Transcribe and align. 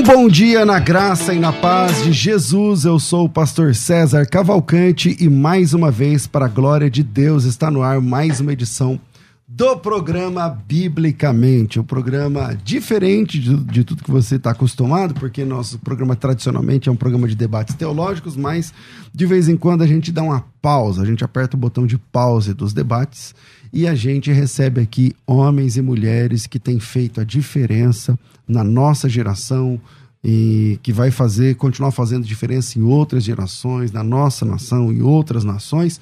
Um 0.00 0.02
bom 0.02 0.28
dia 0.28 0.64
na 0.64 0.78
graça 0.78 1.34
e 1.34 1.38
na 1.38 1.52
paz 1.52 2.02
de 2.02 2.10
Jesus. 2.10 2.86
Eu 2.86 2.98
sou 2.98 3.26
o 3.26 3.28
pastor 3.28 3.74
César 3.74 4.24
Cavalcante 4.24 5.14
e 5.20 5.28
mais 5.28 5.74
uma 5.74 5.90
vez, 5.90 6.26
para 6.26 6.46
a 6.46 6.48
glória 6.48 6.88
de 6.88 7.02
Deus, 7.02 7.44
está 7.44 7.70
no 7.70 7.82
ar 7.82 8.00
mais 8.00 8.40
uma 8.40 8.50
edição 8.50 8.98
do 9.46 9.76
programa 9.76 10.48
Biblicamente, 10.48 11.78
um 11.78 11.84
programa 11.84 12.56
diferente 12.64 13.38
de, 13.38 13.54
de 13.54 13.84
tudo 13.84 14.02
que 14.02 14.10
você 14.10 14.36
está 14.36 14.52
acostumado, 14.52 15.12
porque 15.12 15.44
nosso 15.44 15.78
programa 15.78 16.16
tradicionalmente 16.16 16.88
é 16.88 16.92
um 16.92 16.96
programa 16.96 17.28
de 17.28 17.34
debates 17.34 17.74
teológicos, 17.74 18.38
mas 18.38 18.72
de 19.12 19.26
vez 19.26 19.50
em 19.50 19.56
quando 19.56 19.82
a 19.82 19.86
gente 19.86 20.10
dá 20.10 20.22
uma 20.22 20.46
pausa, 20.62 21.02
a 21.02 21.04
gente 21.04 21.22
aperta 21.22 21.58
o 21.58 21.60
botão 21.60 21.86
de 21.86 21.98
pause 21.98 22.54
dos 22.54 22.72
debates 22.72 23.34
e 23.72 23.86
a 23.86 23.94
gente 23.94 24.32
recebe 24.32 24.80
aqui 24.80 25.14
homens 25.26 25.76
e 25.76 25.82
mulheres 25.82 26.46
que 26.46 26.58
têm 26.58 26.80
feito 26.80 27.20
a 27.20 27.24
diferença 27.24 28.18
na 28.46 28.64
nossa 28.64 29.08
geração 29.08 29.80
e 30.22 30.78
que 30.82 30.92
vai 30.92 31.10
fazer, 31.10 31.54
continuar 31.56 31.92
fazendo 31.92 32.26
diferença 32.26 32.78
em 32.78 32.82
outras 32.82 33.24
gerações, 33.24 33.92
na 33.92 34.02
nossa 34.02 34.44
nação 34.44 34.92
e 34.92 35.00
outras 35.00 35.44
nações, 35.44 36.00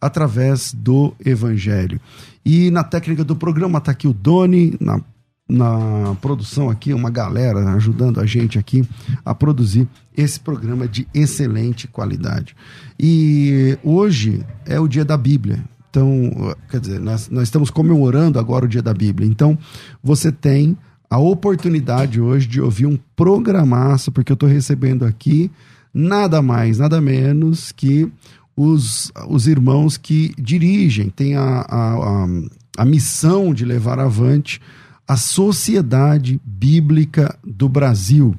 através 0.00 0.74
do 0.74 1.14
Evangelho. 1.24 2.00
E 2.44 2.70
na 2.70 2.84
técnica 2.84 3.24
do 3.24 3.34
programa 3.34 3.78
está 3.78 3.92
aqui 3.92 4.06
o 4.06 4.12
Doni, 4.12 4.76
na, 4.78 5.00
na 5.48 6.14
produção 6.20 6.68
aqui, 6.68 6.92
uma 6.92 7.10
galera 7.10 7.72
ajudando 7.74 8.20
a 8.20 8.26
gente 8.26 8.58
aqui 8.58 8.86
a 9.24 9.34
produzir 9.34 9.88
esse 10.14 10.38
programa 10.38 10.86
de 10.86 11.08
excelente 11.14 11.88
qualidade. 11.88 12.54
E 13.00 13.78
hoje 13.82 14.44
é 14.66 14.78
o 14.78 14.86
dia 14.86 15.04
da 15.04 15.16
Bíblia. 15.16 15.64
Então, 15.94 16.56
quer 16.68 16.80
dizer, 16.80 16.98
nós, 16.98 17.30
nós 17.30 17.44
estamos 17.44 17.70
comemorando 17.70 18.40
agora 18.40 18.64
o 18.64 18.68
dia 18.68 18.82
da 18.82 18.92
Bíblia. 18.92 19.28
Então, 19.28 19.56
você 20.02 20.32
tem 20.32 20.76
a 21.08 21.18
oportunidade 21.18 22.20
hoje 22.20 22.48
de 22.48 22.60
ouvir 22.60 22.86
um 22.86 22.98
programaço, 23.14 24.10
porque 24.10 24.32
eu 24.32 24.34
estou 24.34 24.48
recebendo 24.48 25.04
aqui 25.04 25.52
nada 25.94 26.42
mais, 26.42 26.78
nada 26.78 27.00
menos 27.00 27.70
que 27.70 28.10
os, 28.56 29.12
os 29.28 29.46
irmãos 29.46 29.96
que 29.96 30.34
dirigem, 30.36 31.10
têm 31.10 31.36
a, 31.36 31.60
a, 31.60 31.94
a, 31.94 32.26
a 32.78 32.84
missão 32.84 33.54
de 33.54 33.64
levar 33.64 34.00
avante 34.00 34.60
a 35.06 35.16
Sociedade 35.16 36.40
Bíblica 36.44 37.38
do 37.46 37.68
Brasil. 37.68 38.34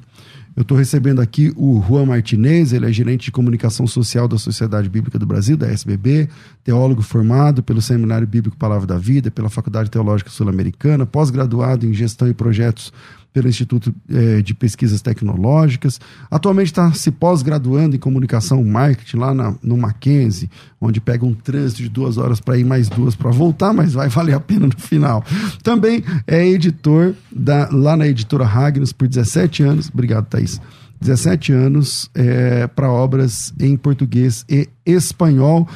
Eu 0.56 0.62
estou 0.62 0.78
recebendo 0.78 1.20
aqui 1.20 1.52
o 1.54 1.82
Juan 1.86 2.06
Martinez, 2.06 2.72
ele 2.72 2.86
é 2.86 2.92
gerente 2.92 3.26
de 3.26 3.30
comunicação 3.30 3.86
social 3.86 4.26
da 4.26 4.38
Sociedade 4.38 4.88
Bíblica 4.88 5.18
do 5.18 5.26
Brasil, 5.26 5.54
da 5.54 5.68
SBB, 5.68 6.30
teólogo 6.64 7.02
formado 7.02 7.62
pelo 7.62 7.82
Seminário 7.82 8.26
Bíblico 8.26 8.56
Palavra 8.56 8.86
da 8.86 8.96
Vida, 8.96 9.30
pela 9.30 9.50
Faculdade 9.50 9.90
Teológica 9.90 10.30
Sul-Americana, 10.30 11.04
pós-graduado 11.04 11.84
em 11.84 11.92
gestão 11.92 12.26
e 12.26 12.32
projetos 12.32 12.90
pelo 13.36 13.50
Instituto 13.50 13.94
eh, 14.08 14.40
de 14.40 14.54
Pesquisas 14.54 15.02
Tecnológicas. 15.02 16.00
Atualmente 16.30 16.68
está 16.68 16.90
se 16.94 17.10
pós-graduando 17.10 17.94
em 17.94 17.98
comunicação 17.98 18.64
marketing 18.64 19.18
lá 19.18 19.34
na, 19.34 19.54
no 19.62 19.76
Mackenzie, 19.76 20.48
onde 20.80 21.02
pega 21.02 21.26
um 21.26 21.34
trânsito 21.34 21.82
de 21.82 21.90
duas 21.90 22.16
horas 22.16 22.40
para 22.40 22.56
ir, 22.56 22.64
mais 22.64 22.88
duas 22.88 23.14
para 23.14 23.30
voltar, 23.30 23.74
mas 23.74 23.92
vai 23.92 24.08
valer 24.08 24.32
a 24.32 24.40
pena 24.40 24.66
no 24.66 24.78
final. 24.78 25.22
Também 25.62 26.02
é 26.26 26.48
editor 26.48 27.12
da, 27.30 27.68
lá 27.70 27.94
na 27.94 28.08
editora 28.08 28.46
Ragnos 28.46 28.90
por 28.90 29.06
17 29.06 29.62
anos. 29.64 29.90
Obrigado, 29.92 30.24
Thaís. 30.28 30.58
17 31.02 31.52
anos 31.52 32.10
é, 32.14 32.66
para 32.66 32.90
obras 32.90 33.52
em 33.60 33.76
português 33.76 34.46
e 34.48 34.66
espanhol. 34.86 35.68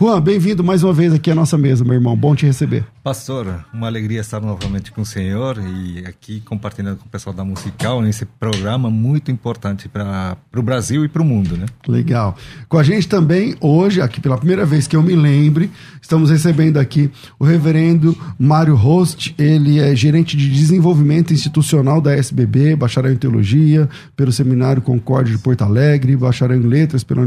Juan, 0.00 0.20
bem-vindo 0.20 0.62
mais 0.62 0.84
uma 0.84 0.92
vez 0.92 1.12
aqui 1.12 1.32
à 1.32 1.34
nossa 1.34 1.58
mesa, 1.58 1.82
meu 1.84 1.94
irmão. 1.94 2.16
Bom 2.16 2.36
te 2.36 2.46
receber. 2.46 2.86
Pastor, 3.08 3.64
uma 3.72 3.86
alegria 3.86 4.20
estar 4.20 4.38
novamente 4.38 4.92
com 4.92 5.00
o 5.00 5.06
senhor 5.06 5.56
e 5.56 6.04
aqui 6.06 6.40
compartilhando 6.40 6.98
com 6.98 7.06
o 7.06 7.08
pessoal 7.08 7.34
da 7.34 7.42
Musical 7.42 8.02
nesse 8.02 8.26
programa 8.26 8.90
muito 8.90 9.30
importante 9.30 9.88
para 9.88 10.36
o 10.54 10.60
Brasil 10.60 11.06
e 11.06 11.08
para 11.08 11.22
o 11.22 11.24
mundo, 11.24 11.56
né? 11.56 11.64
Legal. 11.86 12.36
Com 12.68 12.76
a 12.76 12.82
gente 12.82 13.08
também, 13.08 13.56
hoje, 13.62 14.02
aqui 14.02 14.20
pela 14.20 14.36
primeira 14.36 14.66
vez 14.66 14.86
que 14.86 14.94
eu 14.94 15.02
me 15.02 15.16
lembre, 15.16 15.70
estamos 16.02 16.28
recebendo 16.28 16.76
aqui 16.76 17.10
o 17.38 17.46
reverendo 17.46 18.14
Mário 18.38 18.74
Host. 18.74 19.34
Ele 19.38 19.78
é 19.78 19.96
gerente 19.96 20.36
de 20.36 20.50
desenvolvimento 20.50 21.32
institucional 21.32 22.02
da 22.02 22.12
SBB, 22.14 22.76
bacharel 22.76 23.14
em 23.14 23.16
teologia 23.16 23.88
pelo 24.14 24.30
Seminário 24.30 24.82
Concórdia 24.82 25.34
de 25.34 25.42
Porto 25.42 25.62
Alegre, 25.62 26.14
bacharel 26.14 26.58
em 26.58 26.66
letras 26.66 27.02
pela, 27.02 27.24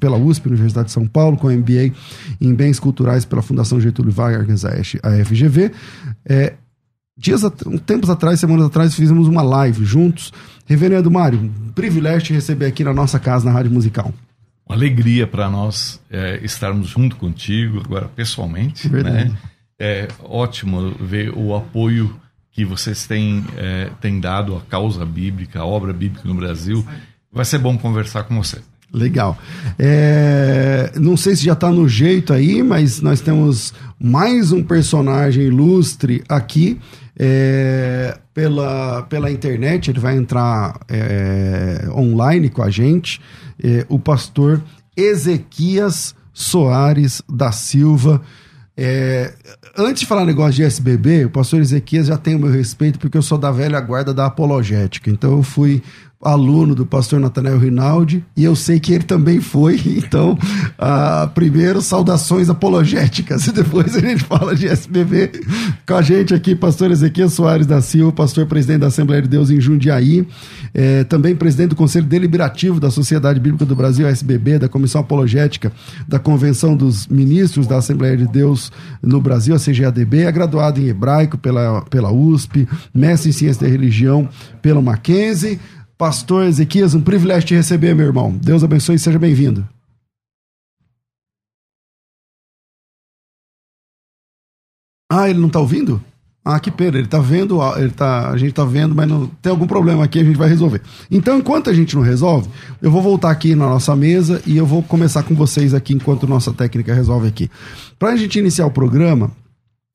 pela 0.00 0.16
USP, 0.16 0.48
Universidade 0.48 0.86
de 0.86 0.92
São 0.92 1.06
Paulo, 1.06 1.36
com 1.36 1.48
MBA 1.48 1.92
em 2.40 2.52
bens 2.52 2.80
culturais 2.80 3.24
pela 3.24 3.40
Fundação 3.40 3.80
Getúlio 3.80 4.10
Vargas, 4.10 4.64
a 4.64 5.11
FGV. 5.24 5.72
É, 6.24 6.54
dias, 7.16 7.42
tempos 7.86 8.10
atrás, 8.10 8.40
semanas 8.40 8.66
atrás, 8.66 8.94
fizemos 8.94 9.28
uma 9.28 9.42
live 9.42 9.84
juntos. 9.84 10.32
Reverendo 10.66 11.10
Mário, 11.10 11.38
um 11.38 11.72
privilégio 11.72 12.28
te 12.28 12.32
receber 12.32 12.66
aqui 12.66 12.84
na 12.84 12.94
nossa 12.94 13.18
casa, 13.18 13.44
na 13.44 13.52
Rádio 13.52 13.70
Musical. 13.70 14.12
Uma 14.66 14.76
alegria 14.76 15.26
para 15.26 15.50
nós 15.50 16.00
é, 16.10 16.40
estarmos 16.42 16.88
junto 16.88 17.16
contigo, 17.16 17.80
agora 17.84 18.08
pessoalmente. 18.08 18.88
Verdade. 18.88 19.30
Né? 19.30 19.38
É 19.78 20.08
ótimo 20.22 20.94
ver 21.00 21.30
o 21.36 21.54
apoio 21.54 22.16
que 22.52 22.64
vocês 22.64 23.06
têm, 23.06 23.44
é, 23.56 23.90
têm 24.00 24.20
dado 24.20 24.54
à 24.54 24.60
causa 24.60 25.04
bíblica, 25.04 25.60
à 25.60 25.66
obra 25.66 25.92
bíblica 25.92 26.28
no 26.28 26.34
Brasil. 26.34 26.86
Vai 27.32 27.44
ser 27.44 27.58
bom 27.58 27.76
conversar 27.76 28.24
com 28.24 28.36
você. 28.36 28.60
Legal. 28.92 29.38
É, 29.78 30.92
não 31.00 31.16
sei 31.16 31.34
se 31.34 31.44
já 31.44 31.54
está 31.54 31.70
no 31.70 31.88
jeito 31.88 32.32
aí, 32.32 32.62
mas 32.62 33.00
nós 33.00 33.20
temos 33.22 33.72
mais 33.98 34.52
um 34.52 34.62
personagem 34.62 35.44
ilustre 35.44 36.22
aqui 36.28 36.78
é, 37.18 38.18
pela, 38.34 39.02
pela 39.04 39.30
internet. 39.30 39.90
Ele 39.90 39.98
vai 39.98 40.16
entrar 40.16 40.78
é, 40.88 41.86
online 41.90 42.50
com 42.50 42.62
a 42.62 42.68
gente. 42.68 43.18
É, 43.62 43.86
o 43.88 43.98
pastor 43.98 44.62
Ezequias 44.94 46.14
Soares 46.34 47.22
da 47.26 47.50
Silva. 47.50 48.20
É, 48.76 49.32
antes 49.76 50.00
de 50.00 50.06
falar 50.06 50.24
negócio 50.24 50.54
de 50.54 50.64
SBB, 50.64 51.26
o 51.26 51.30
pastor 51.30 51.60
Ezequias 51.60 52.08
já 52.08 52.18
tem 52.18 52.34
o 52.34 52.38
meu 52.38 52.50
respeito, 52.50 52.98
porque 52.98 53.16
eu 53.16 53.22
sou 53.22 53.38
da 53.38 53.50
velha 53.50 53.80
guarda 53.80 54.12
da 54.12 54.26
apologética. 54.26 55.10
Então 55.10 55.32
eu 55.32 55.42
fui 55.42 55.82
aluno 56.22 56.74
do 56.74 56.86
pastor 56.86 57.18
Nathanael 57.18 57.58
Rinaldi, 57.58 58.24
e 58.36 58.44
eu 58.44 58.54
sei 58.54 58.78
que 58.78 58.92
ele 58.92 59.04
também 59.04 59.40
foi, 59.40 59.80
então, 59.98 60.32
uh, 60.32 61.28
primeiro, 61.34 61.82
saudações 61.82 62.48
apologéticas, 62.48 63.46
e 63.46 63.52
depois 63.52 63.96
a 63.96 64.00
gente 64.00 64.24
fala 64.24 64.54
de 64.54 64.68
SBV. 64.68 65.32
Com 65.86 65.94
a 65.94 66.02
gente 66.02 66.32
aqui, 66.32 66.54
pastor 66.54 66.90
Ezequiel 66.90 67.28
Soares 67.28 67.66
da 67.66 67.80
Silva, 67.80 68.12
pastor 68.12 68.46
presidente 68.46 68.80
da 68.80 68.86
Assembleia 68.86 69.22
de 69.22 69.28
Deus 69.28 69.50
em 69.50 69.60
Jundiaí, 69.60 70.26
é, 70.72 71.04
também 71.04 71.34
presidente 71.34 71.70
do 71.70 71.76
Conselho 71.76 72.06
Deliberativo 72.06 72.78
da 72.78 72.90
Sociedade 72.90 73.40
Bíblica 73.40 73.64
do 73.64 73.74
Brasil, 73.74 74.06
SBB, 74.06 74.58
da 74.58 74.68
Comissão 74.68 75.00
Apologética 75.00 75.72
da 76.06 76.18
Convenção 76.18 76.76
dos 76.76 77.06
Ministros 77.06 77.66
da 77.66 77.78
Assembleia 77.78 78.16
de 78.16 78.26
Deus 78.26 78.70
no 79.02 79.20
Brasil, 79.20 79.54
a 79.54 79.58
CGADB, 79.58 80.22
é 80.22 80.32
graduado 80.32 80.80
em 80.80 80.88
hebraico 80.88 81.36
pela, 81.38 81.82
pela 81.82 82.12
USP, 82.12 82.68
mestre 82.94 83.30
em 83.30 83.32
ciência 83.32 83.66
da 83.66 83.72
religião 83.72 84.28
pelo 84.60 84.82
Mackenzie, 84.82 85.58
Pastor 86.02 86.46
Ezequias, 86.46 86.96
um 86.96 87.00
privilégio 87.00 87.46
te 87.46 87.54
receber, 87.54 87.94
meu 87.94 88.06
irmão. 88.06 88.36
Deus 88.36 88.64
abençoe 88.64 88.96
e 88.96 88.98
seja 88.98 89.20
bem-vindo. 89.20 89.64
Ah, 95.08 95.30
ele 95.30 95.38
não 95.38 95.46
está 95.46 95.60
ouvindo? 95.60 96.02
Ah, 96.44 96.58
que 96.58 96.72
pena, 96.72 96.96
ele 96.96 97.04
está 97.04 97.20
vendo, 97.20 97.60
ele 97.78 97.90
tá, 97.90 98.30
a 98.30 98.36
gente 98.36 98.50
está 98.50 98.64
vendo, 98.64 98.96
mas 98.96 99.08
não 99.08 99.28
tem 99.28 99.52
algum 99.52 99.68
problema 99.68 100.02
aqui, 100.02 100.18
a 100.18 100.24
gente 100.24 100.36
vai 100.36 100.48
resolver. 100.48 100.82
Então, 101.08 101.38
enquanto 101.38 101.70
a 101.70 101.72
gente 101.72 101.94
não 101.94 102.02
resolve, 102.02 102.48
eu 102.82 102.90
vou 102.90 103.00
voltar 103.00 103.30
aqui 103.30 103.54
na 103.54 103.68
nossa 103.68 103.94
mesa 103.94 104.42
e 104.44 104.56
eu 104.56 104.66
vou 104.66 104.82
começar 104.82 105.22
com 105.22 105.36
vocês 105.36 105.72
aqui 105.72 105.94
enquanto 105.94 106.26
nossa 106.26 106.52
técnica 106.52 106.92
resolve 106.92 107.28
aqui. 107.28 107.48
Para 107.96 108.10
a 108.10 108.16
gente 108.16 108.40
iniciar 108.40 108.66
o 108.66 108.72
programa, 108.72 109.30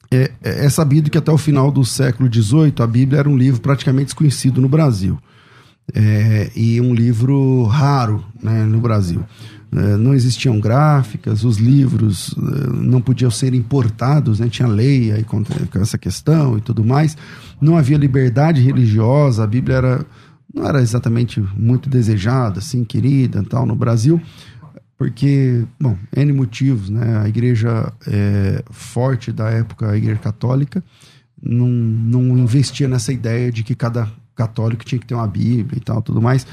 é, 0.09 0.31
é, 0.41 0.69
sabido 0.69 1.11
que 1.11 1.17
até 1.17 1.33
o 1.33 1.37
final 1.37 1.69
do 1.69 1.83
século 1.83 2.33
XVIII 2.33 2.75
a 2.79 2.87
Bíblia 2.87 3.19
era 3.19 3.29
um 3.29 3.35
livro 3.35 3.59
praticamente 3.59 4.05
desconhecido 4.05 4.61
no 4.61 4.69
Brasil 4.69 5.19
é, 5.93 6.51
e 6.55 6.79
um 6.81 6.93
livro 6.93 7.63
raro 7.63 8.23
né, 8.41 8.63
no 8.63 8.79
Brasil. 8.79 9.23
eh, 9.71 9.97
não 9.97 10.13
existiam 10.13 10.59
gráficas, 10.59 11.43
os 11.43 11.57
livros 11.57 12.33
eh, 12.37 12.69
não 12.73 13.01
podiam 13.01 13.29
ser 13.29 13.53
importados, 13.53 14.39
né? 14.39 14.47
tinha 14.49 14.67
lei 14.67 15.11
aí 15.11 15.23
com 15.23 15.43
essa 15.75 15.97
questão 15.97 16.57
e 16.57 16.61
tudo 16.61 16.83
mais. 16.83 17.17
Não 17.59 17.77
havia 17.77 17.97
liberdade 17.97 18.61
religiosa, 18.61 19.43
a 19.43 19.47
Bíblia 19.47 19.77
era, 19.77 20.05
não 20.53 20.65
era 20.67 20.81
exatamente 20.81 21.43
muito 21.55 21.89
desejada, 21.89 22.59
assim, 22.59 22.83
querida 22.83 23.43
tal, 23.43 23.65
no 23.65 23.75
Brasil, 23.75 24.21
porque, 24.97 25.63
bom, 25.79 25.97
N 26.15 26.33
motivos, 26.33 26.89
né? 26.89 27.21
A 27.23 27.29
igreja 27.29 27.91
é, 28.07 28.63
forte 28.71 29.31
da 29.31 29.49
época, 29.49 29.91
a 29.91 29.97
igreja 29.97 30.19
católica, 30.19 30.83
não, 31.41 31.67
não 31.67 32.37
investia 32.37 32.87
nessa 32.87 33.13
ideia 33.13 33.51
de 33.51 33.63
que 33.63 33.75
cada 33.75 34.09
católico 34.37 34.85
tinha 34.85 34.99
que 34.99 35.05
ter 35.05 35.15
uma 35.15 35.27
Bíblia 35.27 35.77
e 35.77 35.81
tal, 35.81 36.01
tudo 36.01 36.21
mais. 36.21 36.45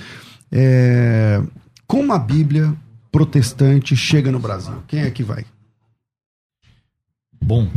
É, 0.50 1.40
como 1.86 2.12
a 2.12 2.18
Bíblia 2.18 2.74
protestante 3.12 3.94
chega 3.94 4.32
no 4.32 4.40
Brasil? 4.40 4.82
Quem 4.88 5.02
é 5.02 5.10
que 5.10 5.22
vai? 5.22 5.44
Bom, 7.40 7.70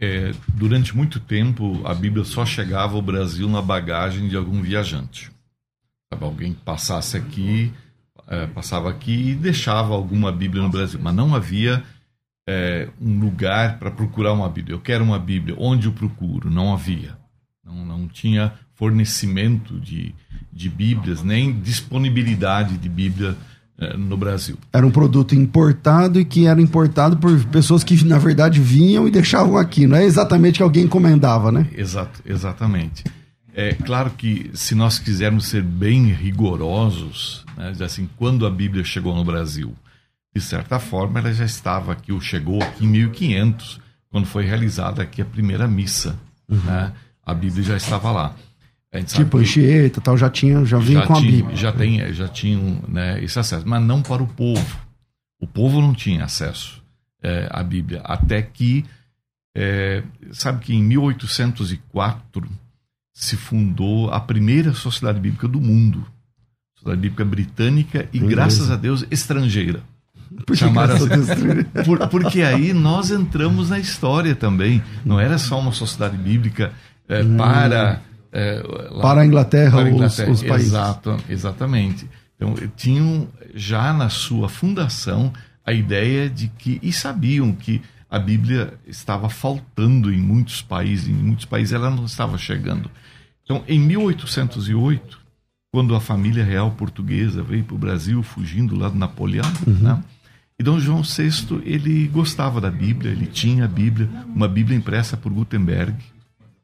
é, 0.00 0.32
durante 0.48 0.96
muito 0.96 1.20
tempo 1.20 1.80
a 1.84 1.94
Bíblia 1.94 2.24
só 2.24 2.46
chegava 2.46 2.96
ao 2.96 3.02
Brasil 3.02 3.48
na 3.48 3.60
bagagem 3.60 4.28
de 4.28 4.36
algum 4.36 4.62
viajante. 4.62 5.30
Alguém 6.20 6.52
passasse 6.52 7.16
aqui, 7.16 7.72
é, 8.26 8.46
passava 8.46 8.90
aqui 8.90 9.30
e 9.30 9.34
deixava 9.34 9.94
alguma 9.94 10.32
Bíblia 10.32 10.62
no 10.62 10.70
Brasil, 10.70 10.98
mas 11.00 11.14
não 11.14 11.34
havia 11.34 11.84
é, 12.48 12.88
um 13.00 13.20
lugar 13.20 13.78
para 13.78 13.90
procurar 13.90 14.32
uma 14.32 14.48
Bíblia. 14.48 14.74
Eu 14.74 14.80
quero 14.80 15.04
uma 15.04 15.18
Bíblia, 15.18 15.54
onde 15.58 15.86
eu 15.86 15.92
procuro? 15.92 16.50
Não 16.50 16.72
havia. 16.72 17.16
Não, 17.64 17.84
não 17.84 18.08
tinha 18.08 18.52
fornecimento 18.80 19.78
de, 19.78 20.14
de 20.50 20.70
Bíblias, 20.70 21.22
nem 21.22 21.52
disponibilidade 21.60 22.78
de 22.78 22.88
Bíblia 22.88 23.36
é, 23.76 23.94
no 23.94 24.16
Brasil. 24.16 24.56
Era 24.72 24.86
um 24.86 24.90
produto 24.90 25.34
importado 25.34 26.18
e 26.18 26.24
que 26.24 26.46
era 26.46 26.62
importado 26.62 27.18
por 27.18 27.38
pessoas 27.46 27.84
que, 27.84 28.02
na 28.06 28.16
verdade, 28.16 28.58
vinham 28.58 29.06
e 29.06 29.10
deixavam 29.10 29.58
aqui. 29.58 29.86
Não 29.86 29.98
é 29.98 30.04
exatamente 30.04 30.56
que 30.56 30.62
alguém 30.62 30.84
encomendava, 30.84 31.52
né? 31.52 31.68
Exato, 31.76 32.22
exatamente. 32.24 33.04
É 33.52 33.74
claro 33.74 34.12
que 34.12 34.50
se 34.54 34.74
nós 34.74 34.98
quisermos 34.98 35.48
ser 35.48 35.62
bem 35.62 36.06
rigorosos, 36.06 37.44
né, 37.58 37.74
assim, 37.84 38.08
quando 38.16 38.46
a 38.46 38.50
Bíblia 38.50 38.82
chegou 38.82 39.14
no 39.14 39.24
Brasil, 39.24 39.74
de 40.34 40.40
certa 40.40 40.78
forma 40.78 41.20
ela 41.20 41.34
já 41.34 41.44
estava 41.44 41.92
aqui, 41.92 42.12
ou 42.12 42.20
chegou 42.20 42.62
aqui 42.62 42.86
em 42.86 42.88
1500, 42.88 43.78
quando 44.10 44.26
foi 44.26 44.46
realizada 44.46 45.02
aqui 45.02 45.20
a 45.20 45.24
primeira 45.24 45.68
missa. 45.68 46.16
Uhum. 46.48 46.56
Né? 46.58 46.92
A 47.26 47.34
Bíblia 47.34 47.62
já 47.62 47.76
estava 47.76 48.10
lá 48.10 48.34
tipo, 49.06 49.38
Anchieta 49.38 50.00
tal, 50.00 50.16
já 50.16 50.28
tinha, 50.28 50.64
já 50.64 50.78
vinha 50.78 51.06
com 51.06 51.14
tinha, 51.14 51.28
a 51.28 51.32
Bíblia. 51.32 51.56
Já, 51.56 51.72
tem, 51.72 52.12
já 52.12 52.28
tinham 52.28 52.82
né, 52.88 53.22
esse 53.22 53.38
acesso, 53.38 53.66
mas 53.66 53.82
não 53.82 54.02
para 54.02 54.22
o 54.22 54.26
povo. 54.26 54.78
O 55.40 55.46
povo 55.46 55.80
não 55.80 55.94
tinha 55.94 56.24
acesso 56.24 56.82
é, 57.22 57.48
à 57.50 57.62
Bíblia, 57.62 58.00
até 58.04 58.42
que, 58.42 58.84
é, 59.56 60.02
sabe 60.32 60.64
que 60.64 60.74
em 60.74 60.82
1804 60.82 62.48
se 63.12 63.36
fundou 63.36 64.10
a 64.10 64.20
primeira 64.20 64.72
sociedade 64.72 65.20
bíblica 65.20 65.46
do 65.46 65.60
mundo. 65.60 66.04
Sociedade 66.74 67.00
Bíblica 67.00 67.24
Britânica 67.24 68.08
e, 68.12 68.18
graças 68.18 68.70
a 68.70 68.76
Deus, 68.76 69.04
estrangeira. 69.10 69.82
Por 70.46 70.56
Chamaram 70.56 70.94
assim, 70.94 71.04
por, 71.84 72.08
porque 72.08 72.42
aí 72.42 72.72
nós 72.72 73.10
entramos 73.10 73.68
na 73.68 73.78
história 73.78 74.34
também. 74.34 74.82
Não 75.04 75.20
era 75.20 75.36
só 75.38 75.60
uma 75.60 75.72
sociedade 75.72 76.16
bíblica 76.16 76.72
é, 77.08 77.22
hum. 77.22 77.36
para 77.36 78.00
é, 78.32 78.62
lá, 78.90 79.02
para 79.02 79.20
a 79.22 79.26
Inglaterra, 79.26 79.78
para 79.78 79.88
a 79.88 79.90
Inglaterra 79.90 80.30
os, 80.30 80.40
os 80.42 80.48
países. 80.48 80.68
Exato, 80.68 81.16
exatamente. 81.28 82.08
Então, 82.36 82.54
tinham 82.76 83.28
já 83.54 83.92
na 83.92 84.08
sua 84.08 84.48
fundação 84.48 85.32
a 85.64 85.72
ideia 85.72 86.28
de 86.28 86.48
que, 86.48 86.78
e 86.82 86.92
sabiam 86.92 87.52
que 87.52 87.82
a 88.08 88.18
Bíblia 88.18 88.74
estava 88.86 89.28
faltando 89.28 90.12
em 90.12 90.18
muitos 90.18 90.62
países, 90.62 91.08
em 91.08 91.12
muitos 91.12 91.44
países 91.44 91.72
ela 91.72 91.90
não 91.90 92.06
estava 92.06 92.36
chegando. 92.38 92.90
Então, 93.44 93.62
em 93.68 93.78
1808, 93.78 95.18
quando 95.72 95.94
a 95.94 96.00
família 96.00 96.44
real 96.44 96.72
portuguesa 96.72 97.42
veio 97.42 97.62
para 97.62 97.74
o 97.74 97.78
Brasil, 97.78 98.22
fugindo 98.22 98.76
lá 98.76 98.88
do 98.88 98.98
Napoleão, 98.98 99.50
uhum. 99.66 99.74
né? 99.74 100.02
E 100.58 100.62
Dom 100.62 100.78
João 100.78 101.02
VI, 101.02 101.62
ele 101.64 102.06
gostava 102.08 102.60
da 102.60 102.70
Bíblia, 102.70 103.12
ele 103.12 103.26
tinha 103.26 103.64
a 103.64 103.68
Bíblia, 103.68 104.08
uma 104.26 104.46
Bíblia 104.46 104.76
impressa 104.76 105.16
por 105.16 105.32
Gutenberg, 105.32 105.96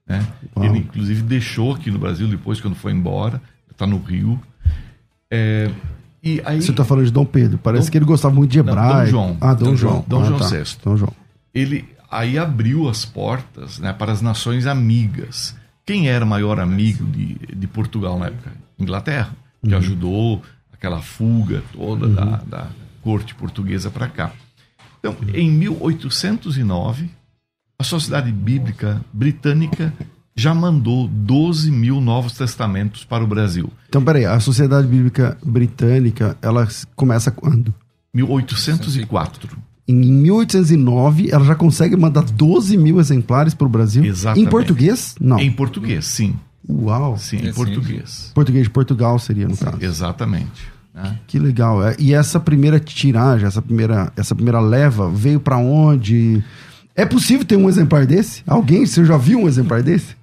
né? 0.07 0.27
Ele, 0.61 0.79
inclusive, 0.79 1.23
deixou 1.23 1.75
aqui 1.75 1.91
no 1.91 1.99
Brasil 1.99 2.29
depois, 2.29 2.61
quando 2.61 2.75
foi 2.75 2.93
embora, 2.93 3.41
está 3.71 3.87
no 3.87 3.99
Rio. 3.99 4.41
É, 5.31 5.71
e 6.23 6.43
aí, 6.45 6.61
Você 6.61 6.73
está 6.73 6.85
falando 6.85 7.07
de 7.07 7.13
Dom 7.13 7.25
Pedro, 7.25 7.59
parece 7.59 7.87
Dom, 7.87 7.93
que 7.93 7.99
ele 7.99 8.05
gostava 8.05 8.35
muito 8.35 8.51
de 8.51 8.59
hebraico. 8.59 9.05
Dom 9.05 9.07
João. 9.07 9.37
Ah, 9.41 9.55
Dom, 9.55 9.65
Dom 9.67 9.77
João. 9.77 10.05
Dom 10.09 10.23
ah, 10.23 10.25
João 10.25 10.39
tá. 10.39 10.49
VI. 10.49 10.65
Dom 10.85 10.97
João. 10.97 11.13
Ele 11.55 11.85
aí 12.11 12.39
abriu 12.39 12.89
as 12.89 13.05
portas 13.05 13.79
né, 13.79 13.93
para 13.93 14.13
as 14.13 14.21
nações 14.21 14.67
amigas. 14.67 15.57
Quem 15.85 16.09
era 16.09 16.25
o 16.25 16.29
maior 16.29 16.59
amigo 16.59 17.05
de, 17.07 17.35
de 17.35 17.67
Portugal 17.67 18.19
na 18.19 18.27
época? 18.27 18.53
Inglaterra, 18.79 19.31
que 19.63 19.71
uhum. 19.71 19.79
ajudou 19.79 20.43
aquela 20.73 21.01
fuga 21.01 21.63
toda 21.73 22.07
uhum. 22.07 22.15
da, 22.15 22.43
da 22.47 22.67
corte 23.03 23.35
portuguesa 23.35 23.91
para 23.91 24.09
cá. 24.09 24.33
Então, 24.99 25.17
em 25.33 25.49
1809, 25.51 27.09
a 27.79 27.85
Sociedade 27.85 28.33
Bíblica 28.33 29.01
Britânica 29.13 29.93
já 30.35 30.55
mandou 30.55 31.09
12 31.09 31.71
mil 31.71 32.01
novos 32.01 32.35
testamentos 32.35 33.05
para 33.05 33.25
o 33.25 33.27
Brasil. 33.27 33.71
Então, 33.89 34.03
peraí, 34.03 34.27
a 34.27 34.39
Sociedade 34.39 34.87
Bíblica 34.87 35.39
Britânica, 35.43 36.37
ela 36.43 36.69
começa 36.95 37.31
quando? 37.31 37.73
1804. 38.13 39.57
Em 39.89 39.95
1809, 39.95 41.31
ela 41.31 41.45
já 41.45 41.55
consegue 41.55 41.97
mandar 41.97 42.23
12 42.23 42.77
mil 42.77 42.99
exemplares 42.99 43.55
para 43.55 43.67
o 43.67 43.71
Brasil? 43.71 44.05
Exatamente. 44.05 44.47
Em 44.47 44.51
português? 44.51 45.15
Não. 45.21 45.39
Em 45.39 45.51
português, 45.51 46.05
sim. 46.05 46.35
Uau. 46.69 47.17
Sim, 47.17 47.39
em 47.39 47.49
é, 47.49 47.53
português. 47.53 48.33
Português 48.35 48.65
de 48.65 48.71
Portugal 48.71 49.19
seria, 49.19 49.47
no 49.47 49.55
sim, 49.55 49.65
caso. 49.65 49.79
Exatamente. 49.81 50.77
Né? 50.93 51.19
Que 51.27 51.39
legal. 51.39 51.87
É, 51.87 51.95
e 51.99 52.13
essa 52.13 52.41
primeira 52.41 52.81
tiragem, 52.81 53.47
essa 53.47 53.63
primeira, 53.63 54.13
essa 54.17 54.35
primeira 54.35 54.61
leva, 54.61 55.09
veio 55.09 55.39
para 55.39 55.57
onde? 55.57 56.43
É 56.97 57.05
possível 57.05 57.45
ter 57.45 57.57
um 57.57 57.69
exemplar 57.69 58.07
desse? 58.07 58.43
Alguém, 58.47 58.87
você 58.87 59.05
já 59.05 59.19
viu 59.19 59.41
um 59.41 59.47
exemplar 59.47 59.83
desse? 59.83 60.17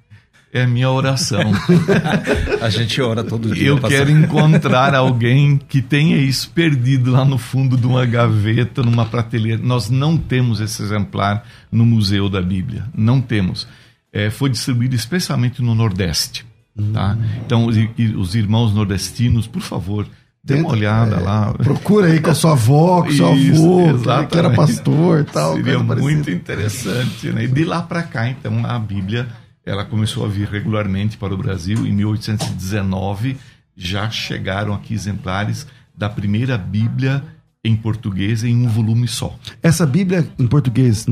É 0.52 0.64
a 0.64 0.68
minha 0.68 0.90
oração. 0.90 1.42
a 2.62 2.70
gente 2.70 3.02
ora 3.02 3.24
todo 3.24 3.54
dia. 3.54 3.68
Eu 3.68 3.80
quero 3.80 4.12
encontrar 4.12 4.94
alguém 4.94 5.58
que 5.58 5.82
tenha 5.82 6.18
isso 6.18 6.50
perdido 6.50 7.12
lá 7.12 7.24
no 7.26 7.38
fundo 7.38 7.78
de 7.78 7.88
uma 7.88 8.06
gaveta, 8.06 8.84
numa 8.84 9.06
prateleira. 9.06 9.62
Nós 9.64 9.90
não 9.90 10.16
temos 10.18 10.60
esse 10.60 10.82
exemplar 10.82 11.44
no 11.72 11.86
Museu 11.86 12.30
da 12.30 12.42
Bíblia. 12.42 12.86
Não 12.96 13.22
temos. 13.22 13.68
É, 14.12 14.30
foi 14.30 14.50
distribuído 14.50 14.96
especialmente 14.96 15.62
no 15.62 15.74
Nordeste. 15.74 16.46
Tá? 16.92 17.18
Então, 17.46 17.68
os, 17.68 17.76
os 18.18 18.36
irmãos 18.36 18.74
nordestinos, 18.74 19.48
por 19.48 19.62
favor, 19.62 20.08
Dê 20.46 20.56
uma 20.56 20.72
olhada 20.72 21.16
é, 21.16 21.20
lá. 21.20 21.54
Procura 21.54 22.08
aí 22.08 22.20
com 22.20 22.32
a 22.32 22.36
sua 22.36 22.52
avó, 22.52 23.02
com 23.02 23.10
o 23.10 23.14
seu 23.14 23.28
avô, 23.28 24.28
que 24.30 24.38
era 24.38 24.50
pastor 24.50 25.22
e 25.22 25.24
tal. 25.24 25.56
Seria 25.56 25.80
muito 25.80 26.30
interessante. 26.30 27.30
Né? 27.30 27.46
E 27.46 27.48
de 27.48 27.64
lá 27.64 27.82
para 27.82 28.04
cá, 28.04 28.28
então, 28.28 28.66
a 28.66 28.78
Bíblia 28.78 29.28
ela 29.66 29.86
começou 29.86 30.26
a 30.26 30.28
vir 30.28 30.50
regularmente 30.50 31.18
para 31.18 31.34
o 31.34 31.38
Brasil. 31.38 31.88
Em 31.88 31.94
1819, 31.94 33.38
já 33.76 34.10
chegaram 34.10 34.74
aqui 34.74 34.94
exemplares 34.94 35.66
da 35.96 36.10
primeira 36.10 36.58
Bíblia 36.58 37.24
em 37.64 37.76
português 37.76 38.44
em 38.44 38.66
um 38.66 38.68
volume 38.68 39.08
só. 39.08 39.34
Essa 39.62 39.86
Bíblia 39.86 40.28
em 40.38 40.46
português, 40.46 41.06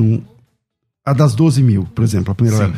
a 1.05 1.13
das 1.13 1.33
12 1.33 1.63
mil, 1.63 1.85
por 1.95 2.03
exemplo, 2.03 2.33
a 2.33 2.35
primeira. 2.35 2.67
Sim. 2.67 2.73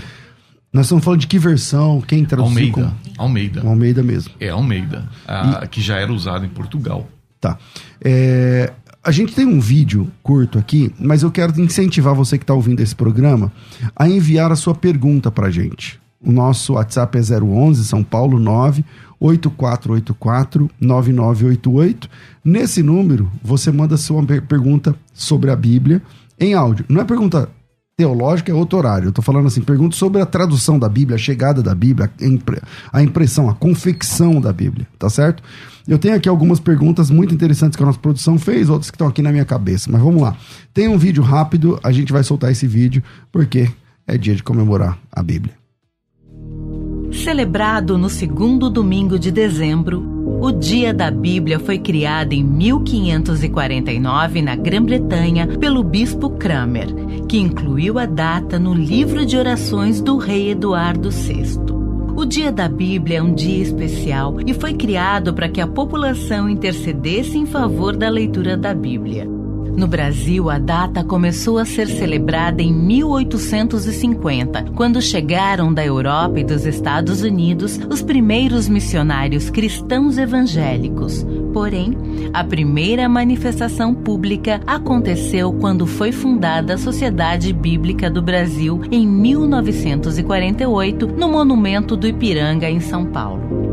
Nós 0.73 0.87
estamos 0.87 1.05
falando 1.05 1.19
de 1.19 1.27
que 1.27 1.37
versão? 1.37 2.01
Quem 2.01 2.25
traduziu? 2.25 2.49
Almeida. 2.49 2.73
Como? 2.73 2.95
Almeida. 3.19 3.61
Almeida 3.61 4.03
mesmo. 4.03 4.33
É 4.39 4.49
Almeida, 4.49 5.07
a, 5.27 5.61
e... 5.63 5.67
que 5.67 5.79
já 5.79 5.97
era 5.97 6.11
usado 6.11 6.43
em 6.45 6.49
Portugal. 6.49 7.07
Tá. 7.39 7.59
É, 8.03 8.73
a 9.03 9.11
gente 9.11 9.35
tem 9.35 9.45
um 9.45 9.59
vídeo 9.59 10.09
curto 10.23 10.57
aqui, 10.57 10.91
mas 10.99 11.21
eu 11.21 11.29
quero 11.29 11.59
incentivar 11.61 12.15
você 12.15 12.39
que 12.39 12.43
está 12.43 12.55
ouvindo 12.55 12.79
esse 12.79 12.95
programa 12.95 13.51
a 13.95 14.09
enviar 14.09 14.51
a 14.51 14.55
sua 14.55 14.73
pergunta 14.73 15.29
para 15.29 15.47
a 15.47 15.51
gente. 15.51 16.01
O 16.19 16.31
nosso 16.31 16.73
WhatsApp 16.73 17.19
é 17.19 17.21
011 17.21 17.85
São 17.85 18.03
Paulo 18.03 18.39
9 18.39 18.83
8484 19.19 20.71
9988. 20.81 22.09
Nesse 22.43 22.81
número, 22.81 23.31
você 23.43 23.71
manda 23.71 23.95
sua 23.95 24.23
pergunta 24.23 24.95
sobre 25.13 25.51
a 25.51 25.55
Bíblia 25.55 26.01
em 26.39 26.55
áudio. 26.55 26.83
Não 26.89 27.01
é 27.01 27.05
pergunta 27.05 27.47
teológica 27.97 28.51
é 28.51 28.55
outro 28.55 28.77
horário. 28.77 29.09
Eu 29.09 29.11
tô 29.11 29.21
falando 29.21 29.47
assim, 29.47 29.61
pergunto 29.61 29.95
sobre 29.95 30.21
a 30.21 30.25
tradução 30.25 30.79
da 30.79 30.89
Bíblia, 30.89 31.15
a 31.15 31.19
chegada 31.19 31.61
da 31.61 31.75
Bíblia, 31.75 32.11
a 32.91 33.01
impressão, 33.03 33.49
a 33.49 33.53
confecção 33.53 34.41
da 34.41 34.51
Bíblia, 34.51 34.87
tá 34.97 35.09
certo? 35.09 35.43
Eu 35.87 35.99
tenho 35.99 36.15
aqui 36.15 36.27
algumas 36.27 36.59
perguntas 36.59 37.09
muito 37.09 37.33
interessantes 37.33 37.75
que 37.75 37.83
a 37.83 37.85
nossa 37.85 37.99
produção 37.99 38.39
fez, 38.39 38.69
outras 38.69 38.89
que 38.89 38.95
estão 38.95 39.07
aqui 39.07 39.21
na 39.21 39.31
minha 39.31 39.45
cabeça, 39.45 39.91
mas 39.91 40.01
vamos 40.01 40.21
lá. 40.21 40.35
Tem 40.73 40.87
um 40.87 40.97
vídeo 40.97 41.21
rápido, 41.21 41.79
a 41.83 41.91
gente 41.91 42.11
vai 42.11 42.23
soltar 42.23 42.51
esse 42.51 42.65
vídeo 42.65 43.03
porque 43.31 43.69
é 44.07 44.17
dia 44.17 44.35
de 44.35 44.43
comemorar 44.43 44.97
a 45.11 45.21
Bíblia. 45.21 45.62
Celebrado 47.13 47.97
no 47.97 48.09
segundo 48.09 48.69
domingo 48.69 49.19
de 49.19 49.31
dezembro, 49.31 50.03
o 50.41 50.51
Dia 50.51 50.93
da 50.93 51.11
Bíblia 51.11 51.59
foi 51.59 51.77
criado 51.77 52.33
em 52.33 52.43
1549 52.43 54.41
na 54.41 54.55
Grã-Bretanha 54.55 55.47
pelo 55.59 55.83
bispo 55.83 56.31
Cranmer, 56.31 56.87
que 57.29 57.37
incluiu 57.37 57.99
a 57.99 58.05
data 58.05 58.57
no 58.57 58.73
livro 58.73 59.25
de 59.25 59.37
orações 59.37 60.01
do 60.01 60.17
rei 60.17 60.49
Eduardo 60.49 61.11
VI. 61.11 61.59
O 62.15 62.25
Dia 62.25 62.51
da 62.51 62.67
Bíblia 62.67 63.19
é 63.19 63.21
um 63.21 63.33
dia 63.33 63.61
especial 63.61 64.37
e 64.45 64.53
foi 64.53 64.73
criado 64.73 65.33
para 65.33 65.47
que 65.47 65.61
a 65.61 65.67
população 65.67 66.49
intercedesse 66.49 67.37
em 67.37 67.45
favor 67.45 67.95
da 67.95 68.09
leitura 68.09 68.57
da 68.57 68.73
Bíblia. 68.73 69.32
No 69.75 69.87
Brasil, 69.87 70.51
a 70.51 70.59
data 70.59 71.03
começou 71.03 71.57
a 71.57 71.65
ser 71.65 71.87
celebrada 71.87 72.61
em 72.61 72.71
1850, 72.71 74.65
quando 74.75 75.01
chegaram 75.01 75.73
da 75.73 75.83
Europa 75.83 76.39
e 76.39 76.43
dos 76.43 76.63
Estados 76.65 77.23
Unidos 77.23 77.79
os 77.89 78.03
primeiros 78.03 78.69
missionários 78.69 79.49
cristãos 79.49 80.19
evangélicos. 80.19 81.25
Porém, 81.51 81.97
a 82.33 82.43
primeira 82.43 83.09
manifestação 83.09 83.95
pública 83.95 84.61
aconteceu 84.67 85.51
quando 85.53 85.87
foi 85.87 86.11
fundada 86.11 86.75
a 86.75 86.77
Sociedade 86.77 87.51
Bíblica 87.51 88.11
do 88.11 88.21
Brasil 88.21 88.79
em 88.91 89.07
1948, 89.07 91.07
no 91.07 91.29
Monumento 91.29 91.97
do 91.97 92.07
Ipiranga, 92.07 92.69
em 92.69 92.79
São 92.79 93.05
Paulo. 93.05 93.72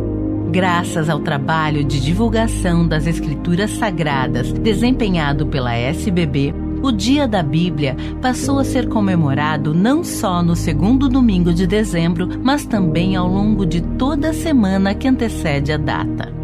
Graças 0.50 1.08
ao 1.08 1.20
trabalho 1.20 1.84
de 1.84 2.00
divulgação 2.00 2.86
das 2.86 3.06
Escrituras 3.06 3.70
Sagradas 3.70 4.52
desempenhado 4.52 5.46
pela 5.46 5.76
SBB, 5.76 6.52
o 6.82 6.90
Dia 6.90 7.28
da 7.28 7.40
Bíblia 7.40 7.96
passou 8.20 8.58
a 8.58 8.64
ser 8.64 8.88
comemorado 8.88 9.72
não 9.72 10.02
só 10.02 10.42
no 10.42 10.56
segundo 10.56 11.08
domingo 11.08 11.54
de 11.54 11.68
dezembro, 11.68 12.28
mas 12.42 12.66
também 12.66 13.14
ao 13.14 13.28
longo 13.28 13.64
de 13.64 13.80
toda 13.80 14.30
a 14.30 14.34
semana 14.34 14.92
que 14.92 15.06
antecede 15.06 15.72
a 15.72 15.76
data. 15.76 16.40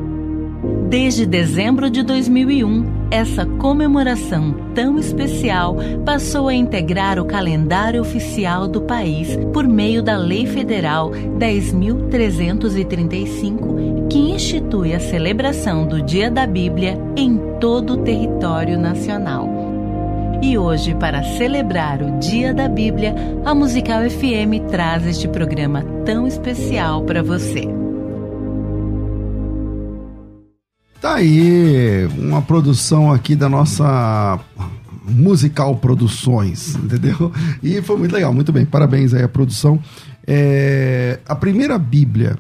Desde 0.89 1.27
dezembro 1.27 1.91
de 1.91 2.05
2001, 2.05 3.09
essa 3.11 3.45
comemoração 3.45 4.55
tão 4.73 5.01
especial 5.01 5.77
passou 6.05 6.47
a 6.47 6.55
integrar 6.55 7.19
o 7.19 7.25
calendário 7.25 8.01
oficial 8.01 8.69
do 8.69 8.83
país 8.83 9.37
por 9.53 9.67
meio 9.67 10.01
da 10.01 10.17
Lei 10.17 10.47
Federal 10.47 11.11
10.335, 11.11 13.96
que 14.11 14.19
institui 14.19 14.95
a 14.95 15.01
celebração 15.01 15.87
do 15.87 16.01
Dia 16.01 16.31
da 16.31 16.47
Bíblia 16.47 16.99
em 17.17 17.39
todo 17.61 17.95
o 17.95 18.05
território 18.05 18.79
nacional. 18.79 19.49
E 20.43 20.57
hoje, 20.57 20.95
para 20.95 21.23
celebrar 21.37 22.03
o 22.03 22.19
Dia 22.19 22.55
da 22.55 22.69
Bíblia, 22.69 23.15
a 23.45 23.55
Musical 23.55 24.09
FM 24.09 24.71
traz 24.71 25.07
este 25.07 25.27
programa 25.27 25.83
tão 26.05 26.27
especial 26.27 27.03
para 27.05 27.23
você. 27.23 27.67
Tá 31.01 31.17
aí 31.17 32.07
uma 32.17 32.43
produção 32.43 33.13
aqui 33.13 33.35
da 33.35 33.49
nossa 33.49 34.39
Musical 35.05 35.77
Produções, 35.77 36.77
entendeu? 36.79 37.33
E 37.63 37.81
foi 37.83 37.97
muito 37.97 38.13
legal, 38.13 38.33
muito 38.33 38.53
bem, 38.53 38.65
parabéns 38.65 39.15
aí 39.15 39.23
à 39.23 39.29
produção. 39.29 39.81
É, 40.27 41.19
a 41.27 41.35
primeira 41.35 41.79
Bíblia 41.79 42.37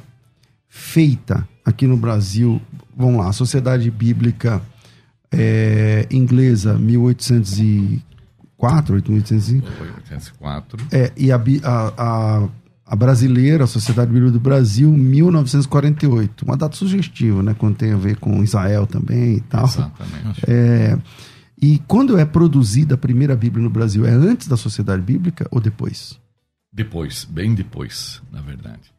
feita 0.76 1.48
aqui 1.64 1.86
no 1.86 1.96
Brasil, 1.96 2.60
vamos 2.94 3.16
lá, 3.16 3.30
a 3.30 3.32
Sociedade 3.32 3.90
Bíblica 3.90 4.60
é, 5.32 6.06
Inglesa, 6.10 6.74
1804, 6.74 8.94
1805. 8.94 9.66
1804. 9.66 10.86
É, 10.92 11.10
e 11.16 11.32
a, 11.32 11.42
a, 11.64 11.94
a 11.96 12.46
a 12.88 12.94
brasileira, 12.94 13.64
a 13.64 13.66
Sociedade 13.66 14.12
Bíblica 14.12 14.30
do 14.30 14.38
Brasil, 14.38 14.92
1948. 14.92 16.44
Uma 16.44 16.56
data 16.56 16.76
sugestiva, 16.76 17.42
né? 17.42 17.52
Quando 17.52 17.74
tem 17.74 17.92
a 17.92 17.96
ver 17.96 18.16
com 18.18 18.44
Israel 18.44 18.86
também 18.86 19.38
e 19.38 19.40
tal. 19.40 19.64
Exatamente. 19.64 20.44
É, 20.46 20.96
e 21.60 21.80
quando 21.88 22.16
é 22.16 22.24
produzida 22.24 22.94
a 22.94 22.98
primeira 22.98 23.34
Bíblia 23.34 23.64
no 23.64 23.70
Brasil, 23.70 24.06
é 24.06 24.10
antes 24.10 24.46
da 24.46 24.56
Sociedade 24.56 25.02
Bíblica 25.02 25.48
ou 25.50 25.60
depois? 25.60 26.16
Depois, 26.72 27.24
bem 27.24 27.56
depois, 27.56 28.22
na 28.30 28.40
verdade. 28.40 28.94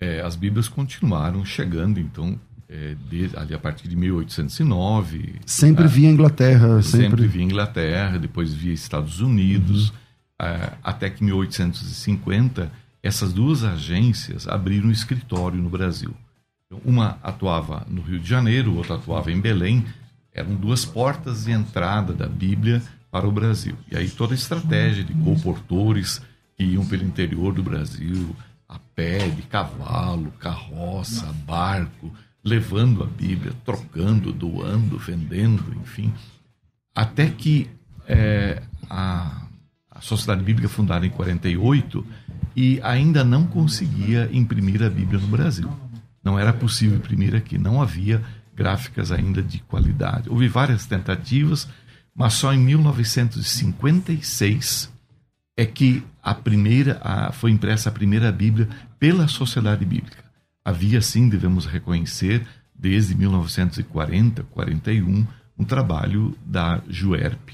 É, 0.00 0.20
as 0.20 0.36
Bíblias 0.36 0.68
continuaram 0.68 1.44
chegando, 1.44 1.98
então, 1.98 2.38
é, 2.68 2.94
de, 3.08 3.30
ali 3.36 3.54
a 3.54 3.58
partir 3.58 3.88
de 3.88 3.96
1809. 3.96 5.36
Sempre 5.46 5.84
é, 5.84 5.88
via 5.88 6.08
Inglaterra. 6.08 6.82
Sempre... 6.82 7.08
sempre 7.08 7.26
via 7.26 7.42
Inglaterra, 7.42 8.18
depois 8.18 8.52
via 8.52 8.72
Estados 8.72 9.20
Unidos, 9.20 9.90
uhum. 9.90 9.96
É, 10.40 10.70
até 10.84 11.10
que 11.10 11.24
1850 11.24 12.70
essas 13.02 13.32
duas 13.32 13.64
agências 13.64 14.46
abriram 14.46 14.88
um 14.88 14.92
escritório 14.92 15.60
no 15.60 15.68
Brasil. 15.68 16.14
Então, 16.66 16.80
uma 16.84 17.18
atuava 17.22 17.86
no 17.88 18.02
Rio 18.02 18.20
de 18.20 18.28
Janeiro, 18.28 18.76
outra 18.76 18.96
atuava 18.96 19.32
em 19.32 19.40
Belém. 19.40 19.84
Eram 20.32 20.54
duas 20.54 20.84
portas 20.84 21.44
de 21.44 21.52
entrada 21.52 22.12
da 22.12 22.28
Bíblia 22.28 22.82
para 23.10 23.26
o 23.26 23.32
Brasil. 23.32 23.74
E 23.90 23.96
aí 23.96 24.08
toda 24.10 24.34
a 24.34 24.36
estratégia 24.36 25.02
de 25.02 25.14
comportores 25.14 26.20
que 26.56 26.64
iam 26.64 26.84
pelo 26.84 27.04
interior 27.04 27.54
do 27.54 27.62
Brasil, 27.62 28.36
a 28.36 28.57
pé, 28.98 29.28
de 29.28 29.42
cavalo, 29.42 30.32
carroça, 30.40 31.32
barco, 31.46 32.12
levando 32.42 33.04
a 33.04 33.06
Bíblia, 33.06 33.52
trocando, 33.64 34.32
doando, 34.32 34.98
vendendo, 34.98 35.72
enfim. 35.80 36.12
Até 36.92 37.30
que 37.30 37.70
é, 38.08 38.60
a, 38.90 39.46
a 39.88 40.00
Sociedade 40.00 40.42
Bíblica, 40.42 40.68
fundada 40.68 41.06
em 41.06 41.10
48, 41.10 42.04
e 42.56 42.80
ainda 42.82 43.22
não 43.22 43.46
conseguia 43.46 44.28
imprimir 44.32 44.82
a 44.82 44.90
Bíblia 44.90 45.20
no 45.20 45.28
Brasil. 45.28 45.70
Não 46.24 46.36
era 46.36 46.52
possível 46.52 46.98
imprimir 46.98 47.36
aqui, 47.36 47.56
não 47.56 47.80
havia 47.80 48.20
gráficas 48.52 49.12
ainda 49.12 49.40
de 49.40 49.60
qualidade. 49.60 50.28
Houve 50.28 50.48
várias 50.48 50.86
tentativas, 50.86 51.68
mas 52.12 52.32
só 52.32 52.52
em 52.52 52.58
1956 52.58 54.92
é 55.56 55.64
que 55.64 56.02
a 56.20 56.34
primeira 56.34 57.00
a, 57.00 57.30
foi 57.30 57.52
impressa 57.52 57.90
a 57.90 57.92
primeira 57.92 58.32
Bíblia 58.32 58.68
pela 58.98 59.28
Sociedade 59.28 59.84
Bíblica. 59.84 60.24
Havia 60.64 61.00
sim, 61.00 61.28
devemos 61.28 61.66
reconhecer, 61.66 62.46
desde 62.74 63.14
1940, 63.14 64.42
41, 64.44 65.26
um 65.58 65.64
trabalho 65.64 66.36
da 66.44 66.80
Juerp, 66.88 67.50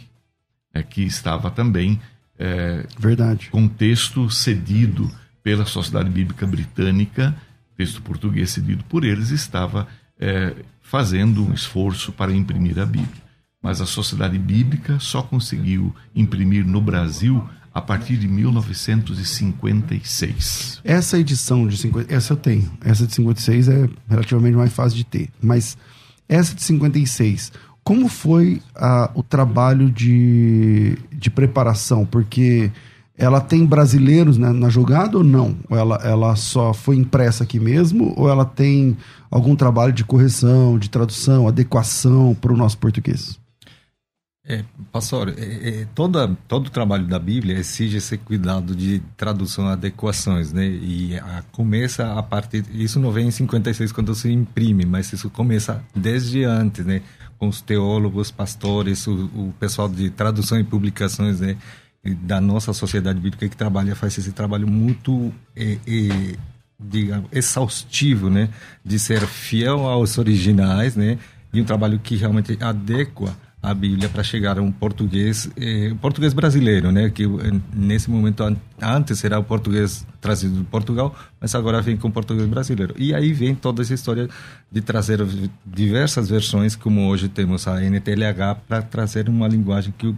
é, 0.73 0.83
que 0.83 1.03
estava 1.03 1.51
também 1.51 2.01
é, 2.39 2.87
Verdade. 2.99 3.49
com 3.51 3.69
texto 3.69 4.29
cedido 4.31 5.11
pela 5.43 5.65
Sociedade 5.65 6.11
Bíblica 6.11 6.47
Britânica, 6.47 7.35
texto 7.77 8.03
português 8.03 8.51
cedido 8.51 8.85
por 8.85 9.05
eles, 9.05 9.31
estava 9.31 9.87
é, 10.19 10.55
fazendo 10.81 11.45
um 11.45 11.53
esforço 11.53 12.13
para 12.13 12.33
imprimir 12.33 12.79
a 12.79 12.87
Bíblia. 12.87 13.23
Mas 13.63 13.81
a 13.81 13.87
Sociedade 13.87 14.39
Bíblica 14.39 14.99
só 14.99 15.23
conseguiu 15.23 15.95
imprimir 16.15 16.67
no 16.67 16.81
Brasil 16.81 17.49
a 17.75 17.81
partir 17.81 18.17
de 18.17 18.29
1956. 18.29 20.81
Essa 20.85 21.19
edição 21.19 21.67
de 21.67 21.77
50, 21.77 22.15
essa 22.15 22.35
eu 22.35 22.37
tenho. 22.37 22.71
Essa 22.85 23.05
de 23.05 23.13
56 23.15 23.69
é 23.69 23.89
relativamente 24.09 24.57
mais 24.57 24.73
fácil 24.73 24.97
de 24.97 25.03
ter, 25.05 25.29
mas 25.43 25.77
essa 26.29 26.55
de 26.55 26.63
56, 26.63 27.51
como 27.83 28.07
foi 28.09 28.63
o 29.15 29.23
trabalho 29.23 29.91
de, 29.91 30.97
de 31.13 31.31
preparação? 31.31 32.07
Porque 32.07 32.71
ela 33.17 33.41
tem 33.41 33.67
brasileiros 33.67 34.39
né, 34.39 34.53
na 34.53 34.69
jogada 34.69 35.19
ou 35.19 35.25
não? 35.25 35.57
Ela, 35.71 36.01
ela 36.03 36.37
só 36.37 36.73
foi 36.73 36.97
impressa 36.97 37.43
aqui 37.45 37.61
mesmo? 37.61 38.15
Ou 38.17 38.29
ela 38.29 38.45
tem 38.45 38.97
algum 39.31 39.55
trabalho 39.55 39.93
de 39.93 40.05
correção, 40.05 40.79
de 40.79 40.89
tradução, 40.89 41.47
adequação 41.47 42.35
para 42.41 42.53
o 42.53 42.57
nosso 42.57 42.79
português? 42.79 43.39
É, 44.47 44.63
pastor, 44.93 45.31
é, 45.39 45.69
é, 45.69 45.89
toda, 45.95 46.29
todo 46.47 46.67
o 46.67 46.71
trabalho 46.71 47.07
da 47.07 47.19
Bíblia 47.19 47.57
exige 47.57 47.97
esse 47.97 48.19
cuidado 48.19 48.77
de 48.77 49.01
tradução, 49.17 49.67
adequações, 49.69 50.53
né? 50.53 50.67
E 50.67 51.17
a, 51.19 51.43
começa 51.51 52.13
a 52.13 52.23
partir, 52.23 52.63
isso 52.75 53.01
não 53.01 53.11
vem 53.11 53.29
em 53.29 53.31
56 53.31 53.91
quando 53.91 54.15
se 54.15 54.31
imprime, 54.31 54.85
mas 54.85 55.11
isso 55.15 55.31
começa 55.31 55.83
desde 55.97 56.45
antes, 56.45 56.85
né? 56.85 57.01
com 57.39 57.49
os 57.49 57.61
teólogos, 57.61 58.31
pastores, 58.31 59.07
o, 59.07 59.25
o 59.35 59.55
pessoal 59.59 59.89
de 59.89 60.11
tradução 60.11 60.59
e 60.59 60.65
publicações 60.65 61.41
né, 61.41 61.57
da 62.23 62.41
nossa 62.41 62.73
sociedade 62.73 63.21
bíblica 63.21 63.49
que 63.49 63.57
trabalha, 63.57 63.95
faz 63.95 64.17
esse 64.19 64.33
trabalho 64.33 64.67
muito 64.67 65.33
é, 65.57 65.79
é, 65.87 66.37
digamos, 66.79 67.29
exaustivo, 67.33 68.31
né, 68.31 68.49
de 68.85 68.99
ser 68.99 69.27
fiel 69.27 69.87
aos 69.87 70.17
originais, 70.19 70.97
né, 70.97 71.19
e 71.53 71.61
um 71.61 71.65
trabalho 71.65 71.99
que 71.99 72.17
realmente 72.17 72.57
adequa 72.61 73.37
a 73.65 73.73
Bíblia 73.73 74.11
para 74.11 74.23
chegar 74.23 74.59
a 74.59 74.63
um 74.63 74.71
português, 74.71 75.51
eh, 75.57 75.95
português 75.99 76.35
brasileiro, 76.35 76.93
né? 76.93 77.09
Que 77.09 77.25
eh, 77.25 77.61
nesse 77.75 78.11
momento 78.11 78.45
antes 78.81 79.25
era 79.25 79.39
o 79.39 79.43
português 79.43 80.07
trazido 80.21 80.59
de 80.59 80.65
Portugal, 80.65 81.15
mas 81.41 81.55
agora 81.55 81.81
vem 81.81 81.97
com 81.97 82.11
português 82.11 82.47
brasileiro. 82.47 82.95
E 82.99 83.15
aí 83.15 83.33
vem 83.33 83.55
toda 83.55 83.81
essa 83.81 83.95
história 83.95 84.29
de 84.71 84.81
trazer 84.83 85.27
diversas 85.65 86.29
versões, 86.29 86.77
como 86.77 87.09
hoje 87.09 87.27
temos 87.29 87.67
a 87.67 87.81
NTLH, 87.83 88.55
para 88.69 88.83
trazer 88.83 89.31
uma 89.31 89.49
linguagem 89.49 89.95
que 89.97 90.09
o, 90.09 90.17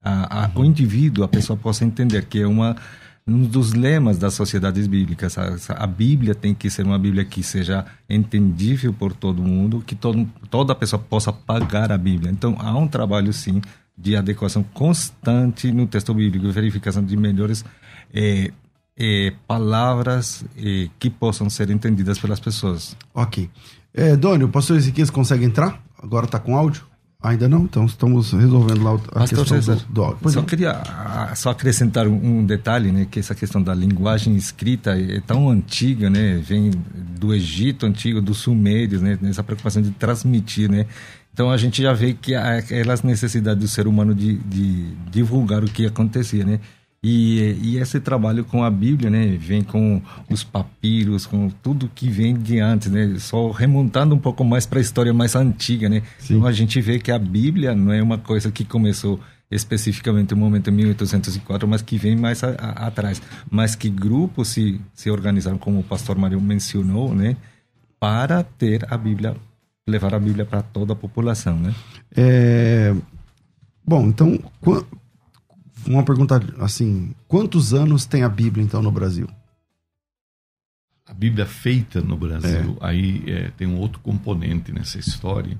a, 0.00 0.44
a, 0.44 0.50
o 0.54 0.64
indivíduo, 0.64 1.24
a 1.24 1.28
pessoa 1.28 1.56
possa 1.56 1.84
entender, 1.84 2.26
que 2.26 2.40
é 2.40 2.46
uma 2.46 2.76
um 3.26 3.42
dos 3.44 3.72
lemas 3.72 4.18
das 4.18 4.34
sociedades 4.34 4.86
bíblicas. 4.86 5.36
A, 5.38 5.86
Bíblia 5.86 6.34
tem 6.34 6.54
que 6.54 6.68
ser 6.70 6.84
uma 6.84 6.98
Bíblia 6.98 7.24
que 7.24 7.42
seja 7.42 7.84
entendível 8.08 8.92
por 8.92 9.12
todo 9.12 9.42
mundo, 9.42 9.82
que 9.86 9.94
todo, 9.94 10.28
toda 10.50 10.74
pessoa 10.74 11.00
possa 11.00 11.32
pagar 11.32 11.92
a 11.92 11.98
Bíblia. 11.98 12.30
Então, 12.30 12.56
há 12.58 12.76
um 12.76 12.88
trabalho, 12.88 13.32
sim, 13.32 13.60
de 13.96 14.16
adequação 14.16 14.62
constante 14.62 15.70
no 15.70 15.86
texto 15.86 16.14
bíblico, 16.14 16.50
verificação 16.50 17.04
de 17.04 17.16
melhores 17.16 17.64
é, 18.12 18.50
é, 18.96 19.32
palavras 19.46 20.44
é, 20.56 20.88
que 20.98 21.10
possam 21.10 21.48
ser 21.50 21.70
entendidas 21.70 22.18
pelas 22.18 22.40
pessoas. 22.40 22.96
Ok. 23.14 23.50
É, 23.92 24.16
Doni, 24.16 24.44
o 24.44 24.48
pastor 24.48 24.76
Ezequias 24.76 25.10
consegue 25.10 25.44
entrar? 25.44 25.82
Agora 26.02 26.26
está 26.26 26.38
com 26.38 26.56
áudio? 26.56 26.89
Ainda 27.22 27.48
não? 27.48 27.64
Então 27.64 27.84
estamos 27.84 28.32
resolvendo 28.32 28.82
lá 28.82 28.94
a 28.94 28.98
Pastor 28.98 29.40
questão 29.40 29.44
César, 29.44 29.84
do, 29.90 30.14
do. 30.14 30.30
Só 30.30 30.40
queria 30.40 30.82
só 31.34 31.50
acrescentar 31.50 32.06
um, 32.08 32.44
detalhe, 32.46 32.90
né? 32.90 33.06
Que 33.10 33.20
essa 33.20 33.34
questão 33.34 33.62
da 33.62 33.74
linguagem 33.74 34.34
escrita 34.36 34.98
é 34.98 35.20
tão 35.20 35.50
antiga, 35.50 36.08
né? 36.08 36.38
Vem 36.42 36.70
do 37.18 37.34
Egito 37.34 37.84
antigo, 37.84 38.22
dos 38.22 38.38
sumérios, 38.38 39.02
né? 39.02 39.18
Nessa 39.20 39.42
preocupação 39.42 39.82
de 39.82 39.90
transmitir, 39.90 40.70
né? 40.70 40.86
Então 41.32 41.50
a 41.50 41.58
gente 41.58 41.82
já 41.82 41.92
vê 41.92 42.14
que 42.14 42.34
aquelas 42.34 43.02
necessidades 43.02 43.62
do 43.62 43.68
ser 43.68 43.86
humano 43.86 44.14
de, 44.14 44.38
de 44.38 44.94
divulgar 45.10 45.62
o 45.62 45.66
que 45.66 45.84
acontecia, 45.84 46.44
né? 46.44 46.58
E, 47.02 47.56
e, 47.62 47.78
esse 47.78 47.98
trabalho 47.98 48.44
com 48.44 48.62
a 48.62 48.70
Bíblia, 48.70 49.08
né, 49.08 49.26
vem 49.40 49.62
com 49.62 50.02
os 50.28 50.44
papiros, 50.44 51.24
com 51.24 51.48
tudo 51.48 51.90
que 51.94 52.10
vem 52.10 52.34
de 52.34 52.60
antes, 52.60 52.90
né, 52.90 53.16
só 53.18 53.50
remontando 53.50 54.14
um 54.14 54.18
pouco 54.18 54.44
mais 54.44 54.66
para 54.66 54.80
a 54.80 54.82
história 54.82 55.12
mais 55.14 55.34
antiga, 55.34 55.88
né. 55.88 56.02
Sim. 56.18 56.36
Então 56.36 56.46
a 56.46 56.52
gente 56.52 56.78
vê 56.78 56.98
que 56.98 57.10
a 57.10 57.18
Bíblia 57.18 57.74
não 57.74 57.90
é 57.90 58.02
uma 58.02 58.18
coisa 58.18 58.52
que 58.52 58.66
começou 58.66 59.18
especificamente 59.50 60.34
no 60.34 60.36
momento 60.36 60.70
1804, 60.70 61.66
mas 61.66 61.80
que 61.80 61.96
vem 61.96 62.16
mais 62.16 62.44
a, 62.44 62.50
a, 62.50 62.86
atrás, 62.88 63.22
mas 63.50 63.74
que 63.74 63.88
grupos 63.88 64.48
se 64.48 64.78
se 64.92 65.10
organizaram, 65.10 65.56
como 65.56 65.80
o 65.80 65.82
pastor 65.82 66.18
Mário 66.18 66.38
mencionou, 66.38 67.14
né, 67.14 67.34
para 67.98 68.42
ter 68.42 68.86
a 68.92 68.98
Bíblia, 68.98 69.34
levar 69.88 70.14
a 70.14 70.18
Bíblia 70.18 70.44
para 70.44 70.60
toda 70.60 70.92
a 70.92 70.96
população, 70.96 71.56
né. 71.58 71.74
É... 72.14 72.94
Bom, 73.86 74.06
então 74.08 74.38
uma 75.86 76.04
pergunta 76.04 76.40
assim: 76.58 77.14
quantos 77.26 77.74
anos 77.74 78.04
tem 78.04 78.22
a 78.22 78.28
Bíblia 78.28 78.64
então 78.64 78.82
no 78.82 78.90
Brasil? 78.90 79.28
A 81.06 81.14
Bíblia 81.14 81.44
feita 81.44 82.00
no 82.00 82.16
Brasil, 82.16 82.78
é. 82.80 82.86
aí 82.86 83.24
é, 83.26 83.50
tem 83.50 83.66
um 83.66 83.78
outro 83.78 83.98
componente 84.00 84.70
nessa 84.70 84.98
história, 84.98 85.58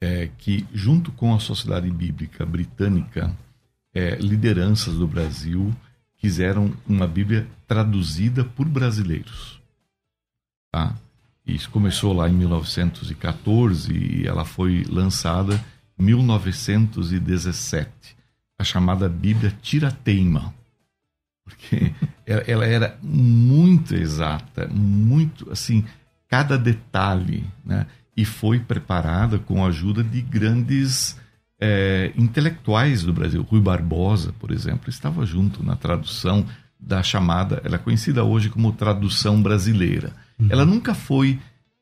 é 0.00 0.30
que 0.38 0.66
junto 0.72 1.12
com 1.12 1.34
a 1.34 1.38
Sociedade 1.38 1.90
Bíblica 1.90 2.46
Britânica, 2.46 3.36
é, 3.94 4.16
lideranças 4.16 4.94
do 4.94 5.06
Brasil 5.06 5.74
quiseram 6.16 6.72
uma 6.86 7.06
Bíblia 7.06 7.46
traduzida 7.66 8.44
por 8.44 8.66
brasileiros. 8.66 9.60
Tá? 10.70 10.96
Isso 11.46 11.68
começou 11.68 12.14
lá 12.14 12.28
em 12.28 12.32
1914 12.32 13.92
e 13.92 14.26
ela 14.26 14.44
foi 14.44 14.84
lançada 14.88 15.62
em 15.98 16.04
1917 16.04 18.21
a 18.62 18.64
chamada 18.64 19.08
Bíblia 19.08 19.52
Tirateima, 19.60 20.54
porque 21.44 21.92
ela 22.24 22.64
era 22.64 22.96
muito 23.02 23.94
exata, 23.94 24.66
muito 24.68 25.50
assim, 25.50 25.84
cada 26.28 26.56
detalhe, 26.56 27.44
né? 27.64 27.86
E 28.16 28.24
foi 28.24 28.60
preparada 28.60 29.38
com 29.38 29.64
a 29.64 29.68
ajuda 29.68 30.04
de 30.04 30.20
grandes 30.20 31.18
é, 31.60 32.12
intelectuais 32.16 33.02
do 33.02 33.12
Brasil. 33.12 33.42
Rui 33.42 33.60
Barbosa, 33.60 34.32
por 34.38 34.50
exemplo, 34.50 34.88
estava 34.88 35.24
junto 35.24 35.64
na 35.64 35.74
tradução 35.74 36.46
da 36.78 37.02
chamada, 37.02 37.60
ela 37.64 37.76
é 37.76 37.78
conhecida 37.78 38.22
hoje 38.24 38.50
como 38.50 38.72
tradução 38.72 39.42
brasileira. 39.42 40.12
Uhum. 40.38 40.48
Ela 40.50 40.64
nunca 40.64 40.94
foi 40.94 41.38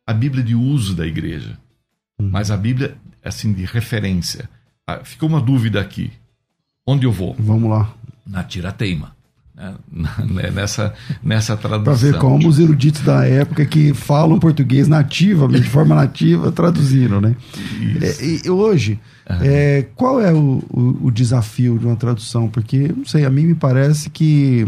a 0.07 0.13
Bíblia 0.13 0.45
de 0.45 0.55
uso 0.55 0.95
da 0.95 1.07
igreja, 1.07 1.59
uhum. 2.19 2.31
mas 2.31 2.51
a 2.51 2.57
Bíblia 2.57 2.97
assim 3.25 3.53
de 3.53 3.65
referência. 3.65 4.49
Ah, 4.87 5.01
ficou 5.05 5.29
uma 5.29 5.41
dúvida 5.41 5.81
aqui. 5.81 6.13
Onde 6.87 7.07
eu 7.07 7.13
vou? 7.13 7.37
Vamos 7.39 7.71
lá. 7.71 7.93
Na 8.27 8.43
Tirateima. 8.45 9.13
Né? 9.55 9.75
né? 10.27 10.51
Nessa, 10.51 10.95
nessa 11.23 11.57
tradução. 11.57 11.85
Para 11.85 11.95
ver 11.95 12.19
como 12.19 12.49
os 12.49 12.59
eruditos 12.59 13.03
da 13.03 13.27
época 13.27 13.65
que 13.67 13.93
falam 13.93 14.39
português 14.39 14.89
nativa, 14.89 15.47
de 15.47 15.63
forma 15.63 15.95
nativa, 15.95 16.51
traduziram, 16.51 17.21
né? 17.21 17.37
É, 18.01 18.47
e 18.47 18.51
hoje, 18.51 18.99
uhum. 19.29 19.37
é, 19.43 19.87
qual 19.95 20.21
é 20.21 20.33
o, 20.33 20.63
o, 20.71 21.07
o, 21.07 21.11
desafio 21.11 21.79
de 21.79 21.87
uma 21.87 21.97
tradução? 21.97 22.49
Porque, 22.49 22.93
não 22.97 23.05
sei, 23.05 23.25
a 23.25 23.31
mim 23.31 23.47
me 23.47 23.55
parece 23.55 24.09
que 24.09 24.67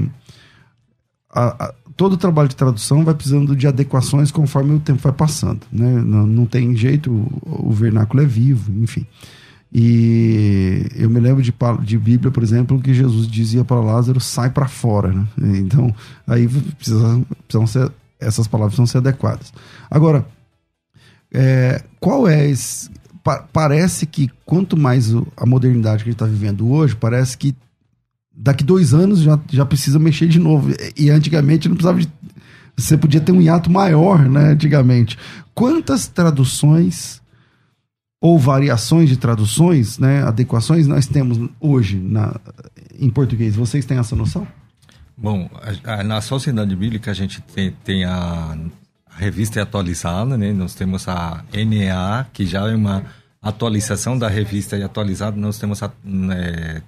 a, 1.33 1.65
a, 1.65 1.75
todo 1.97 2.13
o 2.13 2.19
trabalho 2.19 2.49
de 2.49 2.57
tradução 2.57 3.05
vai 3.05 3.15
precisando 3.15 3.57
de 3.57 3.67
adequações 3.67 4.31
conforme 4.31 4.75
o 4.75 4.81
tempo 4.81 5.01
vai 5.01 5.13
passando, 5.13 5.61
né? 5.73 6.03
Não, 6.05 6.27
não 6.27 6.47
tem 6.47 6.77
jeito, 6.77 7.11
o, 7.11 7.69
o 7.69 7.73
vernáculo 7.73 8.23
é 8.23 8.27
vivo, 8.27 8.71
enfim. 8.83 9.07
E 9.75 10.87
eu 10.97 11.09
me 11.09 11.19
lembro 11.19 11.43
de, 11.43 11.55
de 11.83 11.97
Bíblia, 11.99 12.31
por 12.31 12.43
exemplo, 12.43 12.79
que 12.79 12.93
Jesus 12.93 13.27
dizia 13.27 13.65
para 13.65 13.81
Lázaro: 13.81 14.21
sai 14.21 14.51
para 14.51 14.69
fora. 14.69 15.13
Né? 15.13 15.59
Então, 15.59 15.95
aí 16.27 16.47
precisa, 16.47 17.23
precisam 17.49 17.67
ser, 17.67 17.91
essas 18.21 18.47
palavras 18.47 18.75
precisam 18.75 18.87
ser 18.87 18.99
adequadas. 18.99 19.51
Agora, 19.91 20.27
é, 21.33 21.83
qual 21.99 22.29
é 22.29 22.51
esse. 22.51 22.91
Pa, 23.25 23.49
parece 23.53 24.05
que 24.05 24.29
quanto 24.45 24.77
mais 24.77 25.15
a 25.37 25.47
modernidade 25.47 26.03
que 26.03 26.11
a 26.11 26.13
gente 26.13 26.17
está 26.23 26.27
vivendo 26.27 26.71
hoje, 26.71 26.95
parece 26.95 27.39
que 27.39 27.55
daqui 28.37 28.65
dois 28.65 28.93
anos 28.93 29.21
já, 29.21 29.39
já 29.51 29.65
precisa 29.65 29.99
mexer 29.99 30.29
de 30.29 30.39
novo. 30.39 30.71
E 30.95 31.09
antigamente 31.09 31.69
não 31.69 31.77
precisava 31.77 32.01
de. 32.01 32.13
Você 32.77 32.97
podia 32.99 33.21
ter 33.21 33.33
um 33.33 33.41
hiato 33.41 33.71
maior, 33.71 34.29
né? 34.29 34.51
Antigamente. 34.51 35.19
Quantas 35.55 36.09
traduções 36.09 37.22
ou 38.23 38.39
variações 38.39 39.09
de 39.09 39.17
traduções, 39.17 39.99
né, 39.99 40.23
adequações 40.23 40.87
nós 40.87 41.09
temos 41.09 41.41
hoje 41.61 41.99
na, 41.99 42.33
em 42.97 43.11
português. 43.11 43.57
Vocês 43.57 43.85
têm 43.85 43.99
essa 43.99 44.15
noção? 44.15 44.47
Bom, 45.19 45.51
a, 45.85 45.95
a, 45.95 46.05
na 46.05 46.21
Sociedade 46.21 46.77
Bíblica 46.77 47.11
a 47.11 47.15
gente 47.15 47.43
tem, 47.43 47.73
tem 47.85 48.05
a, 48.05 48.57
a, 49.11 49.17
revista 49.17 49.61
atualizada, 49.61 50.39
né? 50.39 50.53
Nós 50.53 50.73
temos 50.73 51.09
a 51.09 51.45
NEA, 51.53 52.25
que 52.33 52.47
já 52.47 52.71
é 52.71 52.77
uma 52.77 53.05
atualização 53.43 54.17
da 54.17 54.29
revista 54.29 54.77
e 54.77 54.85
atualizada. 54.85 55.37
Nós 55.37 55.59
temos 55.59 55.83
a, 55.83 55.91
né, 56.05 56.81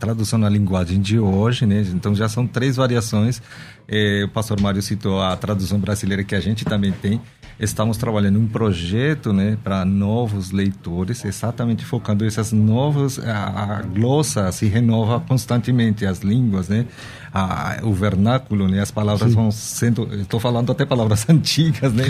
tradução 0.00 0.36
na 0.36 0.48
linguagem 0.48 1.00
de 1.00 1.16
hoje, 1.16 1.64
né? 1.64 1.82
Então 1.94 2.12
já 2.12 2.28
são 2.28 2.44
três 2.44 2.74
variações. 2.74 3.40
Eh, 3.88 4.24
o 4.24 4.28
pastor 4.28 4.60
Mário 4.60 4.82
citou 4.82 5.20
a 5.20 5.36
tradução 5.36 5.78
brasileira 5.78 6.24
que 6.24 6.34
a 6.34 6.40
gente 6.40 6.64
também 6.64 6.92
tem 6.92 7.20
estamos 7.62 7.96
trabalhando 7.96 8.40
um 8.40 8.48
projeto 8.48 9.32
né, 9.32 9.56
para 9.62 9.84
novos 9.84 10.50
leitores, 10.50 11.24
exatamente 11.24 11.84
focando 11.84 12.24
essas 12.24 12.52
novas. 12.52 13.20
A, 13.20 13.78
a 13.78 13.82
glossa 13.82 14.50
se 14.50 14.66
renova 14.66 15.20
constantemente, 15.20 16.04
as 16.04 16.20
línguas, 16.20 16.68
né? 16.68 16.86
A, 17.32 17.78
o 17.82 17.94
vernáculo, 17.94 18.68
né? 18.68 18.80
As 18.80 18.90
palavras 18.90 19.30
Sim. 19.30 19.36
vão 19.36 19.50
sendo. 19.50 20.08
Estou 20.20 20.38
falando 20.38 20.70
até 20.70 20.84
palavras 20.84 21.24
antigas, 21.30 21.92
né? 21.92 22.04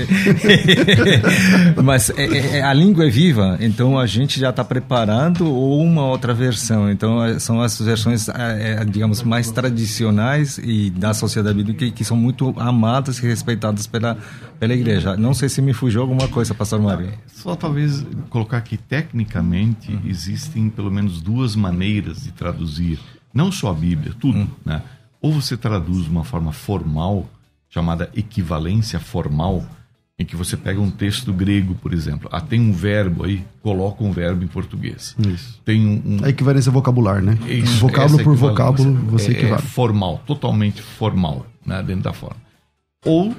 Mas 1.85 2.11
é, 2.11 2.25
é, 2.25 2.59
é, 2.59 2.63
a 2.63 2.73
língua 2.73 3.07
é 3.07 3.11
viva, 3.11 3.57
então 3.61 3.99
a 3.99 4.07
gente 4.07 4.41
já 4.41 4.51
está 4.51 4.65
preparando 4.65 5.45
uma 5.55 6.07
outra 6.07 6.35
versão. 6.35 6.91
Então 6.91 7.23
é, 7.23 7.39
são 7.39 7.61
as 7.61 7.79
versões, 7.79 8.29
é, 8.29 8.79
é, 8.81 8.85
digamos, 8.85 9.23
mais 9.23 9.51
tradicionais 9.51 10.59
e 10.59 10.91
da 10.91 11.15
sociedade 11.15 11.62
que, 11.65 11.91
que 11.91 12.05
são 12.05 12.17
muito 12.17 12.55
amadas 12.59 13.19
e 13.19 13.27
respeitadas 13.27 13.87
pela, 13.87 14.19
pela 14.59 14.75
igreja. 14.75 15.17
Não 15.17 15.33
sei 15.35 15.49
se 15.49 15.63
me 15.63 15.73
fugiu 15.73 16.03
alguma 16.03 16.29
coisa, 16.29 16.55
pastor 16.55 16.81
Mário. 16.81 17.13
Só 17.27 17.55
talvez 17.55 18.05
colocar 18.29 18.61
que 18.61 18.77
tecnicamente 18.77 19.93
uhum. 19.93 20.01
existem 20.07 20.69
pelo 20.69 20.91
menos 20.91 21.21
duas 21.21 21.55
maneiras 21.55 22.25
de 22.25 22.33
traduzir, 22.33 22.99
não 23.33 23.53
só 23.53 23.71
a 23.71 23.75
Bíblia, 23.75 24.15
tudo, 24.19 24.39
uhum. 24.39 24.49
né? 24.65 24.83
Ou 25.21 25.33
você 25.33 25.57
traduz 25.57 26.05
de 26.05 26.11
uma 26.11 26.25
forma 26.25 26.53
formal, 26.53 27.29
chamada 27.69 28.11
equivalência 28.15 28.99
formal, 28.99 29.65
em 30.19 30.25
que 30.25 30.37
você 30.37 30.57
pega 30.57 30.81
um 30.81 30.91
texto 30.91 31.33
grego, 31.33 31.75
por 31.75 31.93
exemplo. 31.93 32.29
Ah, 32.33 32.41
tem 32.41 32.61
um 32.61 32.73
verbo 32.73 33.25
aí, 33.25 33.45
coloca 33.63 34.05
um 34.05 34.13
verbo 34.13 34.45
em 34.45 34.47
português. 34.47 35.17
Isso. 35.19 35.61
Tem 35.65 35.85
um, 35.85 36.03
um... 36.05 36.25
A 36.25 36.29
equivalência 36.29 36.71
vocabular, 36.71 37.23
né? 37.23 37.39
Isso, 37.49 37.79
vocábulo 37.79 38.23
por 38.23 38.37
vocábulo, 38.37 38.95
você 39.11 39.29
é, 39.29 39.35
equivale. 39.35 39.63
É 39.63 39.67
formal, 39.67 40.23
totalmente 40.27 40.83
formal, 40.83 41.47
né, 41.65 41.83
dentro 41.83 42.03
da 42.03 42.13
forma. 42.13 42.37
Ou 43.05 43.35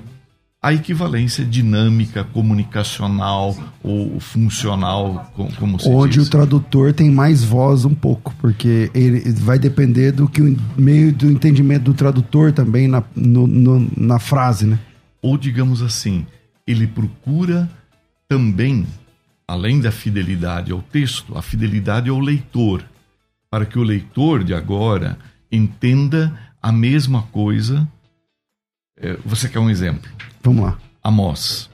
a 0.62 0.72
equivalência 0.72 1.44
dinâmica, 1.44 2.24
comunicacional 2.24 3.54
ou 3.84 4.18
funcional, 4.22 5.30
como 5.60 5.78
se 5.78 5.90
Onde 5.90 6.20
diz. 6.20 6.28
o 6.28 6.32
tradutor 6.32 6.94
tem 6.94 7.12
mais 7.12 7.44
voz 7.44 7.84
um 7.84 7.94
pouco, 7.94 8.34
porque 8.40 8.90
ele 8.94 9.30
vai 9.34 9.60
depender 9.60 10.14
do 10.14 10.26
que 10.26 10.42
o 10.42 10.58
meio 10.78 11.12
do 11.12 11.30
entendimento 11.30 11.84
do 11.84 11.94
tradutor 11.94 12.54
também 12.54 12.88
na, 12.88 13.04
no, 13.14 13.46
no, 13.46 13.92
na 13.98 14.20
frase, 14.20 14.66
né? 14.66 14.80
Ou 15.22 15.38
digamos 15.38 15.82
assim, 15.82 16.26
ele 16.66 16.88
procura 16.88 17.70
também, 18.28 18.88
além 19.46 19.82
da 19.82 19.92
fidelidade 19.92 20.72
ao 20.72 20.82
texto, 20.82 21.38
a 21.38 21.42
fidelidade 21.42 22.10
ao 22.10 22.20
leitor, 22.20 22.86
para 23.52 23.66
que 23.66 23.78
o 23.78 23.84
leitor 23.84 24.46
de 24.46 24.54
agora 24.54 25.18
entenda 25.52 26.34
a 26.62 26.72
mesma 26.72 27.24
coisa. 27.24 27.86
É, 28.98 29.18
você 29.26 29.50
quer 29.50 29.60
um 29.60 29.70
exemplo? 29.70 30.10
Vamos 30.42 30.64
lá. 30.66 30.80
Amós. 31.04 31.70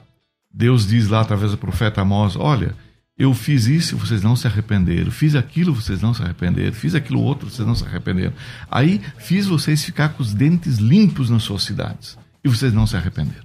Deus 0.52 0.86
diz 0.86 1.08
lá 1.08 1.20
através 1.20 1.52
do 1.52 1.58
profeta 1.58 2.00
Amós: 2.00 2.36
Olha, 2.36 2.74
eu 3.16 3.34
fiz 3.34 3.66
isso 3.66 3.94
e 3.94 3.98
vocês 3.98 4.22
não 4.22 4.34
se 4.34 4.46
arrependeram, 4.46 5.10
fiz 5.10 5.34
aquilo 5.34 5.74
vocês 5.74 6.00
não 6.00 6.14
se 6.14 6.22
arrependeram, 6.22 6.72
fiz 6.72 6.94
aquilo 6.94 7.20
outro 7.20 7.50
vocês 7.50 7.68
não 7.68 7.74
se 7.74 7.84
arrependeram. 7.84 8.32
Aí 8.70 8.98
fiz 9.18 9.46
vocês 9.46 9.84
ficar 9.84 10.10
com 10.10 10.22
os 10.22 10.32
dentes 10.32 10.78
limpos 10.78 11.28
nas 11.28 11.42
suas 11.42 11.62
cidades 11.62 12.18
e 12.42 12.48
vocês 12.48 12.72
não 12.72 12.86
se 12.86 12.96
arrependeram. 12.96 13.44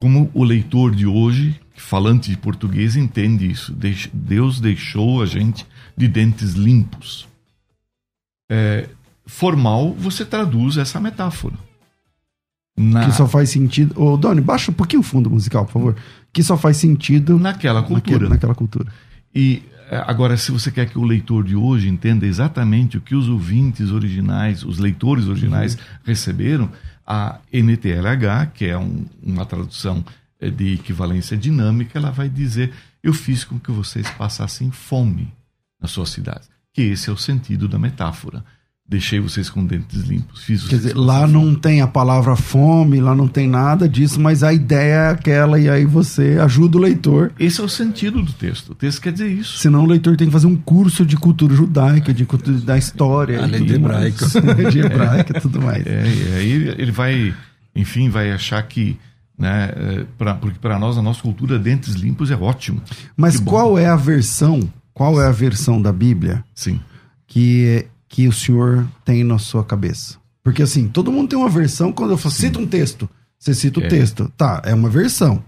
Como 0.00 0.28
o 0.34 0.42
leitor 0.42 0.92
de 0.92 1.06
hoje, 1.06 1.60
falante 1.76 2.28
de 2.28 2.36
português, 2.36 2.96
entende 2.96 3.48
isso? 3.48 3.72
Deus 4.12 4.60
deixou 4.60 5.22
a 5.22 5.26
gente 5.26 5.64
de 5.96 6.08
dentes 6.08 6.54
limpos. 6.54 7.28
É, 8.50 8.88
formal, 9.24 9.94
você 9.94 10.24
traduz 10.24 10.76
essa 10.76 10.98
metáfora. 10.98 11.54
Na... 12.76 13.06
Que 13.06 13.12
só 13.12 13.26
faz 13.28 13.50
sentido. 13.50 14.00
Ô, 14.00 14.16
Doni, 14.16 14.40
baixa 14.40 14.70
um 14.70 14.74
pouquinho 14.74 15.00
o 15.00 15.04
fundo 15.04 15.30
musical, 15.30 15.64
por 15.66 15.72
favor. 15.72 15.96
Que 16.32 16.42
só 16.42 16.56
faz 16.56 16.76
sentido. 16.76 17.38
Naquela 17.38 17.82
cultura. 17.82 18.14
Naquela, 18.14 18.30
naquela 18.30 18.54
cultura. 18.54 18.92
E 19.34 19.62
é, 19.90 20.02
agora, 20.06 20.38
se 20.38 20.50
você 20.50 20.70
quer 20.70 20.88
que 20.88 20.98
o 20.98 21.04
leitor 21.04 21.44
de 21.44 21.54
hoje 21.54 21.88
entenda 21.88 22.24
exatamente 22.24 22.96
o 22.96 23.00
que 23.00 23.14
os 23.14 23.28
ouvintes 23.28 23.90
originais, 23.90 24.64
os 24.64 24.78
leitores 24.78 25.26
originais 25.26 25.74
uhum. 25.74 25.80
receberam, 26.04 26.70
a 27.06 27.40
NTLH, 27.52 28.52
que 28.54 28.64
é 28.64 28.78
um, 28.78 29.04
uma 29.22 29.44
tradução 29.44 30.02
é, 30.40 30.48
de 30.48 30.74
equivalência 30.74 31.36
dinâmica, 31.36 31.98
ela 31.98 32.10
vai 32.10 32.28
dizer: 32.28 32.72
Eu 33.02 33.12
fiz 33.12 33.44
com 33.44 33.58
que 33.58 33.70
vocês 33.70 34.08
passassem 34.12 34.70
fome 34.70 35.30
nas 35.78 35.90
suas 35.90 36.08
cidades. 36.08 36.48
Que 36.72 36.82
esse 36.82 37.10
é 37.10 37.12
o 37.12 37.18
sentido 37.18 37.68
da 37.68 37.78
metáfora 37.78 38.42
deixei 38.88 39.20
vocês 39.20 39.48
com 39.48 39.64
dentes 39.64 40.02
limpos. 40.02 40.44
Fiz 40.44 40.64
Quer 40.64 40.76
dizer, 40.76 40.96
lá 40.96 41.26
não 41.26 41.54
tem 41.54 41.80
a 41.80 41.86
palavra 41.86 42.36
fome, 42.36 43.00
lá 43.00 43.14
não 43.14 43.26
tem 43.26 43.48
nada 43.48 43.88
disso, 43.88 44.20
mas 44.20 44.42
a 44.42 44.52
ideia 44.52 44.94
é 44.94 45.10
aquela 45.10 45.58
e 45.58 45.68
aí 45.68 45.84
você 45.84 46.38
ajuda 46.40 46.76
o 46.76 46.80
leitor. 46.80 47.32
Esse 47.38 47.60
é 47.60 47.64
o 47.64 47.68
sentido 47.68 48.22
do 48.22 48.32
texto. 48.32 48.72
O 48.72 48.74
texto 48.74 49.00
quer 49.00 49.12
dizer 49.12 49.30
isso. 49.30 49.58
Senão 49.58 49.84
o 49.84 49.86
leitor 49.86 50.16
tem 50.16 50.26
que 50.26 50.32
fazer 50.32 50.46
um 50.46 50.56
curso 50.56 51.06
de 51.06 51.16
cultura 51.16 51.54
judaica, 51.54 52.12
de 52.12 52.24
cultura 52.26 52.58
da 52.58 52.76
história. 52.76 53.40
Além 53.42 53.64
de 53.64 53.74
hebraico. 53.74 54.24
de 54.70 54.80
hebraica 54.80 55.38
e 55.38 55.40
tudo 55.40 55.60
mais. 55.60 55.86
É, 55.86 56.04
e 56.04 56.34
aí 56.34 56.74
ele 56.78 56.92
vai, 56.92 57.34
enfim, 57.74 58.10
vai 58.10 58.30
achar 58.30 58.62
que 58.62 58.98
né, 59.38 59.72
é, 59.74 60.06
pra, 60.18 60.34
porque 60.34 60.58
para 60.58 60.78
nós, 60.78 60.98
a 60.98 61.02
nossa 61.02 61.22
cultura, 61.22 61.58
dentes 61.58 61.94
limpos 61.94 62.30
é 62.30 62.36
ótimo. 62.36 62.82
Mas 63.16 63.40
qual 63.40 63.78
é 63.78 63.86
a 63.86 63.96
versão, 63.96 64.60
qual 64.92 65.20
é 65.20 65.26
a 65.26 65.32
versão 65.32 65.80
da 65.80 65.92
Bíblia? 65.92 66.44
Sim. 66.54 66.78
Que 67.26 67.86
que 68.12 68.28
o 68.28 68.32
senhor 68.32 68.86
tem 69.06 69.24
na 69.24 69.38
sua 69.38 69.64
cabeça? 69.64 70.18
Porque 70.44 70.62
assim, 70.62 70.86
todo 70.86 71.10
mundo 71.10 71.30
tem 71.30 71.38
uma 71.38 71.48
versão 71.48 71.90
quando 71.90 72.10
eu 72.10 72.18
falo, 72.18 72.34
cita 72.34 72.58
um 72.58 72.66
texto. 72.66 73.08
Você 73.38 73.54
cita 73.54 73.80
o 73.80 73.84
é. 73.84 73.88
texto. 73.88 74.30
Tá, 74.36 74.60
é 74.66 74.74
uma 74.74 74.90
versão. 74.90 75.42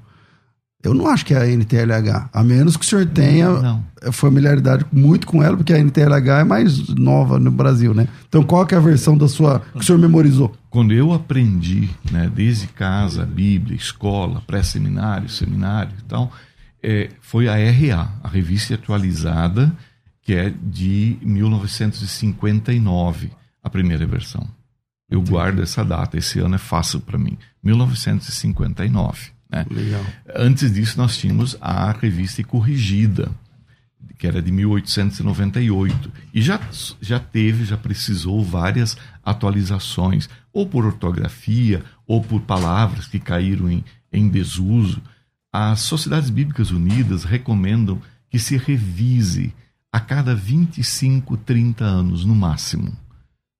Eu 0.83 0.94
não 0.94 1.07
acho 1.07 1.24
que 1.27 1.35
é 1.35 1.38
a 1.38 1.46
NTLH, 1.46 2.31
a 2.33 2.42
menos 2.42 2.77
que 2.77 2.85
o 2.85 2.88
senhor 2.88 3.07
tenha 3.07 3.48
não. 3.50 3.85
familiaridade 4.12 4.85
muito 4.90 5.27
com 5.27 5.42
ela, 5.42 5.57
porque 5.57 5.72
a 5.72 5.79
NTLH 5.79 6.40
é 6.40 6.44
mais 6.44 6.88
nova 6.88 7.38
no 7.38 7.50
Brasil, 7.50 7.94
né? 7.94 8.09
Então 8.29 8.42
qual 8.42 8.66
que 8.66 8.74
é 8.74 8.79
a 8.79 8.81
versão 8.81 9.16
da 9.16 9.29
sua 9.29 9.61
que 9.72 9.81
o 9.81 9.83
senhor 9.83 9.98
memorizou? 9.98 10.55
Quando 10.70 10.92
eu 10.92 11.12
aprendi, 11.12 11.88
né, 12.11 12.31
desde 12.35 12.66
casa, 12.66 13.24
Bíblia, 13.24 13.77
escola, 13.77 14.42
pré-seminário, 14.46 15.29
seminário 15.29 15.92
e 15.98 16.05
tal, 16.05 16.33
é, 16.83 17.11
foi 17.20 17.48
a 17.48 17.55
RA, 17.55 18.09
a 18.22 18.29
revista 18.29 18.74
atualizada 18.74 19.74
que 20.24 20.34
é 20.34 20.50
de 20.50 21.16
1959, 21.20 23.30
a 23.62 23.70
primeira 23.70 24.04
versão. 24.06 24.48
Eu 25.08 25.20
Entendi. 25.20 25.30
guardo 25.30 25.62
essa 25.62 25.84
data, 25.84 26.16
esse 26.16 26.40
ano 26.40 26.54
é 26.54 26.58
fácil 26.58 27.00
para 27.00 27.18
mim. 27.18 27.37
1959. 27.62 29.32
Né? 29.50 29.66
Legal. 29.70 30.02
Antes 30.34 30.72
disso, 30.72 30.96
nós 30.96 31.18
tínhamos 31.18 31.58
a 31.60 31.92
revista 31.92 32.42
corrigida, 32.42 33.30
que 34.18 34.26
era 34.26 34.40
de 34.40 34.50
1898. 34.50 36.10
E 36.32 36.40
já, 36.40 36.58
já 37.02 37.20
teve, 37.20 37.66
já 37.66 37.76
precisou 37.76 38.42
várias 38.42 38.96
atualizações, 39.22 40.30
ou 40.52 40.66
por 40.66 40.87
ortografia, 40.87 41.84
ou 42.06 42.22
por 42.22 42.40
palavras 42.40 43.06
que 43.06 43.20
caíram 43.20 43.70
em, 43.70 43.84
em 44.10 44.26
desuso. 44.28 45.02
As 45.52 45.80
Sociedades 45.80 46.30
Bíblicas 46.30 46.70
Unidas 46.70 47.24
recomendam 47.24 48.00
que 48.30 48.38
se 48.38 48.56
revise 48.56 49.52
a 49.94 50.00
cada 50.00 50.35
25, 50.35 51.37
30 51.37 51.85
anos 51.85 52.24
no 52.24 52.35
máximo. 52.35 52.92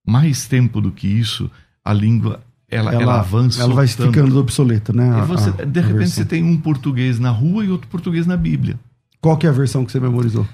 Mais 0.05 0.49
tempo 0.49 0.81
do 0.81 0.91
que 0.91 1.07
isso, 1.07 1.49
a 1.85 1.93
língua 1.93 2.43
ela, 2.69 2.93
ela, 2.93 3.03
ela 3.03 3.21
avança. 3.21 3.63
Ela 3.63 3.73
vai 3.73 3.87
tanto. 3.87 4.13
ficando 4.13 4.37
obsoleta, 4.41 4.93
né? 4.93 5.11
A, 5.13 5.25
você, 5.25 5.53
de 5.53 5.81
repente 5.81 5.99
versão. 5.99 6.09
você 6.09 6.25
tem 6.25 6.43
um 6.43 6.57
português 6.57 7.21
na 7.21 7.31
rua 7.31 7.65
e 7.65 7.71
outro 7.71 7.87
português 7.87 8.27
na 8.27 8.37
Bíblia. 8.37 8.77
Qual 9.21 9.37
que 9.37 9.47
é 9.47 9.49
a 9.49 9.53
versão 9.53 9.85
que 9.85 9.93
você 9.93 10.01
memorizou? 10.01 10.45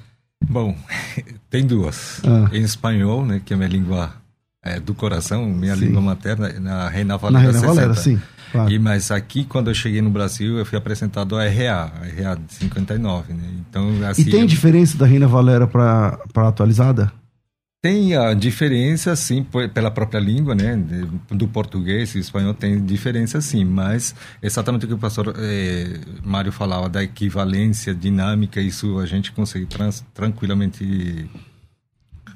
Bom, 0.47 0.77
tem 1.49 1.67
duas. 1.67 2.21
Ah. 2.27 2.55
Em 2.55 2.61
espanhol, 2.61 3.25
né, 3.25 3.41
que 3.43 3.55
é 3.55 3.57
minha 3.57 3.69
língua 3.71 4.13
é, 4.63 4.79
do 4.79 4.95
coração, 4.95 5.47
minha 5.47 5.75
sim. 5.75 5.87
língua 5.87 6.01
materna, 6.01 6.53
na 6.61 6.89
Reina 6.89 7.17
Valera 7.17 7.45
na 7.45 7.53
Reina 7.53 7.67
Valera, 7.67 7.95
sim. 7.95 8.21
Claro. 8.53 8.71
E, 8.71 8.79
mas 8.79 9.11
aqui, 9.11 9.45
quando 9.45 9.71
eu 9.71 9.75
cheguei 9.75 10.03
no 10.03 10.11
Brasil, 10.11 10.59
eu 10.59 10.67
fui 10.67 10.77
apresentado 10.77 11.37
a 11.37 11.45
RA, 11.45 11.93
a 12.03 12.23
RA 12.23 12.35
de 12.35 12.55
59, 12.55 13.33
né? 13.33 13.45
Então, 13.61 13.89
assim, 14.09 14.23
e 14.23 14.25
tem 14.25 14.41
eu... 14.41 14.47
diferença 14.47 14.99
da 14.99 15.07
Reina 15.07 15.29
Valera 15.29 15.67
para 15.67 16.19
atualizada? 16.37 17.13
Tem 17.83 18.15
a 18.15 18.35
diferença, 18.35 19.17
sim, 19.17 19.47
pela 19.73 19.91
própria 19.91 20.19
língua, 20.21 20.55
né? 20.55 20.77
Do 21.31 21.49
português 21.49 22.15
e 22.15 22.19
espanhol 22.19 22.53
tem 22.53 22.85
diferença, 22.85 23.41
sim, 23.41 23.65
mas 23.65 24.15
exatamente 24.43 24.85
o 24.85 24.89
que 24.89 24.93
o 24.93 24.99
pastor 24.99 25.35
eh, 25.39 25.99
Mário 26.23 26.53
falava 26.53 26.91
da 26.91 27.03
equivalência 27.03 27.95
dinâmica, 27.95 28.61
isso 28.61 28.99
a 28.99 29.07
gente 29.07 29.33
consegue 29.33 29.65
trans, 29.65 30.05
tranquilamente 30.13 31.31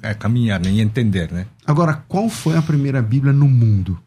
é, 0.04 0.14
caminhar 0.14 0.60
né? 0.60 0.70
e 0.70 0.80
entender, 0.80 1.32
né? 1.32 1.46
Agora, 1.66 1.94
qual 2.06 2.28
foi 2.28 2.56
a 2.56 2.62
primeira 2.62 3.00
Bíblia 3.00 3.32
no 3.32 3.48
mundo? 3.48 3.98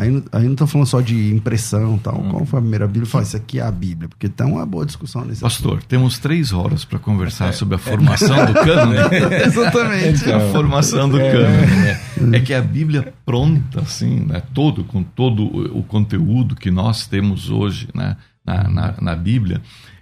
Aí, 0.00 0.08
aí 0.32 0.44
não 0.44 0.52
estou 0.52 0.66
falando 0.66 0.86
só 0.86 1.02
de 1.02 1.34
impressão 1.34 1.98
tal. 1.98 2.18
Hum. 2.18 2.30
Qual 2.30 2.46
foi 2.46 2.58
a 2.58 2.62
primeira 2.62 2.86
Bíblia? 2.86 3.04
Fala, 3.04 3.22
isso 3.22 3.36
aqui 3.36 3.60
é 3.60 3.62
a 3.62 3.70
Bíblia, 3.70 4.08
porque 4.08 4.30
tem 4.30 4.46
uma 4.46 4.64
boa 4.64 4.86
discussão 4.86 5.26
nesse 5.26 5.42
Pastor, 5.42 5.72
assunto. 5.72 5.86
temos 5.86 6.18
três 6.18 6.54
horas 6.54 6.86
para 6.86 6.98
conversar 6.98 7.50
é, 7.50 7.52
sobre 7.52 7.74
a 7.74 7.78
formação 7.78 8.34
é, 8.34 8.46
do 8.46 8.54
cano. 8.64 8.92
Né? 8.94 9.44
Exatamente. 9.44 10.22
Então, 10.22 10.36
a 10.36 10.52
formação 10.52 11.06
do 11.06 11.20
é, 11.20 11.30
cano. 11.30 12.28
Né? 12.30 12.38
É 12.38 12.40
que 12.40 12.54
a 12.54 12.62
Bíblia 12.62 13.12
pronta, 13.26 13.82
assim, 13.82 14.20
né? 14.20 14.42
todo, 14.54 14.84
com 14.84 15.02
todo 15.02 15.44
o 15.76 15.82
conteúdo 15.82 16.56
que 16.56 16.70
nós 16.70 17.06
temos 17.06 17.50
hoje 17.50 17.86
né? 17.94 18.16
na, 18.42 18.68
na, 18.68 18.94
na 19.02 19.14
Bíblia, 19.14 19.60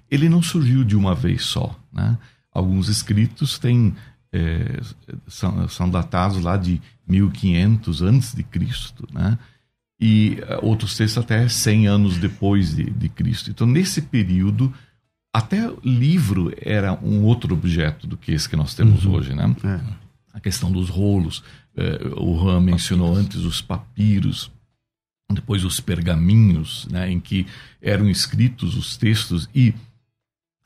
ele 0.09 0.29
não 0.29 0.41
surgiu 0.41 0.85
de 0.85 0.97
uma 0.97 1.13
vez 1.13 1.43
só. 1.43 1.77
Né? 1.93 2.17
Alguns 2.53 2.89
escritos 2.89 3.59
têm 3.59 3.95
é, 4.33 4.81
são, 5.27 5.69
são 5.69 5.89
datados 5.89 6.43
lá 6.43 6.57
de 6.57 6.81
1500 7.07 8.03
antes 8.03 8.35
de 8.35 8.43
Cristo, 8.43 9.07
né? 9.13 9.39
e 10.01 10.39
eh, 10.41 10.59
outros 10.63 10.97
textos 10.97 11.23
até 11.23 11.49
100 11.49 11.89
anos 11.89 12.19
depois 12.19 12.75
de, 12.75 12.85
de 12.85 13.09
Cristo. 13.09 13.51
Então, 13.51 13.67
nesse 13.67 14.03
período, 14.03 14.73
até 15.33 15.71
livro 15.85 16.53
era 16.61 16.95
um 17.03 17.25
outro 17.25 17.55
objeto 17.55 18.07
do 18.07 18.17
que 18.17 18.33
esse 18.33 18.49
que 18.49 18.57
nós 18.57 18.75
temos 18.75 19.05
uhum. 19.05 19.15
hoje, 19.15 19.35
né? 19.35 19.55
É. 19.65 19.81
A 20.33 20.41
questão 20.41 20.71
dos 20.71 20.89
rolos, 20.89 21.43
eh, 21.77 22.13
o 22.17 22.37
Ram 22.37 22.61
mencionou 22.61 23.15
antes 23.15 23.39
os 23.39 23.61
papiros, 23.61 24.53
depois 25.33 25.65
os 25.65 25.81
pergaminhos, 25.81 26.87
né, 26.91 27.11
em 27.11 27.21
que 27.21 27.47
eram 27.83 28.09
escritos 28.09 28.77
os 28.77 28.97
textos 28.97 29.49
e 29.55 29.75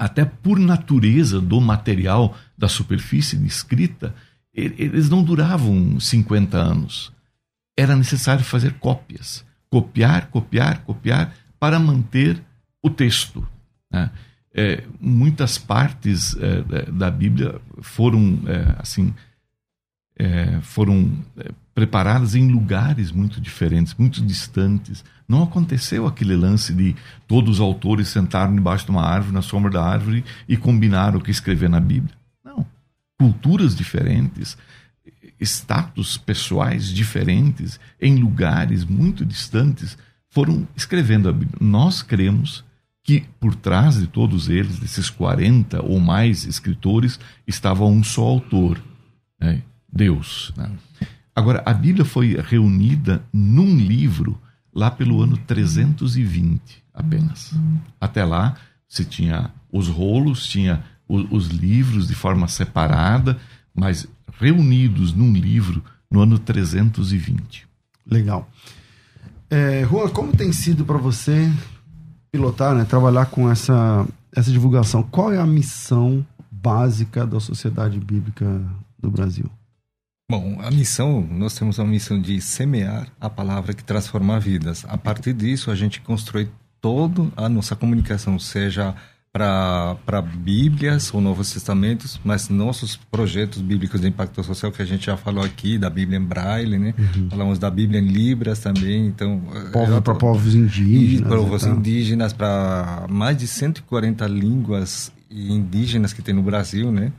até 0.05 0.25
por 0.25 0.59
natureza 0.59 1.41
do 1.41 1.61
material 1.61 2.37
da 2.57 2.69
superfície 2.69 3.37
de 3.37 3.47
escrita, 3.47 4.15
eles 4.55 5.09
não 5.09 5.23
duravam 5.23 5.99
50 5.99 6.57
anos 6.59 7.13
era 7.77 7.97
necessário 7.97 8.45
fazer 8.45 8.75
cópias. 8.75 9.45
Copiar, 9.71 10.29
copiar, 10.29 10.85
copiar 10.85 11.35
para 11.59 11.79
manter 11.79 12.43
o 12.83 12.91
texto. 12.91 13.47
Né? 13.91 14.11
É, 14.55 14.85
muitas 15.01 15.57
partes 15.57 16.37
é, 16.37 16.91
da 16.91 17.11
Bíblia 17.11 17.61
foram 17.81 18.41
é, 18.47 18.77
assim 18.79 19.15
é, 20.19 20.61
foram 20.61 21.11
é, 21.39 21.51
preparadas 21.75 22.35
em 22.35 22.49
lugares 22.49 23.11
muito 23.11 23.41
diferentes, 23.41 23.95
muito 23.95 24.21
distantes. 24.25 25.03
Não 25.33 25.45
aconteceu 25.45 26.07
aquele 26.07 26.37
lance 26.37 26.75
de 26.75 26.95
todos 27.27 27.55
os 27.55 27.61
autores 27.61 28.09
sentaram 28.09 28.55
debaixo 28.55 28.85
de 28.85 28.91
uma 28.91 29.03
árvore, 29.03 29.33
na 29.33 29.41
sombra 29.41 29.71
da 29.71 29.83
árvore, 29.83 30.23
e 30.47 30.59
combinaram 30.59 31.19
o 31.19 31.23
que 31.23 31.31
escrever 31.31 31.71
na 31.71 31.81
Bíblia. 31.81 32.15
Não. 32.45 32.67
Culturas 33.19 33.75
diferentes, 33.75 34.59
status 35.41 36.19
pessoais 36.19 36.87
diferentes, 36.87 37.81
em 37.99 38.17
lugares 38.17 38.85
muito 38.85 39.25
distantes, 39.25 39.97
foram 40.29 40.69
escrevendo 40.77 41.31
a 41.31 41.33
Bíblia. 41.33 41.57
Nós 41.63 42.03
cremos 42.03 42.63
que 43.03 43.25
por 43.41 43.55
trás 43.55 43.99
de 43.99 44.09
todos 44.09 44.51
eles, 44.51 44.79
desses 44.79 45.09
40 45.09 45.83
ou 45.83 45.99
mais 45.99 46.45
escritores, 46.45 47.19
estava 47.47 47.87
um 47.87 48.05
só 48.05 48.21
autor. 48.21 48.79
Né? 49.41 49.63
Deus. 49.91 50.53
Né? 50.59 50.71
Agora, 51.35 51.63
a 51.65 51.73
Bíblia 51.73 52.05
foi 52.05 52.37
reunida 52.39 53.25
num 53.33 53.79
livro 53.79 54.39
lá 54.75 54.91
pelo 54.91 55.23
ano 55.23 55.37
320 55.37 56.83
apenas. 56.95 57.53
Até 58.01 58.25
lá, 58.25 58.57
se 58.89 59.05
tinha 59.05 59.51
os 59.71 59.89
rolos, 59.89 60.47
tinha 60.47 60.83
os, 61.09 61.27
os 61.31 61.47
livros 61.49 62.09
de 62.09 62.15
forma 62.15 62.49
separada, 62.49 63.39
mas 63.75 64.07
reunidos 64.39 65.13
num 65.13 65.33
livro 65.33 65.83
no 66.11 66.21
ano 66.21 66.39
320. 66.39 67.67
Legal. 68.07 68.49
É, 69.49 69.87
Juan, 69.89 70.09
como 70.09 70.35
tem 70.35 70.53
sido 70.53 70.85
para 70.85 70.99
você 70.99 71.51
pilotar, 72.31 72.75
né, 72.75 72.85
trabalhar 72.85 73.27
com 73.27 73.51
essa, 73.51 74.07
essa 74.35 74.51
divulgação? 74.51 75.03
Qual 75.03 75.33
é 75.33 75.39
a 75.39 75.47
missão 75.47 76.27
básica 76.51 77.27
da 77.27 77.39
Sociedade 77.39 77.99
Bíblica 77.99 78.47
do 78.99 79.11
Brasil? 79.11 79.51
Bom, 80.33 80.59
a 80.63 80.71
missão, 80.71 81.29
nós 81.31 81.55
temos 81.55 81.79
a 81.79 81.85
missão 81.85 82.19
de 82.19 82.41
semear 82.41 83.07
a 83.21 83.29
palavra 83.29 83.75
que 83.75 83.85
transforma 83.85 84.41
vidas. 84.41 84.83
A 84.89 84.97
partir 84.97 85.35
disso, 85.35 85.71
a 85.71 85.75
gente 85.75 86.01
constrói 86.01 86.49
toda 86.81 87.31
a 87.37 87.51
nossa 87.51 87.77
comunicação, 87.77 88.39
seja 88.39 88.95
para 89.31 90.23
Bíblias 90.23 91.13
ou 91.13 91.21
Novos 91.21 91.53
Testamentos, 91.53 92.19
mas 92.25 92.49
nossos 92.49 92.97
projetos 92.97 93.61
bíblicos 93.61 94.01
de 94.01 94.09
impacto 94.09 94.43
social 94.43 94.73
que 94.73 94.81
a 94.81 94.87
gente 94.87 95.05
já 95.05 95.19
falou 95.19 95.45
aqui, 95.45 95.77
da 95.77 95.91
Bíblia 95.91 96.19
em 96.19 96.25
Braille, 96.25 96.79
né? 96.79 96.95
Uhum. 96.99 97.29
Falamos 97.29 97.59
da 97.59 97.71
Bíblia 97.71 98.01
em 98.01 98.07
Libras 98.07 98.59
também, 98.59 99.09
então... 99.09 99.39
Povo 99.71 100.01
para 100.01 100.15
povos 100.15 100.55
indígenas. 100.55 101.29
Povos 101.29 101.67
indígenas, 101.67 102.33
para 102.33 103.05
mais 103.11 103.37
de 103.37 103.47
140 103.47 104.27
línguas 104.29 105.13
indígenas 105.31 106.15
que 106.15 106.23
tem 106.23 106.35
no 106.35 106.43
Brasil, 106.43 106.91
né? 106.91 107.13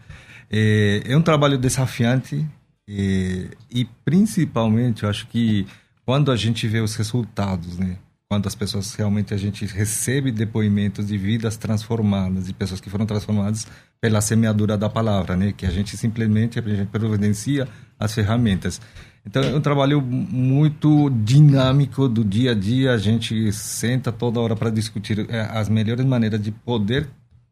É, 0.50 1.04
é 1.06 1.16
um 1.16 1.22
trabalho 1.22 1.60
desafiante 1.60 2.44
e, 2.88 3.50
e 3.70 3.86
principalmente, 4.04 5.04
eu 5.04 5.10
acho 5.10 5.28
que 5.28 5.66
quando 6.06 6.32
a 6.32 6.36
gente 6.36 6.68
vê 6.68 6.80
os 6.80 6.96
resultados, 6.96 7.78
né? 7.78 7.98
quando 8.34 8.48
as 8.48 8.56
pessoas 8.56 8.96
realmente 8.96 9.32
a 9.32 9.38
gente 9.38 9.64
recebe 9.66 10.32
depoimentos 10.32 11.06
de 11.06 11.18
vidas 11.20 11.56
transformadas, 11.56 12.48
de 12.48 12.54
pessoas 12.54 12.82
que 12.82 12.90
foram 12.90 13.06
transformadas 13.06 13.68
pela 14.02 14.22
semeadura 14.22 14.76
da 14.76 14.90
palavra, 14.90 15.38
né? 15.38 15.54
Que 15.56 15.68
a 15.68 15.70
gente 15.70 15.96
simplesmente 15.96 16.58
a 16.58 16.62
gente 16.64 16.88
providencia 16.88 17.68
as 18.00 18.12
ferramentas. 18.12 18.82
Então 19.24 19.44
é 19.44 19.56
um 19.56 19.62
trabalho 19.62 20.02
muito 20.02 21.12
dinâmico 21.12 22.10
do 22.10 22.26
dia 22.26 22.52
a 22.52 22.56
dia. 22.56 22.94
A 22.94 22.98
gente 22.98 23.52
senta 23.54 24.12
toda 24.12 24.40
hora 24.40 24.56
para 24.56 24.72
discutir 24.72 25.30
é, 25.30 25.42
as 25.42 25.70
melhores 25.70 26.04
maneiras 26.04 26.42
de 26.42 26.52
poder 26.52 27.08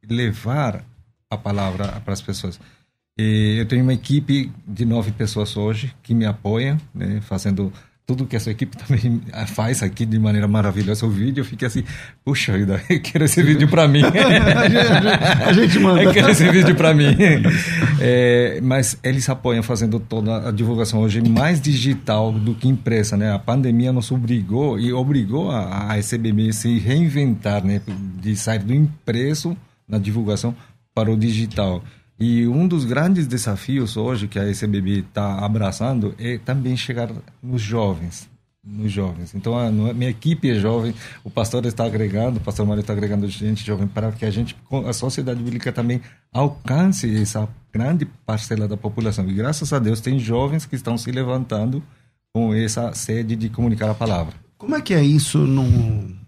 levar 0.10 0.84
a 1.30 1.38
palavra 1.38 2.02
para 2.04 2.14
as 2.14 2.22
pessoas. 2.22 2.60
E 3.22 3.60
eu 3.60 3.68
tenho 3.68 3.84
uma 3.84 3.94
equipe 3.94 4.52
de 4.68 4.84
nove 4.84 5.12
pessoas 5.12 5.56
hoje 5.56 5.94
que 6.02 6.12
me 6.12 6.26
apoiam, 6.26 6.76
né, 6.94 7.22
fazendo 7.22 7.72
tudo 8.04 8.26
que 8.26 8.36
essa 8.36 8.50
equipe 8.50 8.76
também 8.84 9.22
faz 9.46 9.84
aqui 9.84 10.08
de 10.08 10.18
maneira 10.18 10.48
maravilhosa. 10.48 11.06
O 11.06 11.10
vídeo, 11.10 11.42
eu 11.42 11.46
fiquei 11.46 11.68
assim, 11.68 11.84
puxa 12.26 12.58
vida, 12.58 12.82
eu 12.90 13.00
quero 13.00 13.26
esse 13.26 13.44
vídeo 13.44 13.68
para 13.68 13.88
mim. 13.88 14.02
a 15.46 15.54
gente 15.54 15.78
manda. 15.78 16.02
Eu 16.02 16.12
quero 16.12 16.32
esse 16.32 16.50
vídeo 16.50 16.76
para 16.76 16.96
mim. 16.96 17.16
É, 18.00 18.60
mas 18.64 18.98
eles 19.04 19.30
apoiam 19.30 19.62
fazendo 19.62 20.00
toda 20.00 20.50
a 20.50 20.52
divulgação 20.52 21.02
hoje 21.02 21.22
mais 21.22 21.62
digital 21.62 22.32
do 22.32 22.56
que 22.56 22.68
impressa, 22.68 23.16
né? 23.16 23.32
A 23.32 23.38
pandemia 23.38 23.94
nos 23.94 24.12
obrigou 24.12 24.80
e 24.80 24.92
obrigou 24.92 25.52
a, 25.52 25.92
a 25.92 25.98
SBB 26.00 26.50
a 26.50 26.54
se 26.54 26.80
reinventar, 26.80 27.64
né? 27.64 27.82
De 28.20 28.36
sair 28.36 28.64
do 28.64 28.74
impresso 28.74 29.56
na 29.88 30.00
divulgação 30.00 30.56
para 30.96 31.12
o 31.12 31.16
digital. 31.16 31.84
E 32.22 32.48
um 32.48 32.68
dos 32.68 32.86
grandes 32.86 33.26
desafios 33.26 33.98
hoje 33.98 34.28
que 34.28 34.38
a 34.38 34.48
SBB 34.48 35.00
está 35.00 35.44
abraçando 35.44 36.14
é 36.20 36.38
também 36.38 36.78
chegar 36.78 37.10
nos 37.42 37.64
jovens, 37.64 38.30
nos 38.64 38.92
jovens. 38.92 39.34
Então 39.34 39.58
a, 39.58 39.72
minha 39.72 40.12
equipe 40.12 40.52
é 40.52 40.54
jovem, 40.54 40.94
o 41.24 41.32
pastor 41.32 41.66
está 41.66 41.84
agregando, 41.84 42.38
o 42.38 42.40
pastor 42.40 42.64
Mário 42.68 42.82
está 42.82 42.94
agregando 42.94 43.28
gente 43.28 43.66
jovem 43.66 43.88
para 43.88 44.12
que 44.12 44.24
a 44.24 44.30
gente, 44.30 44.56
a 44.88 44.94
sociedade 44.94 45.42
bíblica 45.42 45.72
também 45.72 46.00
alcance 46.32 47.12
essa 47.20 47.50
grande 47.74 48.06
parcela 48.06 48.68
da 48.68 48.78
população. 48.78 49.28
E 49.28 49.34
graças 49.34 49.74
a 49.74 49.80
Deus 49.80 50.00
tem 50.00 50.20
jovens 50.20 50.64
que 50.64 50.76
estão 50.76 51.00
se 51.00 51.12
levantando 51.12 51.82
com 52.32 52.54
essa 52.54 52.94
sede 52.94 53.36
de 53.36 53.50
comunicar 53.50 53.90
a 53.90 53.96
palavra. 53.96 54.36
Como 54.60 54.76
é 54.76 54.82
que 54.82 54.94
é 54.94 55.04
isso 55.04 55.40
no 55.40 56.21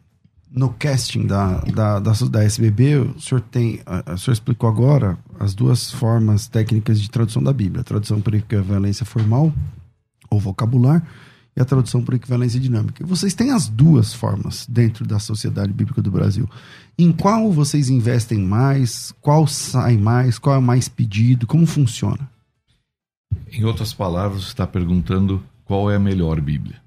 no 0.53 0.69
casting 0.69 1.25
da, 1.25 1.57
da, 1.61 1.99
da, 1.99 2.11
da, 2.11 2.43
SBB, 2.43 2.97
o 2.97 3.19
senhor 3.19 3.41
tem, 3.41 3.81
o 4.05 4.17
senhor 4.17 4.33
explicou 4.33 4.69
agora 4.69 5.17
as 5.39 5.55
duas 5.55 5.91
formas 5.91 6.47
técnicas 6.47 7.01
de 7.01 7.09
tradução 7.09 7.41
da 7.41 7.51
Bíblia: 7.51 7.81
a 7.81 7.83
tradução 7.83 8.21
por 8.21 8.35
equivalência 8.35 9.03
formal 9.03 9.51
ou 10.29 10.39
vocabular 10.39 11.03
e 11.55 11.61
a 11.61 11.65
tradução 11.65 12.03
por 12.03 12.13
equivalência 12.13 12.59
dinâmica. 12.59 13.05
Vocês 13.05 13.33
têm 13.33 13.51
as 13.51 13.67
duas 13.67 14.13
formas 14.13 14.67
dentro 14.67 15.05
da 15.05 15.19
Sociedade 15.19 15.73
Bíblica 15.73 16.01
do 16.01 16.11
Brasil. 16.11 16.47
Em 16.97 17.11
qual 17.11 17.51
vocês 17.51 17.89
investem 17.89 18.39
mais? 18.39 19.11
Qual 19.21 19.47
sai 19.47 19.97
mais? 19.97 20.37
Qual 20.37 20.55
é 20.55 20.59
mais 20.59 20.87
pedido? 20.87 21.47
Como 21.47 21.65
funciona? 21.65 22.29
Em 23.51 23.63
outras 23.65 23.93
palavras, 23.93 24.43
você 24.43 24.49
está 24.49 24.67
perguntando 24.67 25.43
qual 25.65 25.89
é 25.89 25.95
a 25.95 25.99
melhor 25.99 26.39
Bíblia. 26.41 26.81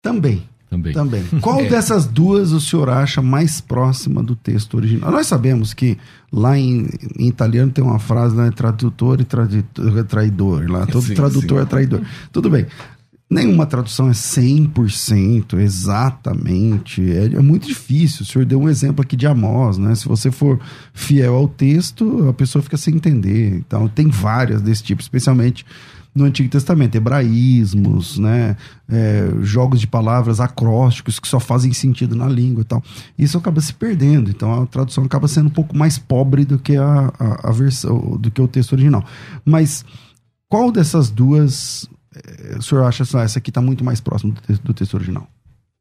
Também. 0.00 0.48
Também. 0.72 0.94
Também. 0.94 1.22
Qual 1.42 1.60
é. 1.60 1.68
dessas 1.68 2.06
duas 2.06 2.50
o 2.50 2.60
senhor 2.60 2.88
acha 2.88 3.20
mais 3.20 3.60
próxima 3.60 4.22
do 4.22 4.34
texto 4.34 4.74
original? 4.74 5.10
Nós 5.10 5.26
sabemos 5.26 5.74
que 5.74 5.98
lá 6.32 6.58
em, 6.58 6.88
em 7.18 7.28
italiano 7.28 7.70
tem 7.70 7.84
uma 7.84 7.98
frase 7.98 8.34
lá, 8.34 8.50
tradutor 8.50 9.20
e 9.20 9.24
traditor, 9.24 10.04
traidor. 10.04 10.70
Lá, 10.70 10.86
todo 10.90 11.04
sim, 11.04 11.12
tradutor 11.12 11.58
sim. 11.58 11.62
é 11.62 11.66
traidor. 11.66 12.00
Tudo 12.32 12.48
bem. 12.48 12.66
Nenhuma 13.28 13.66
tradução 13.66 14.08
é 14.08 14.12
100%, 14.12 15.58
exatamente. 15.58 17.02
É, 17.12 17.24
é, 17.24 17.40
muito 17.40 17.66
difícil. 17.66 18.22
O 18.22 18.24
senhor 18.24 18.46
deu 18.46 18.60
um 18.60 18.68
exemplo 18.68 19.02
aqui 19.02 19.14
de 19.14 19.26
Amós, 19.26 19.76
né? 19.76 19.94
Se 19.94 20.08
você 20.08 20.30
for 20.30 20.58
fiel 20.94 21.34
ao 21.34 21.48
texto, 21.48 22.28
a 22.30 22.32
pessoa 22.32 22.62
fica 22.62 22.78
sem 22.78 22.94
entender. 22.94 23.56
Então, 23.56 23.88
tem 23.88 24.08
várias 24.08 24.62
desse 24.62 24.82
tipo, 24.82 25.02
especialmente 25.02 25.66
no 26.14 26.24
Antigo 26.24 26.48
Testamento, 26.48 26.94
hebraísmos, 26.94 28.18
né, 28.18 28.56
é, 28.88 29.28
jogos 29.40 29.80
de 29.80 29.86
palavras 29.86 30.40
acrósticos 30.40 31.18
que 31.18 31.26
só 31.26 31.40
fazem 31.40 31.72
sentido 31.72 32.14
na 32.14 32.28
língua 32.28 32.60
e 32.60 32.64
tal. 32.64 32.82
Isso 33.18 33.38
acaba 33.38 33.60
se 33.60 33.72
perdendo, 33.72 34.30
então 34.30 34.62
a 34.62 34.66
tradução 34.66 35.04
acaba 35.04 35.26
sendo 35.26 35.46
um 35.46 35.52
pouco 35.52 35.76
mais 35.76 35.98
pobre 35.98 36.44
do 36.44 36.58
que 36.58 36.76
a, 36.76 37.12
a, 37.18 37.48
a 37.48 37.52
versão, 37.52 38.16
do 38.18 38.30
que 38.30 38.40
o 38.40 38.48
texto 38.48 38.74
original. 38.74 39.04
Mas 39.44 39.84
qual 40.48 40.70
dessas 40.70 41.10
duas 41.10 41.88
é, 42.14 42.58
o 42.58 42.62
senhor 42.62 42.84
acha 42.84 43.04
que 43.06 43.16
essa 43.16 43.38
aqui 43.38 43.50
está 43.50 43.62
muito 43.62 43.82
mais 43.82 44.00
próximo 44.00 44.32
do 44.32 44.40
texto, 44.40 44.62
do 44.62 44.74
texto 44.74 44.94
original? 44.94 45.26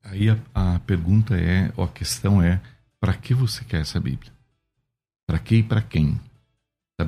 Aí 0.04 0.30
a, 0.30 0.38
a 0.56 0.80
pergunta 0.80 1.36
é, 1.36 1.72
ou 1.76 1.84
a 1.84 1.88
questão 1.88 2.42
é, 2.42 2.62
para 3.00 3.14
que 3.14 3.34
você 3.34 3.64
quer 3.66 3.82
essa 3.82 4.00
Bíblia? 4.00 4.32
Para 5.28 5.40
que 5.40 5.58
e 5.58 5.64
para 5.64 5.82
quem? 5.82 6.20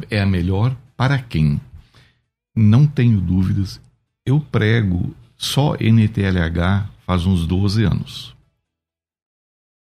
É 0.09 0.21
a 0.21 0.25
melhor 0.25 0.75
para 0.97 1.19
quem? 1.19 1.59
Não 2.55 2.85
tenho 2.85 3.19
dúvidas. 3.19 3.81
Eu 4.25 4.39
prego 4.39 5.15
só 5.35 5.75
NTLH 5.79 6.89
faz 7.05 7.25
uns 7.25 7.45
12 7.45 7.83
anos. 7.83 8.35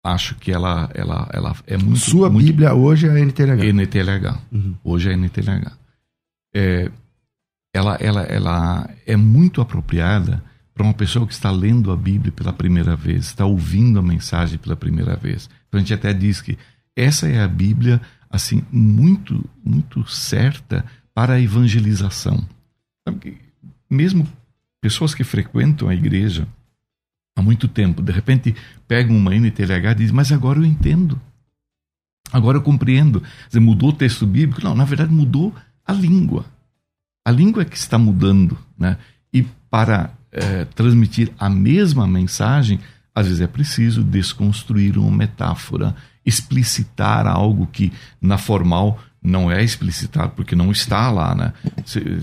Acho 0.03 0.35
que 0.35 0.51
ela, 0.51 0.89
ela, 0.93 1.29
ela 1.33 1.55
é 1.65 1.77
muito. 1.77 1.99
Sua 1.99 2.29
muito... 2.29 2.45
Bíblia 2.45 2.73
hoje 2.73 3.07
é 3.07 3.19
NTLH. 3.19 3.73
NTLH. 3.73 4.39
Uhum. 4.51 4.75
Hoje 4.83 5.09
é 5.09 5.13
NTLH. 5.13 5.71
É, 6.55 6.91
ela, 7.73 7.95
ela, 7.95 8.21
ela 8.23 8.89
é 9.05 9.15
muito 9.15 9.61
apropriada 9.61 10.43
para 10.73 10.85
uma 10.85 10.93
pessoa 10.93 11.27
que 11.27 11.33
está 11.33 11.51
lendo 11.51 11.91
a 11.91 11.97
Bíblia 11.97 12.31
pela 12.31 12.53
primeira 12.53 12.95
vez, 12.95 13.25
está 13.25 13.45
ouvindo 13.45 13.99
a 13.99 14.03
mensagem 14.03 14.57
pela 14.57 14.75
primeira 14.75 15.15
vez. 15.15 15.49
Então 15.67 15.79
a 15.79 15.81
gente 15.81 15.93
até 15.93 16.13
diz 16.13 16.39
que 16.39 16.57
essa 16.95 17.27
é 17.27 17.41
a 17.41 17.47
Bíblia 17.47 17.99
assim 18.29 18.63
muito 18.71 19.43
muito 19.63 20.07
certa 20.07 20.85
para 21.17 21.33
a 21.33 21.41
evangelização. 21.41 22.47
Mesmo 23.89 24.27
pessoas 24.79 25.15
que 25.15 25.23
frequentam 25.23 25.89
a 25.89 25.95
igreja 25.95 26.47
há 27.35 27.41
muito 27.41 27.67
tempo, 27.67 28.03
de 28.03 28.11
repente 28.11 28.55
pegam 28.87 29.17
uma 29.17 29.33
NTLH 29.33 29.93
e 29.93 29.95
dizem, 29.95 30.15
mas 30.15 30.31
agora 30.31 30.59
eu 30.59 30.63
entendo. 30.63 31.19
Agora 32.31 32.59
eu 32.59 32.61
compreendo. 32.61 33.23
Dizer, 33.47 33.59
mudou 33.59 33.89
o 33.89 33.93
texto 33.93 34.27
bíblico? 34.27 34.63
Não, 34.63 34.75
na 34.75 34.85
verdade 34.85 35.11
mudou 35.11 35.55
a 35.83 35.91
língua. 35.91 36.45
A 37.25 37.31
língua 37.31 37.63
é 37.63 37.65
que 37.65 37.77
está 37.77 37.97
mudando. 37.97 38.55
Né? 38.77 38.95
E 39.33 39.41
para 39.71 40.13
é, 40.31 40.65
transmitir 40.65 41.33
a 41.39 41.49
mesma 41.49 42.05
mensagem, 42.05 42.79
às 43.15 43.25
vezes 43.25 43.41
é 43.41 43.47
preciso 43.47 44.03
desconstruir 44.03 44.99
uma 44.99 45.09
metáfora, 45.09 45.95
explicitar 46.23 47.25
algo 47.25 47.65
que 47.65 47.91
na 48.21 48.37
formal 48.37 48.99
não 49.27 49.51
é 49.51 49.63
explicitado 49.63 50.31
porque 50.35 50.55
não 50.55 50.71
está 50.71 51.11
lá, 51.11 51.35
né? 51.35 51.53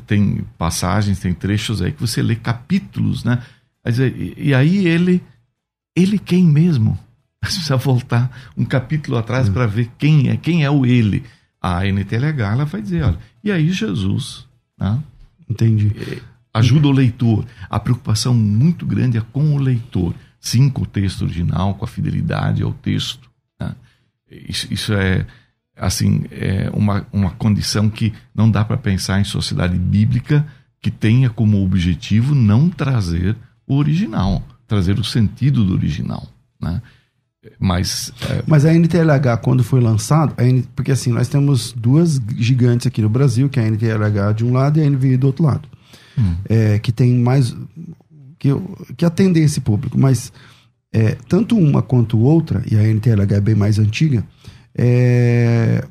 tem 0.07 0.45
passagens, 0.57 1.21
tem 1.21 1.35
trechos 1.35 1.83
aí 1.83 1.93
que 1.93 2.01
você 2.01 2.23
lê 2.23 2.35
capítulos, 2.35 3.25
né? 3.25 3.43
E 4.37 4.55
aí 4.55 4.87
ele, 4.87 5.23
ele 5.95 6.19
quem 6.19 6.45
mesmo? 6.45 6.99
Você 7.45 7.57
precisa 7.57 7.77
voltar 7.77 8.35
um 8.57 8.65
capítulo 8.65 9.19
atrás 9.19 9.51
para 9.51 9.67
ver 9.67 9.91
quem 9.99 10.31
é, 10.31 10.37
quem 10.39 10.65
é 10.65 10.71
o 10.71 10.87
ele. 10.87 11.23
A 11.61 11.87
NTLH 11.87 12.53
ela 12.53 12.65
vai 12.65 12.81
dizer, 12.81 13.03
olha, 13.03 13.19
e 13.43 13.53
aí 13.53 13.71
Jesus, 13.71 14.47
né? 14.81 14.99
Entendi. 15.47 15.93
É, 15.95 16.23
ajuda 16.55 16.89
o 16.89 16.93
leitor. 16.93 17.45
A 17.69 17.79
preocupação 17.79 18.33
muito 18.33 18.87
grande 18.87 19.19
é 19.19 19.21
com 19.21 19.55
o 19.55 19.59
leitor. 19.59 20.15
Sim, 20.41 20.71
com 20.71 20.83
o 20.83 20.87
texto 20.87 21.23
original, 21.23 21.75
com 21.75 21.85
a 21.85 21.89
fidelidade 21.89 22.63
ao 22.63 22.73
texto. 22.73 23.31
Né? 23.61 23.75
Isso, 24.31 24.73
isso, 24.73 24.95
é 24.95 25.27
assim 25.77 26.25
é 26.31 26.71
uma, 26.73 27.07
uma 27.13 27.31
condição 27.31 27.89
que 27.91 28.13
não 28.35 28.51
dá 28.51 28.65
para 28.65 28.77
pensar 28.77 29.21
em 29.21 29.25
sociedade 29.25 29.77
bíblica 29.77 30.47
que 30.81 30.91
tenha 30.91 31.31
como 31.31 31.63
objetivo 31.63 32.35
não 32.35 32.69
trazer 32.69 33.37
o 33.67 33.77
original, 33.77 34.43
trazer 34.67 34.99
o 34.99 35.05
sentido 35.05 35.65
do 35.65 35.73
original. 35.73 36.29
Né? 36.61 36.81
Mas, 37.59 38.13
é... 38.29 38.43
Mas 38.47 38.65
a 38.65 38.73
NTLH, 38.73 39.39
quando 39.43 39.65
foi 39.65 39.81
lançado, 39.81 40.35
N... 40.43 40.65
porque 40.75 40.93
assim, 40.93 41.13
nós 41.13 41.29
temos 41.29 41.73
duas 41.73 42.21
gigantes 42.37 42.87
aqui 42.87 43.03
no 43.03 43.09
Brasil, 43.09 43.49
que 43.49 43.59
é 43.59 43.65
a 43.65 43.71
NTLH 43.71 44.33
de 44.37 44.45
um 44.45 44.53
lado 44.53 44.79
e 44.79 44.83
a 44.83 44.91
NVI 44.91 45.17
do 45.17 45.27
outro 45.27 45.45
lado. 45.45 45.69
Hum. 46.19 46.35
É, 46.49 46.79
que 46.79 46.93
tem 46.93 47.15
mais. 47.15 47.57
Que, 48.39 48.51
que 48.97 49.05
atendem 49.05 49.43
esse 49.43 49.61
público. 49.61 49.99
Mas 49.99 50.33
é, 50.93 51.17
tanto 51.29 51.57
uma 51.57 51.83
quanto 51.83 52.19
outra, 52.19 52.63
e 52.71 52.77
a 52.77 52.83
NTLH 52.83 53.37
é 53.37 53.41
bem 53.41 53.55
mais 53.55 53.79
antiga, 53.79 54.25
é, 54.77 55.85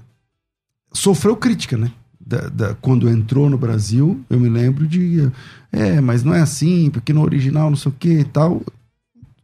sofreu 0.91 1.35
crítica, 1.35 1.77
né? 1.77 1.91
Da, 2.25 2.47
da, 2.47 2.75
quando 2.75 3.09
entrou 3.09 3.49
no 3.49 3.57
Brasil, 3.57 4.23
eu 4.29 4.39
me 4.39 4.49
lembro 4.49 4.87
de. 4.87 5.29
É, 5.71 5.99
mas 5.99 6.23
não 6.23 6.33
é 6.33 6.41
assim, 6.41 6.89
porque 6.89 7.11
no 7.11 7.21
original 7.21 7.69
não 7.69 7.77
sei 7.77 7.91
o 7.91 7.95
que 7.95 8.19
e 8.19 8.23
tal 8.23 8.61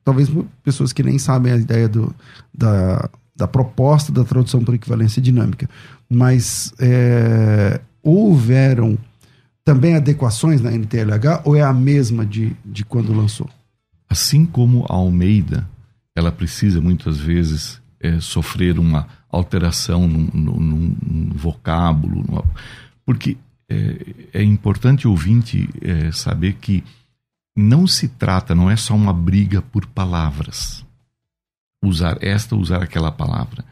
talvez 0.10 0.30
pessoas 0.64 0.92
que 0.92 1.04
nem 1.04 1.20
sabem 1.20 1.54
a 1.54 1.58
ideia 1.58 1.88
do, 1.88 2.14
da, 2.54 3.10
da 3.36 3.48
proposta 3.48 4.12
da 4.12 4.24
tradução 4.24 4.64
por 4.64 4.74
equivalência 4.74 5.22
dinâmica. 5.22 5.70
Mas 6.10 6.74
é, 6.80 7.80
houveram 8.02 8.98
também 9.64 9.96
adequações 9.96 10.62
na 10.62 10.72
NTLH 10.72 11.44
ou 11.46 11.56
é 11.56 11.62
a 11.62 11.72
mesma 11.72 12.26
de, 12.26 12.56
de 12.66 12.84
quando 12.84 13.14
lançou? 13.14 13.48
Assim 14.10 14.46
como 14.46 14.84
a 14.90 14.96
Almeida, 14.96 15.70
ela 16.16 16.32
precisa 16.32 16.82
muitas 16.82 17.20
vezes 17.20 17.80
é, 18.00 18.20
sofrer 18.20 18.80
uma 18.80 19.08
alteração 19.32 20.08
num, 20.08 20.30
num, 20.34 20.96
num 21.02 21.30
vocábulo, 21.34 22.24
numa, 22.28 22.44
porque 23.06 23.38
é, 23.70 24.16
é, 24.34 24.44
importante 24.44 25.08
ouvinte 25.08 25.70
é, 25.82 26.12
saber 26.12 26.54
que 26.54 26.84
não 27.56 27.86
se 27.86 28.08
trata, 28.08 28.56
não 28.56 28.70
é 28.70 28.76
só 28.76 28.96
uma 28.96 29.14
briga 29.14 29.62
por 29.62 29.86
palavras. 29.86 30.84
Usar 31.84 32.18
esta, 32.22 32.56
usar 32.56 32.82
aquela 32.82 33.12
palavra. 33.12 33.64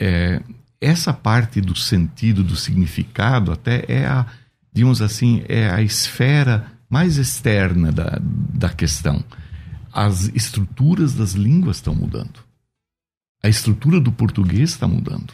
É, 0.00 0.42
essa 0.80 1.12
parte 1.12 1.60
do 1.60 1.76
sentido, 1.76 2.42
do 2.42 2.56
significado, 2.56 3.52
até 3.52 3.84
é 3.88 4.06
a, 4.06 4.26
digamos 4.72 5.00
assim, 5.00 5.44
é 5.48 5.70
a 5.70 5.82
esfera 5.82 6.72
mais 6.88 7.16
externa 7.16 7.90
da, 7.90 8.18
da 8.20 8.68
questão. 8.68 9.24
As 9.92 10.28
estruturas 10.34 11.14
das 11.14 11.32
línguas 11.32 11.76
estão 11.76 11.94
mudando. 11.94 12.41
A 13.42 13.48
estrutura 13.48 14.00
do 14.00 14.12
português 14.12 14.70
está 14.70 14.86
mudando. 14.86 15.32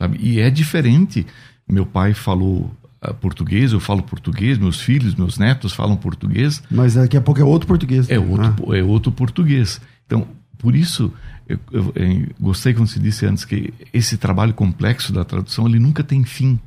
Sabe? 0.00 0.18
E 0.20 0.40
é 0.40 0.50
diferente. 0.50 1.26
Meu 1.68 1.86
pai 1.86 2.14
falou 2.14 2.74
uh, 3.06 3.14
português, 3.14 3.72
eu 3.72 3.80
falo 3.80 4.02
português, 4.02 4.58
meus 4.58 4.80
filhos, 4.80 5.14
meus 5.14 5.38
netos 5.38 5.72
falam 5.72 5.96
português. 5.96 6.62
Mas 6.70 6.94
daqui 6.94 7.16
a 7.16 7.20
pouco 7.20 7.40
é 7.40 7.44
outro 7.44 7.68
português. 7.68 8.10
É 8.10 8.18
outro, 8.18 8.72
ah. 8.72 8.76
é 8.76 8.82
outro 8.82 9.12
português. 9.12 9.80
Então, 10.06 10.26
por 10.58 10.74
isso, 10.74 11.12
eu, 11.48 11.58
eu, 11.72 11.92
eu, 11.94 12.26
gostei 12.40 12.74
quando 12.74 12.88
se 12.88 12.98
disse 12.98 13.26
antes 13.26 13.44
que 13.44 13.72
esse 13.92 14.16
trabalho 14.16 14.54
complexo 14.54 15.12
da 15.12 15.24
tradução, 15.24 15.66
ele 15.66 15.78
nunca 15.78 16.02
tem 16.02 16.24
fim. 16.24 16.58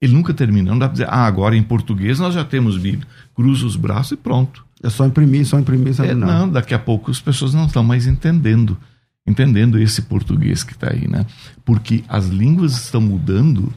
Ele 0.00 0.12
nunca 0.12 0.34
termina. 0.34 0.70
Não 0.70 0.78
dá 0.78 0.86
para 0.86 0.92
dizer, 0.92 1.08
ah, 1.08 1.24
agora 1.24 1.56
em 1.56 1.62
português 1.62 2.18
nós 2.18 2.34
já 2.34 2.44
temos 2.44 2.76
Bíblia. 2.76 3.06
Cruza 3.34 3.64
os 3.64 3.76
braços 3.76 4.12
e 4.12 4.16
pronto. 4.16 4.64
É 4.82 4.90
só 4.90 5.06
imprimir, 5.06 5.46
só 5.46 5.58
imprimir. 5.58 5.94
Só 5.94 6.04
é, 6.04 6.14
não. 6.14 6.26
não, 6.26 6.48
daqui 6.48 6.74
a 6.74 6.78
pouco 6.78 7.10
as 7.10 7.20
pessoas 7.20 7.54
não 7.54 7.66
estão 7.66 7.82
mais 7.82 8.06
entendendo. 8.06 8.76
Entendendo 9.26 9.78
esse 9.78 10.02
português 10.02 10.62
que 10.62 10.72
está 10.72 10.92
aí, 10.92 11.08
né? 11.08 11.26
Porque 11.64 12.04
as 12.08 12.26
línguas 12.26 12.72
estão 12.72 13.00
mudando 13.00 13.74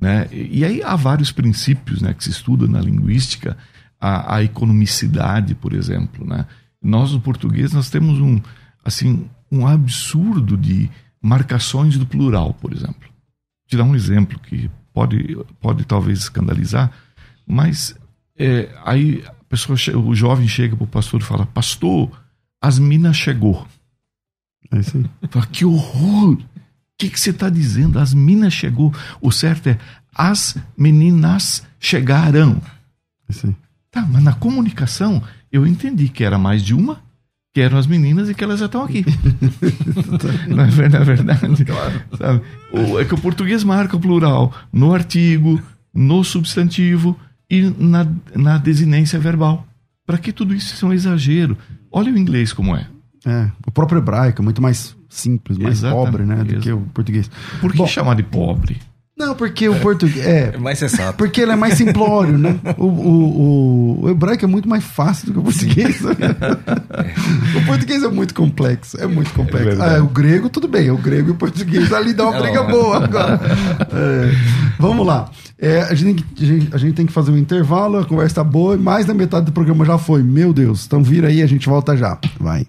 né? 0.00 0.28
E 0.30 0.64
aí 0.64 0.82
há 0.82 0.94
vários 0.94 1.32
princípios 1.32 2.00
né, 2.00 2.14
que 2.14 2.22
se 2.22 2.30
estuda 2.30 2.68
na 2.68 2.80
linguística, 2.80 3.56
a, 4.00 4.36
a 4.36 4.42
economicidade, 4.42 5.54
por 5.54 5.72
exemplo. 5.72 6.24
Né? 6.24 6.46
Nós, 6.80 7.12
no 7.12 7.20
português, 7.20 7.72
nós 7.72 7.90
temos 7.90 8.20
um, 8.20 8.40
assim, 8.84 9.28
um 9.50 9.66
absurdo 9.66 10.56
de 10.56 10.88
marcações 11.20 11.98
do 11.98 12.06
plural, 12.06 12.54
por 12.54 12.72
exemplo. 12.72 13.00
Vou 13.00 13.68
te 13.68 13.76
dar 13.76 13.84
um 13.84 13.96
exemplo 13.96 14.38
que 14.38 14.70
pode, 14.92 15.36
pode 15.60 15.84
talvez 15.84 16.20
escandalizar, 16.20 16.92
mas 17.44 17.96
é, 18.38 18.70
aí 18.84 19.24
a 19.26 19.32
pessoa, 19.48 19.76
o 19.98 20.14
jovem 20.14 20.46
chega 20.46 20.76
para 20.76 20.84
o 20.84 20.88
pastor 20.88 21.20
e 21.20 21.24
fala: 21.24 21.44
Pastor, 21.44 22.10
as 22.62 22.78
minas 22.78 23.16
chegou. 23.16 23.66
É 24.70 24.78
isso 24.78 24.96
aí. 24.96 25.28
Fala, 25.30 25.46
que 25.46 25.64
horror! 25.64 26.38
que, 26.98 27.08
que 27.08 27.18
você 27.20 27.30
está 27.30 27.48
dizendo? 27.48 27.98
As 27.98 28.12
minas 28.12 28.52
chegou. 28.52 28.92
O 29.20 29.30
certo 29.30 29.68
é 29.68 29.78
as 30.12 30.56
meninas 30.76 31.62
chegaram. 31.78 32.60
Sim. 33.30 33.54
Tá, 33.90 34.02
mas 34.02 34.22
na 34.22 34.32
comunicação 34.32 35.22
eu 35.52 35.64
entendi 35.64 36.08
que 36.08 36.24
era 36.24 36.36
mais 36.36 36.62
de 36.62 36.74
uma, 36.74 37.00
que 37.54 37.60
eram 37.60 37.78
as 37.78 37.86
meninas 37.86 38.28
e 38.28 38.34
que 38.34 38.42
elas 38.42 38.58
já 38.58 38.66
estão 38.66 38.82
aqui. 38.82 39.04
não, 40.48 40.64
é, 40.64 40.88
na 40.88 40.98
é 40.98 41.04
verdade. 41.04 41.64
Claro. 41.64 42.02
Sabe? 42.18 42.42
É 43.00 43.04
que 43.04 43.14
o 43.14 43.20
português 43.20 43.62
marca 43.62 43.96
o 43.96 44.00
plural 44.00 44.52
no 44.72 44.92
artigo, 44.92 45.62
no 45.94 46.24
substantivo 46.24 47.18
e 47.48 47.62
na, 47.78 48.06
na 48.34 48.58
desinência 48.58 49.20
verbal. 49.20 49.66
Para 50.04 50.18
que 50.18 50.32
tudo 50.32 50.52
isso 50.52 50.84
é 50.84 50.88
um 50.88 50.92
exagero? 50.92 51.56
Olha 51.92 52.12
o 52.12 52.18
inglês 52.18 52.52
como 52.52 52.74
é. 52.74 52.88
É, 53.28 53.50
o 53.66 53.70
próprio 53.70 53.98
hebraico 53.98 54.40
é 54.40 54.44
muito 54.44 54.62
mais 54.62 54.96
simples, 55.08 55.58
mais 55.58 55.78
Exatamente. 55.78 56.04
pobre, 56.04 56.24
né, 56.24 56.44
do 56.44 56.60
que 56.60 56.72
o 56.72 56.80
português. 56.94 57.30
Por 57.60 57.72
que 57.72 57.78
Bom, 57.78 57.86
chamar 57.86 58.14
de 58.14 58.22
pobre? 58.22 58.78
Não, 59.18 59.34
porque 59.34 59.68
o 59.68 59.74
português. 59.80 60.24
É, 60.24 60.52
é 60.54 60.58
mais 60.58 60.78
sensato. 60.78 61.18
Porque 61.18 61.40
ele 61.40 61.50
é 61.50 61.56
mais 61.56 61.74
simplório, 61.74 62.38
né? 62.38 62.56
O, 62.78 62.84
o, 62.84 63.40
o, 63.40 64.04
o, 64.04 64.10
hebraico 64.10 64.44
é 64.44 64.48
muito 64.48 64.68
mais 64.68 64.84
fácil 64.84 65.26
do 65.26 65.32
que 65.32 65.38
o 65.40 65.42
português. 65.42 66.00
o 67.56 67.66
português 67.66 68.04
é 68.04 68.08
muito 68.08 68.32
complexo. 68.32 68.96
É 68.96 69.08
muito 69.08 69.32
complexo. 69.34 69.82
É 69.82 69.96
ah, 69.96 70.02
o 70.04 70.06
grego, 70.06 70.48
tudo 70.48 70.68
bem. 70.68 70.92
O 70.92 70.96
grego 70.96 71.30
e 71.30 71.32
o 71.32 71.34
português 71.34 71.92
ali 71.92 72.14
dá 72.14 72.28
uma 72.28 72.38
briga 72.40 72.62
boa 72.62 73.02
agora. 73.02 73.40
É, 73.92 74.30
vamos 74.78 75.04
lá. 75.04 75.28
É, 75.58 75.80
a, 75.80 75.94
gente, 75.96 76.24
a, 76.40 76.44
gente, 76.44 76.74
a, 76.76 76.78
gente, 76.78 76.94
tem 76.94 77.04
que 77.04 77.12
fazer 77.12 77.32
um 77.32 77.36
intervalo, 77.36 77.98
a 77.98 78.04
conversa 78.04 78.36
tá 78.36 78.44
boa, 78.44 78.76
e 78.76 78.78
mais 78.78 79.04
da 79.04 79.14
metade 79.14 79.46
do 79.46 79.52
programa 79.52 79.84
já 79.84 79.98
foi. 79.98 80.22
Meu 80.22 80.52
Deus. 80.52 80.86
Então 80.86 81.02
vira 81.02 81.26
aí, 81.26 81.42
a 81.42 81.46
gente 81.46 81.68
volta 81.68 81.96
já. 81.96 82.16
Vai. 82.38 82.68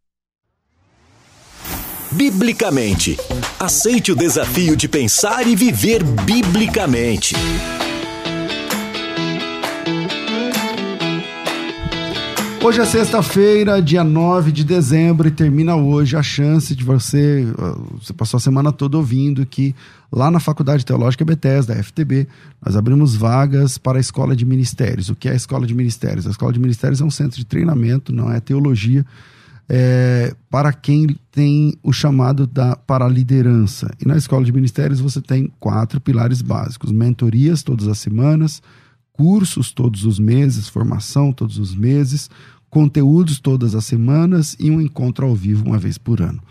Biblicamente. 2.13 3.17
Aceite 3.57 4.11
o 4.11 4.15
desafio 4.15 4.75
de 4.75 4.89
pensar 4.89 5.47
e 5.47 5.55
viver 5.55 6.03
biblicamente. 6.03 7.33
Hoje 12.61 12.81
é 12.81 12.85
sexta-feira, 12.85 13.81
dia 13.81 14.03
9 14.03 14.51
de 14.51 14.65
dezembro, 14.65 15.29
e 15.29 15.31
termina 15.31 15.77
hoje 15.77 16.17
a 16.17 16.21
chance 16.21 16.75
de 16.75 16.83
você. 16.83 17.47
Você 17.93 18.11
passou 18.11 18.37
a 18.37 18.41
semana 18.41 18.73
toda 18.73 18.97
ouvindo 18.97 19.45
que 19.45 19.73
lá 20.11 20.29
na 20.29 20.39
Faculdade 20.41 20.85
Teológica 20.85 21.23
Bethesda, 21.23 21.81
FTB, 21.81 22.27
nós 22.63 22.75
abrimos 22.75 23.15
vagas 23.15 23.77
para 23.77 23.97
a 23.97 24.01
Escola 24.01 24.35
de 24.35 24.45
Ministérios. 24.45 25.09
O 25.09 25.15
que 25.15 25.29
é 25.29 25.31
a 25.31 25.35
Escola 25.35 25.65
de 25.65 25.73
Ministérios? 25.73 26.27
A 26.27 26.29
Escola 26.31 26.51
de 26.51 26.59
Ministérios 26.59 26.99
é 26.99 27.05
um 27.05 27.09
centro 27.09 27.37
de 27.37 27.45
treinamento, 27.45 28.11
não 28.11 28.29
é 28.29 28.41
teologia 28.41 29.05
é, 29.73 30.35
para 30.49 30.73
quem 30.73 31.17
tem 31.31 31.73
o 31.81 31.93
chamado 31.93 32.45
da, 32.45 32.75
para 32.75 33.05
a 33.05 33.09
liderança. 33.09 33.89
E 34.03 34.05
na 34.05 34.17
escola 34.17 34.43
de 34.43 34.51
ministérios 34.51 34.99
você 34.99 35.21
tem 35.21 35.49
quatro 35.61 36.01
pilares 36.01 36.41
básicos: 36.41 36.91
mentorias 36.91 37.63
todas 37.63 37.87
as 37.87 37.97
semanas, 37.97 38.61
cursos 39.13 39.71
todos 39.71 40.03
os 40.03 40.19
meses, 40.19 40.67
formação 40.67 41.31
todos 41.31 41.57
os 41.57 41.73
meses, 41.73 42.29
conteúdos 42.69 43.39
todas 43.39 43.73
as 43.73 43.85
semanas 43.85 44.57
e 44.59 44.69
um 44.69 44.81
encontro 44.81 45.25
ao 45.25 45.33
vivo 45.33 45.65
uma 45.65 45.79
vez 45.79 45.97
por 45.97 46.21
ano. 46.21 46.43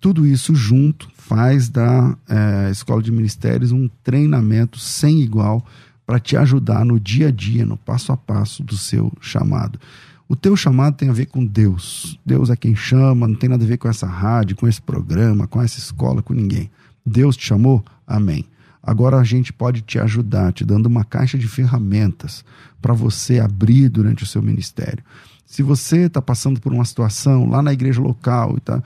Tudo 0.00 0.24
isso 0.24 0.54
junto 0.54 1.08
faz 1.16 1.68
da 1.68 2.16
é, 2.28 2.70
escola 2.70 3.02
de 3.02 3.10
ministérios 3.10 3.72
um 3.72 3.90
treinamento 4.04 4.78
sem 4.78 5.20
igual 5.20 5.66
para 6.06 6.20
te 6.20 6.36
ajudar 6.36 6.84
no 6.84 7.00
dia 7.00 7.26
a 7.26 7.32
dia, 7.32 7.66
no 7.66 7.76
passo 7.76 8.12
a 8.12 8.16
passo 8.16 8.62
do 8.62 8.76
seu 8.76 9.12
chamado. 9.20 9.80
O 10.28 10.36
teu 10.36 10.54
chamado 10.54 10.94
tem 10.94 11.08
a 11.08 11.12
ver 11.12 11.26
com 11.26 11.42
Deus. 11.42 12.20
Deus 12.24 12.50
é 12.50 12.56
quem 12.56 12.76
chama, 12.76 13.26
não 13.26 13.34
tem 13.34 13.48
nada 13.48 13.64
a 13.64 13.66
ver 13.66 13.78
com 13.78 13.88
essa 13.88 14.06
rádio, 14.06 14.56
com 14.56 14.68
esse 14.68 14.80
programa, 14.80 15.46
com 15.46 15.62
essa 15.62 15.78
escola, 15.78 16.20
com 16.20 16.34
ninguém. 16.34 16.70
Deus 17.04 17.34
te 17.34 17.46
chamou? 17.46 17.82
Amém. 18.06 18.44
Agora 18.82 19.16
a 19.16 19.24
gente 19.24 19.54
pode 19.54 19.80
te 19.80 19.98
ajudar, 19.98 20.52
te 20.52 20.66
dando 20.66 20.84
uma 20.84 21.02
caixa 21.02 21.38
de 21.38 21.48
ferramentas 21.48 22.44
para 22.80 22.92
você 22.92 23.40
abrir 23.40 23.88
durante 23.88 24.22
o 24.22 24.26
seu 24.26 24.42
ministério. 24.42 25.02
Se 25.46 25.62
você 25.62 26.06
está 26.06 26.20
passando 26.20 26.60
por 26.60 26.74
uma 26.74 26.84
situação 26.84 27.48
lá 27.48 27.62
na 27.62 27.72
igreja 27.72 28.02
local 28.02 28.54
e 28.58 28.60
tá 28.60 28.82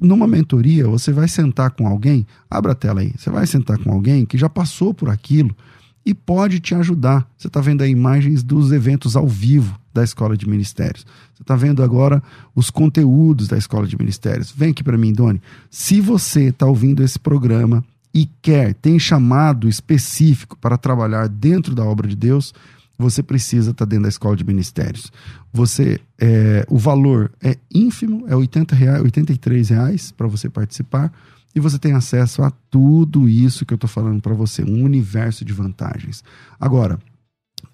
numa 0.00 0.26
mentoria, 0.26 0.88
você 0.88 1.12
vai 1.12 1.28
sentar 1.28 1.70
com 1.70 1.86
alguém, 1.86 2.26
abra 2.50 2.72
a 2.72 2.74
tela 2.74 3.02
aí, 3.02 3.12
você 3.16 3.30
vai 3.30 3.46
sentar 3.46 3.78
com 3.78 3.92
alguém 3.92 4.26
que 4.26 4.36
já 4.36 4.48
passou 4.48 4.92
por 4.92 5.08
aquilo 5.08 5.56
e 6.04 6.12
pode 6.12 6.60
te 6.60 6.74
ajudar. 6.74 7.26
Você 7.36 7.46
está 7.46 7.60
vendo 7.60 7.82
aí 7.82 7.90
imagens 7.90 8.42
dos 8.42 8.72
eventos 8.72 9.16
ao 9.16 9.26
vivo 9.26 9.78
da 9.92 10.02
Escola 10.02 10.36
de 10.36 10.48
Ministérios. 10.48 11.06
Você 11.34 11.42
está 11.42 11.54
vendo 11.54 11.82
agora 11.82 12.22
os 12.54 12.70
conteúdos 12.70 13.48
da 13.48 13.56
Escola 13.56 13.86
de 13.86 13.96
Ministérios. 13.96 14.50
Vem 14.50 14.70
aqui 14.70 14.82
para 14.82 14.98
mim, 14.98 15.12
Doni. 15.12 15.40
Se 15.70 16.00
você 16.00 16.48
está 16.48 16.66
ouvindo 16.66 17.02
esse 17.02 17.18
programa 17.18 17.84
e 18.14 18.28
quer, 18.40 18.74
tem 18.74 18.98
chamado 18.98 19.68
específico 19.68 20.56
para 20.58 20.76
trabalhar 20.76 21.28
dentro 21.28 21.74
da 21.74 21.84
obra 21.84 22.08
de 22.08 22.16
Deus, 22.16 22.52
você 22.98 23.22
precisa 23.22 23.70
estar 23.70 23.86
tá 23.86 23.88
dentro 23.88 24.04
da 24.04 24.08
Escola 24.08 24.36
de 24.36 24.44
Ministérios. 24.44 25.12
Você, 25.52 26.00
é, 26.18 26.64
o 26.68 26.78
valor 26.78 27.30
é 27.42 27.56
ínfimo, 27.72 28.24
é 28.28 28.34
80 28.34 28.74
reais, 28.74 29.02
83 29.02 29.68
reais 29.68 30.12
para 30.12 30.26
você 30.26 30.48
participar 30.48 31.12
e 31.54 31.60
você 31.60 31.78
tem 31.78 31.92
acesso 31.92 32.42
a 32.42 32.50
tudo 32.70 33.28
isso 33.28 33.66
que 33.66 33.72
eu 33.72 33.76
estou 33.76 33.88
falando 33.88 34.20
para 34.20 34.34
você, 34.34 34.62
um 34.62 34.84
universo 34.84 35.44
de 35.44 35.52
vantagens. 35.52 36.24
Agora, 36.58 36.98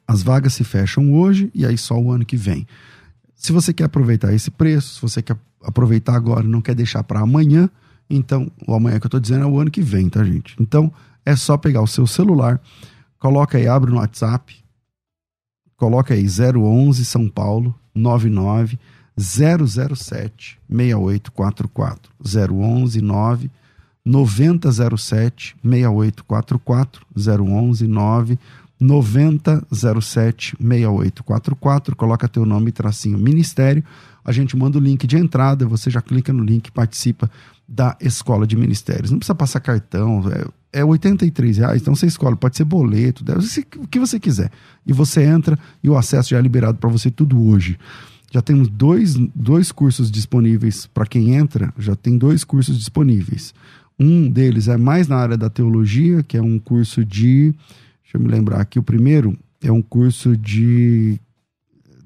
as 0.06 0.22
vagas 0.22 0.54
se 0.54 0.64
fecham 0.64 1.14
hoje 1.14 1.50
e 1.54 1.64
aí 1.64 1.78
só 1.78 1.98
o 1.98 2.10
ano 2.10 2.24
que 2.24 2.36
vem. 2.36 2.66
Se 3.34 3.52
você 3.52 3.72
quer 3.72 3.84
aproveitar 3.84 4.32
esse 4.32 4.50
preço, 4.50 4.94
se 4.94 5.02
você 5.02 5.22
quer 5.22 5.36
aproveitar 5.62 6.14
agora 6.14 6.44
e 6.44 6.48
não 6.48 6.60
quer 6.60 6.74
deixar 6.74 7.02
para 7.04 7.20
amanhã, 7.20 7.70
então, 8.10 8.50
o 8.66 8.74
amanhã 8.74 8.98
que 8.98 9.06
eu 9.06 9.08
estou 9.08 9.20
dizendo 9.20 9.44
é 9.44 9.46
o 9.46 9.60
ano 9.60 9.70
que 9.70 9.82
vem, 9.82 10.08
tá, 10.08 10.24
gente? 10.24 10.56
Então, 10.58 10.92
é 11.24 11.36
só 11.36 11.58
pegar 11.58 11.82
o 11.82 11.86
seu 11.86 12.06
celular, 12.06 12.60
coloca 13.18 13.58
aí, 13.58 13.68
abre 13.68 13.90
no 13.90 13.98
WhatsApp, 13.98 14.56
coloca 15.76 16.14
aí 16.14 16.26
011 16.26 17.04
São 17.04 17.28
Paulo 17.28 17.78
99 17.94 18.78
007 19.18 20.58
6844 20.68 22.12
011 22.50 23.00
9 23.02 23.50
9007 24.05 25.57
6844 25.62 27.07
011 27.16 27.86
9 27.86 28.38
9007 28.80 30.57
6844. 30.59 31.96
Coloca 31.96 32.28
teu 32.28 32.46
nome 32.46 32.72
tracinho 32.72 33.18
ministério. 33.18 33.84
A 34.24 34.32
gente 34.32 34.57
manda 34.57 34.78
o 34.78 34.80
link 34.80 35.07
de 35.07 35.16
entrada, 35.16 35.66
você 35.66 35.90
já 35.90 36.03
clica 36.03 36.32
no 36.32 36.44
link 36.44 36.66
e 36.66 36.72
participa 36.72 37.30
da 37.66 37.96
escola 38.01 38.46
de 38.46 38.57
ministérios. 38.57 39.11
Não 39.11 39.18
precisa 39.18 39.34
passar 39.34 39.61
cartão, 39.61 40.22
é, 40.72 40.80
é 40.80 40.84
83 40.84 41.59
reais, 41.59 41.82
então 41.82 41.94
você 41.94 42.07
escolhe, 42.07 42.36
pode 42.36 42.57
ser 42.57 42.64
boleto, 42.64 43.24
deve 43.24 43.42
ser 43.42 43.66
o 43.76 43.86
que 43.86 43.99
você 43.99 44.18
quiser. 44.20 44.51
E 44.86 44.92
você 44.92 45.22
entra 45.22 45.59
e 45.82 45.88
o 45.88 45.96
acesso 45.96 46.30
já 46.30 46.38
é 46.38 46.42
liberado 46.42 46.78
para 46.78 46.88
você 46.88 47.11
tudo 47.11 47.42
hoje. 47.42 47.78
Já 48.30 48.42
temos 48.42 48.68
dois, 48.68 49.14
dois 49.34 49.72
cursos 49.72 50.11
disponíveis 50.11 50.86
para 50.86 51.07
quem 51.07 51.34
entra, 51.34 51.72
já 51.78 51.96
tem 51.96 52.18
dois 52.18 52.44
cursos 52.44 52.78
disponíveis. 52.78 53.55
Um 53.99 54.30
deles 54.30 54.68
é 54.68 54.76
mais 54.76 55.09
na 55.09 55.16
área 55.16 55.36
da 55.36 55.51
teologia, 55.51 56.22
que 56.22 56.36
é 56.36 56.42
um 56.42 56.59
curso 56.59 57.05
de. 57.05 57.53
Deixa 58.03 58.16
eu 58.16 58.20
me 58.20 58.28
lembrar 58.28 58.61
aqui, 58.61 58.78
o 58.78 58.82
primeiro 58.82 59.36
é 59.61 59.72
um 59.72 59.82
curso 59.82 60.36
de. 60.36 61.18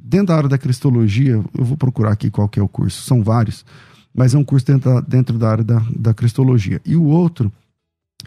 Dentro 0.00 0.28
da 0.28 0.36
área 0.36 0.48
da 0.48 0.58
cristologia, 0.58 1.42
eu 1.56 1.64
vou 1.64 1.76
procurar 1.76 2.12
aqui 2.12 2.30
qual 2.30 2.48
que 2.48 2.58
é 2.58 2.62
o 2.62 2.68
curso, 2.68 3.02
são 3.02 3.22
vários, 3.22 3.64
mas 4.14 4.34
é 4.34 4.38
um 4.38 4.44
curso 4.44 4.66
dentro 4.66 4.92
da, 4.92 5.00
dentro 5.00 5.38
da 5.38 5.50
área 5.50 5.64
da, 5.64 5.82
da 5.96 6.14
cristologia. 6.14 6.80
E 6.84 6.96
o 6.96 7.04
outro 7.04 7.52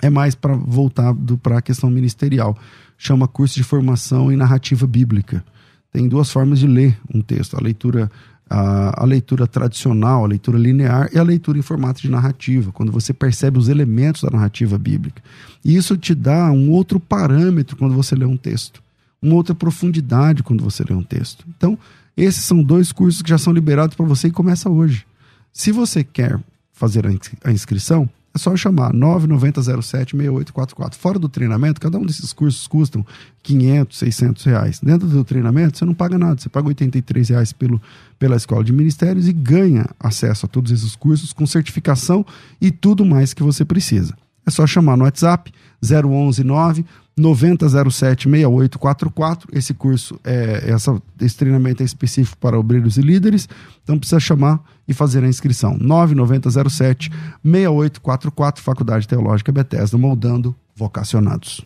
é 0.01 0.09
mais 0.09 0.35
para 0.35 0.55
voltar 0.55 1.13
para 1.41 1.57
a 1.57 1.61
questão 1.61 1.89
ministerial, 1.89 2.57
chama 2.97 3.27
curso 3.27 3.55
de 3.55 3.63
formação 3.63 4.31
em 4.31 4.35
narrativa 4.35 4.87
bíblica. 4.87 5.43
Tem 5.91 6.07
duas 6.07 6.31
formas 6.31 6.59
de 6.59 6.67
ler 6.67 6.97
um 7.13 7.21
texto: 7.21 7.55
a 7.55 7.61
leitura 7.61 8.11
a, 8.49 9.03
a, 9.03 9.05
leitura 9.05 9.47
tradicional, 9.47 10.23
a 10.23 10.27
leitura 10.27 10.57
linear 10.57 11.09
e 11.13 11.17
a 11.17 11.23
leitura 11.23 11.57
em 11.57 11.61
formato 11.61 12.01
de 12.01 12.09
narrativa, 12.09 12.71
quando 12.71 12.91
você 12.91 13.13
percebe 13.13 13.57
os 13.57 13.67
elementos 13.67 14.21
da 14.21 14.29
narrativa 14.29 14.77
bíblica. 14.77 15.21
E 15.63 15.75
isso 15.75 15.97
te 15.97 16.13
dá 16.13 16.51
um 16.51 16.69
outro 16.69 16.99
parâmetro 16.99 17.75
quando 17.75 17.95
você 17.95 18.15
lê 18.15 18.25
um 18.25 18.37
texto, 18.37 18.81
uma 19.21 19.35
outra 19.35 19.55
profundidade 19.55 20.43
quando 20.43 20.63
você 20.63 20.83
lê 20.87 20.93
um 20.93 21.03
texto. 21.03 21.45
Então, 21.57 21.77
esses 22.15 22.43
são 22.43 22.63
dois 22.63 22.91
cursos 22.91 23.21
que 23.21 23.29
já 23.29 23.37
são 23.37 23.51
liberados 23.51 23.95
para 23.95 24.05
você 24.05 24.27
e 24.27 24.31
começa 24.31 24.69
hoje. 24.69 25.05
Se 25.51 25.71
você 25.71 26.03
quer 26.03 26.39
fazer 26.71 27.05
a 27.43 27.51
inscrição, 27.51 28.09
é 28.35 28.37
só 28.37 28.55
chamar 28.57 28.93
9907-6844. 28.93 30.95
Fora 30.95 31.17
do 31.17 31.29
treinamento, 31.29 31.79
cada 31.79 31.97
um 31.97 32.05
desses 32.05 32.33
cursos 32.33 32.67
custam 32.67 33.05
500, 33.41 33.97
600 33.97 34.43
reais. 34.43 34.81
Dentro 34.83 35.07
do 35.07 35.23
treinamento, 35.23 35.77
você 35.77 35.85
não 35.85 35.93
paga 35.93 36.17
nada. 36.17 36.41
Você 36.41 36.49
paga 36.49 36.67
83 36.67 37.29
reais 37.29 37.53
pelo, 37.53 37.81
pela 38.19 38.35
Escola 38.35 38.61
de 38.61 38.73
Ministérios 38.73 39.29
e 39.29 39.33
ganha 39.33 39.85
acesso 39.97 40.45
a 40.45 40.49
todos 40.49 40.69
esses 40.71 40.97
cursos 40.97 41.31
com 41.31 41.47
certificação 41.47 42.25
e 42.59 42.71
tudo 42.71 43.05
mais 43.05 43.33
que 43.33 43.41
você 43.41 43.63
precisa. 43.63 44.13
É 44.45 44.51
só 44.51 44.65
chamar 44.67 44.97
no 44.97 45.03
WhatsApp 45.03 45.51
0119 45.83 46.85
9007 47.17 48.29
6844. 48.29 49.49
Esse 49.53 49.73
curso, 49.73 50.19
é, 50.23 50.65
essa, 50.67 51.01
esse 51.21 51.37
treinamento 51.37 51.81
é 51.81 51.85
específico 51.85 52.37
para 52.37 52.59
obreiros 52.59 52.97
e 52.97 53.01
líderes, 53.01 53.47
então 53.83 53.97
precisa 53.97 54.19
chamar 54.19 54.61
e 54.87 54.93
fazer 54.93 55.23
a 55.23 55.27
inscrição. 55.27 55.77
9907 55.79 57.09
6844, 57.43 58.61
Faculdade 58.61 59.07
Teológica 59.07 59.51
Bethesda, 59.51 59.97
moldando 59.97 60.55
vocacionados. 60.75 61.65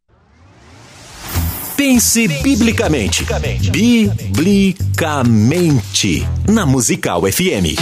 Pense 1.81 2.27
biblicamente. 2.43 3.25
Biblicamente. 3.71 6.27
Na 6.47 6.63
Musical 6.63 7.23
FM. 7.23 7.73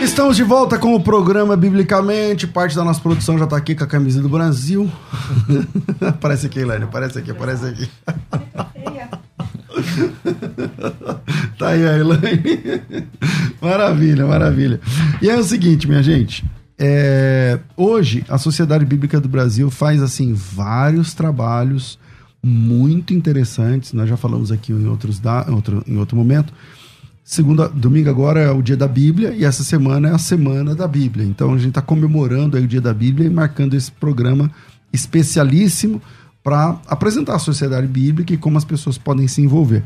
Estamos 0.00 0.34
de 0.34 0.44
volta 0.44 0.78
com 0.78 0.94
o 0.94 1.00
programa 1.00 1.58
Biblicamente. 1.58 2.46
Parte 2.46 2.74
da 2.74 2.82
nossa 2.82 3.00
produção 3.00 3.36
já 3.36 3.44
está 3.44 3.58
aqui 3.58 3.74
com 3.74 3.84
a 3.84 3.86
camisa 3.86 4.22
do 4.22 4.30
Brasil. 4.30 4.90
aparece 6.00 6.46
aqui, 6.46 6.60
Elaine. 6.60 6.84
Aparece 6.84 7.18
aqui, 7.18 7.32
aparece 7.32 7.66
aqui. 7.66 7.86
tá 11.58 11.68
aí 11.68 11.86
a 11.86 11.98
Elaine. 11.98 12.82
maravilha, 13.60 14.26
maravilha. 14.26 14.80
E 15.20 15.28
é 15.28 15.36
o 15.36 15.44
seguinte, 15.44 15.86
minha 15.86 16.02
gente. 16.02 16.42
É, 16.78 17.58
hoje, 17.76 18.24
a 18.28 18.36
Sociedade 18.36 18.84
Bíblica 18.84 19.20
do 19.20 19.28
Brasil 19.28 19.70
faz 19.70 20.02
assim 20.02 20.34
vários 20.34 21.14
trabalhos 21.14 21.98
muito 22.42 23.14
interessantes. 23.14 23.92
Nós 23.92 24.08
já 24.08 24.16
falamos 24.16 24.52
aqui 24.52 24.72
em, 24.72 24.86
outros 24.86 25.18
da, 25.18 25.46
outro, 25.50 25.82
em 25.86 25.96
outro 25.96 26.16
momento. 26.16 26.52
Segunda, 27.24 27.68
domingo 27.68 28.08
agora 28.08 28.40
é 28.40 28.50
o 28.50 28.62
dia 28.62 28.76
da 28.76 28.86
Bíblia 28.86 29.34
e 29.34 29.44
essa 29.44 29.64
semana 29.64 30.10
é 30.10 30.12
a 30.12 30.18
semana 30.18 30.74
da 30.74 30.86
Bíblia. 30.86 31.26
Então 31.26 31.54
a 31.54 31.58
gente 31.58 31.70
está 31.70 31.82
comemorando 31.82 32.56
aí 32.56 32.64
o 32.64 32.68
dia 32.68 32.80
da 32.80 32.94
Bíblia 32.94 33.26
e 33.26 33.30
marcando 33.30 33.74
esse 33.74 33.90
programa 33.90 34.50
especialíssimo 34.92 36.00
para 36.40 36.80
apresentar 36.86 37.34
a 37.34 37.40
sociedade 37.40 37.88
bíblica 37.88 38.32
e 38.32 38.36
como 38.36 38.56
as 38.56 38.64
pessoas 38.64 38.96
podem 38.96 39.26
se 39.26 39.42
envolver. 39.42 39.82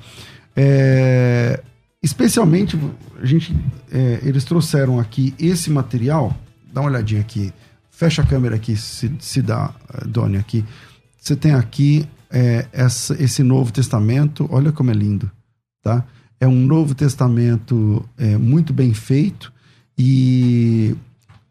É, 0.55 1.63
especialmente, 2.03 2.79
a 3.19 3.25
gente, 3.25 3.57
é, 3.91 4.21
eles 4.23 4.45
trouxeram 4.45 5.01
aqui 5.01 5.33
esse 5.39 5.71
material 5.71 6.37
dá 6.73 6.81
uma 6.81 6.91
olhadinha 6.91 7.21
aqui. 7.21 7.53
Fecha 7.91 8.23
a 8.23 8.27
câmera 8.27 8.57
aqui, 8.57 8.77
se, 8.77 9.13
se 9.21 9.43
dá, 9.43 9.75
eh, 9.95 10.07
Doni, 10.07 10.37
aqui. 10.37 10.65
Você 11.19 11.37
tem 11.37 11.53
aqui 11.53 12.09
é, 12.31 12.67
essa, 12.73 13.21
esse 13.23 13.43
Novo 13.43 13.73
Testamento, 13.73 14.49
olha 14.51 14.73
como 14.73 14.91
é 14.91 14.95
lindo, 14.95 15.31
tá? 15.83 16.07
É 16.39 16.49
um 16.49 16.67
Novo 16.67 16.95
Testamento 16.95 18.09
é, 18.17 18.39
muito 18.39 18.73
bem 18.73 18.95
feito 18.95 19.53
e 19.99 20.97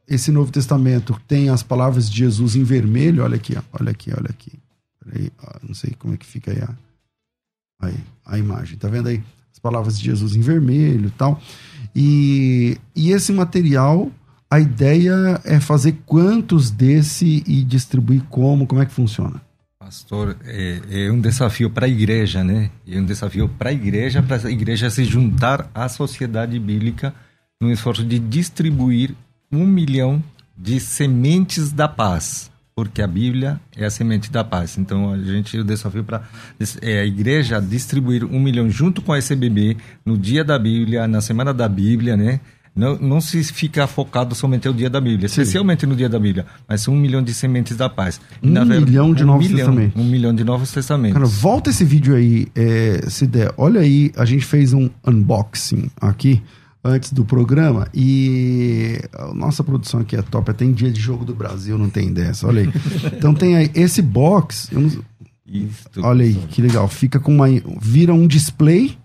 esse 0.08 0.32
Novo 0.32 0.52
Testamento 0.52 1.20
tem 1.28 1.50
as 1.50 1.62
palavras 1.62 2.10
de 2.10 2.18
Jesus 2.18 2.56
em 2.56 2.64
vermelho, 2.64 3.24
olha 3.24 3.36
aqui, 3.36 3.56
olha 3.72 3.92
aqui, 3.92 4.12
olha 4.12 4.30
aqui. 4.30 4.52
Peraí, 5.04 5.32
não 5.62 5.76
sei 5.76 5.94
como 6.00 6.16
é 6.16 6.18
que 6.18 6.26
fica 6.26 6.52
aí 6.52 6.62
a, 6.62 6.76
aí, 7.82 7.96
a 8.26 8.38
imagem, 8.40 8.78
tá 8.78 8.88
vendo 8.88 9.10
aí? 9.10 9.24
As 9.52 9.60
as 9.60 9.62
palavras 9.62 10.00
de 10.00 10.06
Jesus 10.06 10.36
em 10.36 10.42
vermelho 10.42 11.12
tal. 11.18 11.40
E, 11.94 12.78
e 12.96 13.12
esse 13.12 13.34
material, 13.34 14.10
a 14.52 14.60
ideia 14.60 15.40
é 15.44 15.60
fazer 15.60 15.98
quantos 16.06 16.72
desse 16.72 17.44
e 17.46 17.64
distribuir 17.64 18.24
como? 18.30 18.66
Como 18.66 18.82
é 18.82 18.86
que 18.86 18.92
funciona? 18.92 19.42
Pastor, 19.78 20.36
é, 20.46 20.82
é 20.90 21.12
um 21.12 21.22
desafio 21.22 21.70
para 21.70 21.86
a 21.86 21.90
igreja, 21.90 22.44
né? 22.44 22.70
É 22.88 23.00
um 23.00 23.06
desafio 23.06 23.48
para 23.48 23.70
a 23.70 23.74
igreja, 23.74 24.22
para 24.22 24.48
a 24.48 24.52
igreja 24.52 24.90
se 24.90 25.04
juntar 25.04 25.70
à 25.74 25.88
sociedade 25.88 26.60
bíblica 26.60 27.14
no 27.62 27.72
esforço 27.72 28.04
de 28.04 28.20
distribuir 28.20 29.14
um 29.52 29.66
milhão 29.66 30.24
de 30.58 30.80
sementes 30.80 31.72
da 31.72 31.88
paz, 31.88 32.52
porque 32.76 33.02
a 33.02 33.08
Bíblia 33.08 33.60
é 33.76 33.86
a 33.86 33.90
semente 33.90 34.32
da 34.32 34.44
paz. 34.44 34.78
Então 34.78 35.12
a 35.12 35.18
gente 35.18 35.58
o 35.58 35.64
desafio 35.64 36.04
para 36.04 36.24
é, 36.82 37.00
a 37.00 37.06
igreja 37.06 37.60
distribuir 37.60 38.24
um 38.26 38.40
milhão 38.40 38.70
junto 38.70 39.02
com 39.02 39.14
a 39.14 39.18
SBB 39.18 39.78
no 40.06 40.18
dia 40.18 40.44
da 40.44 40.58
Bíblia, 40.60 41.08
na 41.08 41.22
semana 41.22 41.54
da 41.54 41.68
Bíblia, 41.68 42.18
né? 42.18 42.40
Não, 42.80 42.98
não 42.98 43.20
se 43.20 43.44
fica 43.44 43.86
focado 43.88 44.34
somente 44.34 44.68
no 44.70 44.74
dia 44.74 44.90
da 44.90 45.02
Bíblia, 45.02 45.26
especialmente 45.26 45.86
no 45.86 45.96
dia 45.96 46.08
da 46.08 46.18
Bíblia, 46.18 46.46
mas 46.66 46.88
um 46.88 46.96
milhão 46.96 47.22
de 47.22 47.34
sementes 47.34 47.76
da 47.76 47.90
paz. 47.90 48.22
Um 48.42 48.50
milhão 48.66 49.14
de 49.14 49.24
um 49.24 49.28
Novos 49.28 49.48
milhão, 49.48 49.68
Testamentos. 49.68 50.02
Um 50.02 50.06
milhão 50.06 50.34
de 50.34 50.44
Novos 50.46 50.72
Testamentos. 50.72 51.14
Cara, 51.14 51.26
volta 51.26 51.70
esse 51.70 51.84
vídeo 51.84 52.16
aí, 52.16 52.48
é, 52.56 53.02
se 53.10 53.28
der. 53.28 53.54
Olha 53.58 53.82
aí, 53.82 54.14
a 54.16 54.24
gente 54.24 54.46
fez 54.46 54.72
um 54.72 54.90
unboxing 55.06 55.92
aqui 56.00 56.42
antes 56.82 57.12
do 57.12 57.26
programa 57.26 57.88
e 57.94 58.98
a 59.14 59.34
nossa 59.34 59.62
produção 59.62 60.00
aqui 60.00 60.16
é 60.16 60.22
top. 60.22 60.54
Tem 60.54 60.72
dia 60.72 60.90
de 60.90 61.02
jogo 61.02 61.26
do 61.26 61.36
Brasil, 61.36 61.78
não 61.78 61.90
tem 61.90 62.14
dessa. 62.14 62.48
Olha 62.48 62.62
aí. 62.62 62.70
Então 63.18 63.34
tem 63.34 63.58
aí 63.58 63.70
esse 63.76 64.02
box. 64.02 64.70
Não... 64.72 64.90
Isto, 65.46 66.02
olha 66.02 66.24
aí, 66.24 66.36
que 66.50 66.62
legal. 66.62 66.88
Fica 66.88 67.20
com 67.20 67.36
uma. 67.36 67.48
Vira 67.82 68.14
um 68.14 68.26
display. 68.26 68.98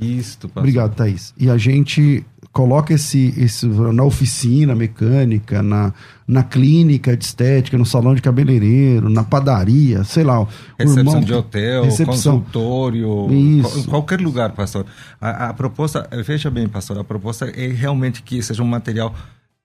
Isto, 0.00 0.48
Obrigado, 0.54 0.94
Thaís. 0.94 1.34
E 1.36 1.50
a 1.50 1.58
gente 1.58 2.24
coloca 2.58 2.92
esse, 2.92 3.32
esse 3.38 3.64
na 3.68 4.02
oficina 4.02 4.74
mecânica, 4.74 5.62
na, 5.62 5.94
na 6.26 6.42
clínica 6.42 7.16
de 7.16 7.24
estética, 7.24 7.78
no 7.78 7.86
salão 7.86 8.16
de 8.16 8.20
cabeleireiro, 8.20 9.08
na 9.08 9.22
padaria, 9.22 10.02
sei 10.02 10.24
lá. 10.24 10.44
Recepção 10.76 10.98
irmão, 10.98 11.20
de 11.20 11.34
hotel, 11.34 11.84
recepção. 11.84 12.40
consultório, 12.40 13.32
Isso. 13.32 13.88
qualquer 13.88 14.20
lugar, 14.20 14.50
pastor. 14.54 14.86
A, 15.20 15.50
a 15.50 15.54
proposta, 15.54 16.08
veja 16.26 16.50
bem, 16.50 16.66
pastor, 16.66 16.98
a 16.98 17.04
proposta 17.04 17.46
é 17.46 17.68
realmente 17.68 18.24
que 18.24 18.42
seja 18.42 18.60
um 18.60 18.66
material 18.66 19.14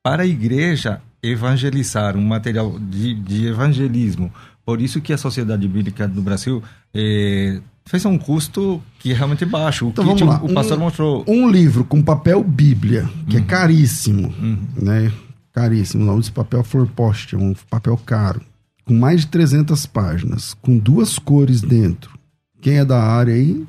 para 0.04 0.22
a 0.22 0.28
igreja 0.28 1.02
evangelizar, 1.24 2.16
um 2.16 2.24
material 2.24 2.78
de, 2.80 3.16
de 3.16 3.48
evangelismo. 3.48 4.32
Por 4.64 4.80
isso 4.80 5.02
que 5.02 5.12
a 5.12 5.18
Sociedade 5.18 5.68
Bíblica 5.68 6.08
do 6.08 6.22
Brasil 6.22 6.62
eh, 6.94 7.60
fez 7.86 8.06
um 8.06 8.18
custo 8.18 8.82
que 9.00 9.12
é 9.12 9.16
realmente 9.16 9.46
baixo. 9.46 9.88
O 9.88 9.90
então 9.90 10.06
kit, 10.06 10.20
vamos 10.24 10.42
lá. 10.42 10.44
o 10.44 10.54
pastor 10.54 10.78
um, 10.78 10.82
mostrou. 10.82 11.26
Um 11.28 11.50
livro 11.50 11.84
com 11.84 12.02
papel 12.02 12.44
Bíblia, 12.44 13.10
que 13.30 13.36
é 13.36 13.40
uhum. 13.40 13.46
é 13.46 13.48
caríssimo, 13.48 14.28
uhum. 14.40 14.68
né? 14.76 15.12
Caríssimo. 15.52 16.04
O 16.04 16.06
nome 16.06 16.20
desse 16.20 16.32
papel 16.32 16.64
Forpost, 16.64 17.36
é 17.36 17.38
um 17.38 17.54
papel 17.70 17.98
caro. 17.98 18.42
Com 18.86 18.94
mais 18.94 19.22
de 19.22 19.28
300 19.28 19.86
páginas, 19.86 20.54
com 20.56 20.78
duas 20.78 21.18
cores 21.18 21.62
dentro. 21.62 22.18
Quem 22.62 22.78
é 22.78 22.86
da 22.86 23.02
área 23.02 23.34
aí, 23.34 23.66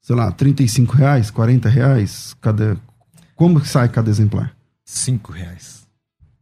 sei 0.00 0.16
lá, 0.16 0.32
35 0.32 0.96
reais, 0.96 1.30
40 1.30 1.68
reais 1.68 2.34
cada. 2.40 2.76
Como 3.36 3.60
que 3.60 3.68
sai 3.68 3.88
cada 3.88 4.10
exemplar? 4.10 4.54
5 4.84 5.32
reais. 5.32 5.80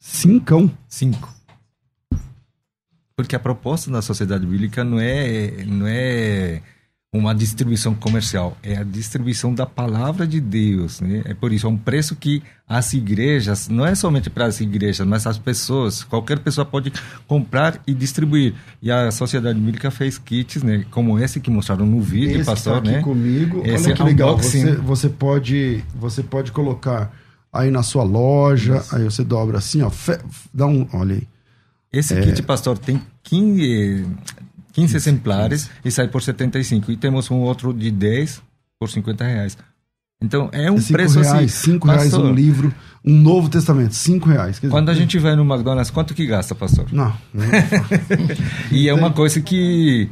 Cincão? 0.08 0.70
Cinco. 0.88 1.37
Porque 3.18 3.34
a 3.34 3.38
proposta 3.40 3.90
da 3.90 4.00
sociedade 4.00 4.46
bíblica 4.46 4.84
não 4.84 5.00
é, 5.00 5.64
não 5.66 5.88
é 5.88 6.62
uma 7.12 7.34
distribuição 7.34 7.92
comercial, 7.92 8.56
é 8.62 8.76
a 8.76 8.84
distribuição 8.84 9.52
da 9.52 9.66
palavra 9.66 10.24
de 10.24 10.40
Deus. 10.40 11.00
Né? 11.00 11.22
É 11.24 11.34
por 11.34 11.52
isso, 11.52 11.66
é 11.66 11.68
um 11.68 11.76
preço 11.76 12.14
que 12.14 12.44
as 12.64 12.92
igrejas, 12.92 13.68
não 13.68 13.84
é 13.84 13.96
somente 13.96 14.30
para 14.30 14.44
as 14.44 14.60
igrejas, 14.60 15.04
mas 15.04 15.26
as 15.26 15.36
pessoas, 15.36 16.04
qualquer 16.04 16.38
pessoa 16.38 16.64
pode 16.64 16.92
comprar 17.26 17.82
e 17.88 17.92
distribuir. 17.92 18.54
E 18.80 18.88
a 18.88 19.10
sociedade 19.10 19.58
bíblica 19.58 19.90
fez 19.90 20.16
kits, 20.16 20.62
né? 20.62 20.84
como 20.88 21.18
esse 21.18 21.40
que 21.40 21.50
mostraram 21.50 21.86
no 21.86 22.00
vídeo, 22.00 22.36
esse 22.36 22.46
pastor, 22.46 22.74
tá 22.74 22.78
aqui 22.78 22.90
né? 22.98 23.02
comigo. 23.02 23.62
Esse 23.64 23.86
Olha 23.86 23.96
que 23.96 24.02
legal, 24.04 24.36
você, 24.36 24.76
você, 24.76 25.08
pode, 25.08 25.82
você 25.92 26.22
pode 26.22 26.52
colocar 26.52 27.12
aí 27.52 27.68
na 27.68 27.82
sua 27.82 28.04
loja, 28.04 28.76
isso. 28.76 28.94
aí 28.94 29.02
você 29.02 29.24
dobra 29.24 29.58
assim, 29.58 29.82
ó, 29.82 29.90
dá 30.54 30.68
um, 30.68 30.86
olha 30.92 31.16
aí 31.16 31.26
esse 31.92 32.14
é... 32.14 32.20
kit, 32.20 32.42
pastor, 32.42 32.78
tem 32.78 33.00
15, 33.24 34.06
15 34.72 34.96
exemplares 34.96 35.70
e 35.84 35.90
sai 35.90 36.08
por 36.08 36.22
75. 36.22 36.92
E 36.92 36.96
temos 36.96 37.30
um 37.30 37.36
outro 37.36 37.72
de 37.72 37.90
10 37.90 38.42
por 38.78 38.88
50 38.88 39.24
reais. 39.24 39.58
Então 40.20 40.48
é 40.52 40.70
um 40.70 40.78
é 40.78 40.82
preço 40.82 41.20
reais, 41.20 41.52
assim. 41.52 41.72
5 41.72 41.86
reais 41.86 42.14
um 42.14 42.32
livro, 42.32 42.74
um 43.04 43.14
Novo 43.14 43.48
Testamento, 43.48 43.94
5 43.94 44.28
reais. 44.28 44.56
Dizer, 44.56 44.68
quando 44.68 44.88
a 44.88 44.94
gente 44.94 45.16
vai 45.18 45.36
no 45.36 45.44
McDonald's, 45.44 45.90
quanto 45.90 46.12
que 46.12 46.26
gasta, 46.26 46.54
pastor? 46.54 46.86
Não. 46.92 47.14
não 47.32 47.44
e 48.72 48.88
é 48.88 48.94
uma 48.94 49.12
coisa 49.12 49.40
que 49.40 50.10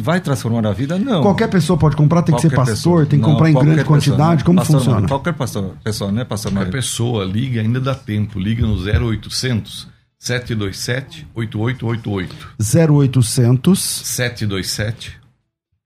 vai 0.00 0.20
transformar 0.20 0.64
a 0.66 0.72
vida? 0.72 0.96
Não. 0.96 1.22
Qualquer 1.22 1.48
pessoa 1.48 1.76
pode 1.76 1.96
comprar, 1.96 2.22
tem 2.22 2.34
qualquer 2.34 2.48
que 2.48 2.54
ser 2.54 2.56
pastor, 2.56 2.74
pessoa. 2.76 3.06
tem 3.06 3.18
que 3.18 3.26
não, 3.26 3.32
comprar 3.32 3.50
em 3.50 3.54
grande 3.54 3.84
quantidade, 3.84 4.44
como 4.44 4.58
pastor, 4.58 4.78
funciona? 4.78 5.00
Não, 5.00 5.08
qualquer 5.08 5.34
pastor, 5.34 5.74
pessoa, 5.82 6.12
né, 6.12 6.24
pastor? 6.24 6.52
Qualquer 6.52 6.70
pessoa 6.70 7.24
liga, 7.24 7.60
ainda 7.60 7.80
dá 7.80 7.96
tempo, 7.96 8.38
liga 8.38 8.64
no 8.64 8.76
0800 8.76 9.95
727 10.18 11.28
8888. 11.34 12.54
0800 12.58 13.78
727 13.78 15.20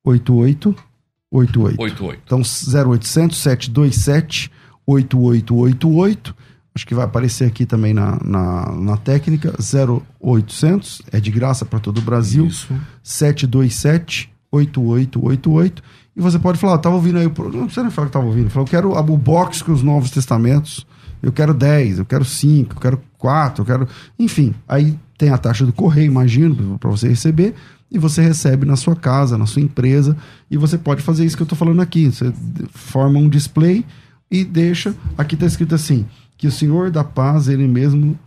8888. 0.05 1.81
88. 1.81 2.23
Então 2.25 2.39
0800 2.41 3.37
727 3.37 4.51
8888. 4.87 6.37
Acho 6.73 6.87
que 6.87 6.95
vai 6.95 7.05
aparecer 7.05 7.47
aqui 7.47 7.67
também 7.67 7.93
na, 7.93 8.19
na, 8.25 8.73
na 8.73 8.97
técnica. 8.97 9.53
0800, 9.59 11.03
é 11.11 11.19
de 11.19 11.31
graça 11.31 11.65
para 11.65 11.81
todo 11.81 11.99
o 11.99 12.03
Brasil. 12.03 12.47
Isso. 12.47 12.69
727 13.03 14.33
8888. 14.53 15.83
E 16.17 16.21
você 16.21 16.39
pode 16.39 16.59
falar, 16.59 16.77
estava 16.77 16.95
ouvindo 16.95 17.19
aí, 17.19 17.25
não 17.25 17.33
precisa 17.33 17.83
nem 17.83 17.91
falar 17.91 18.07
que 18.07 18.11
estava 18.11 18.27
ouvindo. 18.27 18.51
Falou, 18.51 18.67
eu 18.67 18.71
quero 18.71 18.97
a 18.97 19.03
box 19.03 19.63
com 19.63 19.73
os 19.73 19.83
Novos 19.83 20.11
Testamentos 20.11 20.87
eu 21.23 21.33
quero 21.33 21.53
10, 21.53 21.99
eu 21.99 22.05
quero 22.05 22.25
5, 22.25 22.77
eu 22.77 22.81
quero 22.81 23.03
4, 23.21 23.63
eu 23.63 23.67
quero. 23.67 23.89
Enfim, 24.19 24.55
aí 24.67 24.99
tem 25.17 25.29
a 25.29 25.39
taxa 25.39 25.67
do 25.67 25.73
correio, 25.73 26.07
imagino, 26.07 26.79
para 26.79 26.91
você 26.91 27.09
receber, 27.09 27.55
e 27.91 27.99
você 27.99 28.23
recebe 28.23 28.65
na 28.65 28.77
sua 28.77 28.97
casa, 28.97 29.37
na 29.37 29.47
sua 29.47 29.61
empresa, 29.61 30.17
e 30.51 30.57
você 30.57 30.79
pode 30.79 31.03
fazer 31.03 31.25
isso 31.25 31.37
que 31.37 31.43
eu 31.43 31.45
estou 31.45 31.59
falando 31.59 31.83
aqui. 31.83 32.07
Você 32.07 32.33
forma 32.71 33.19
um 33.19 33.29
display 33.29 33.85
e 34.31 34.45
deixa. 34.45 34.95
Aqui 35.19 35.35
está 35.35 35.47
escrito 35.47 35.75
assim: 35.75 36.07
que 36.39 36.47
o 36.47 36.53
Senhor 36.53 36.91
da 36.91 37.05
paz, 37.05 37.49
Ele 37.49 37.69
mesmo 37.69 38.19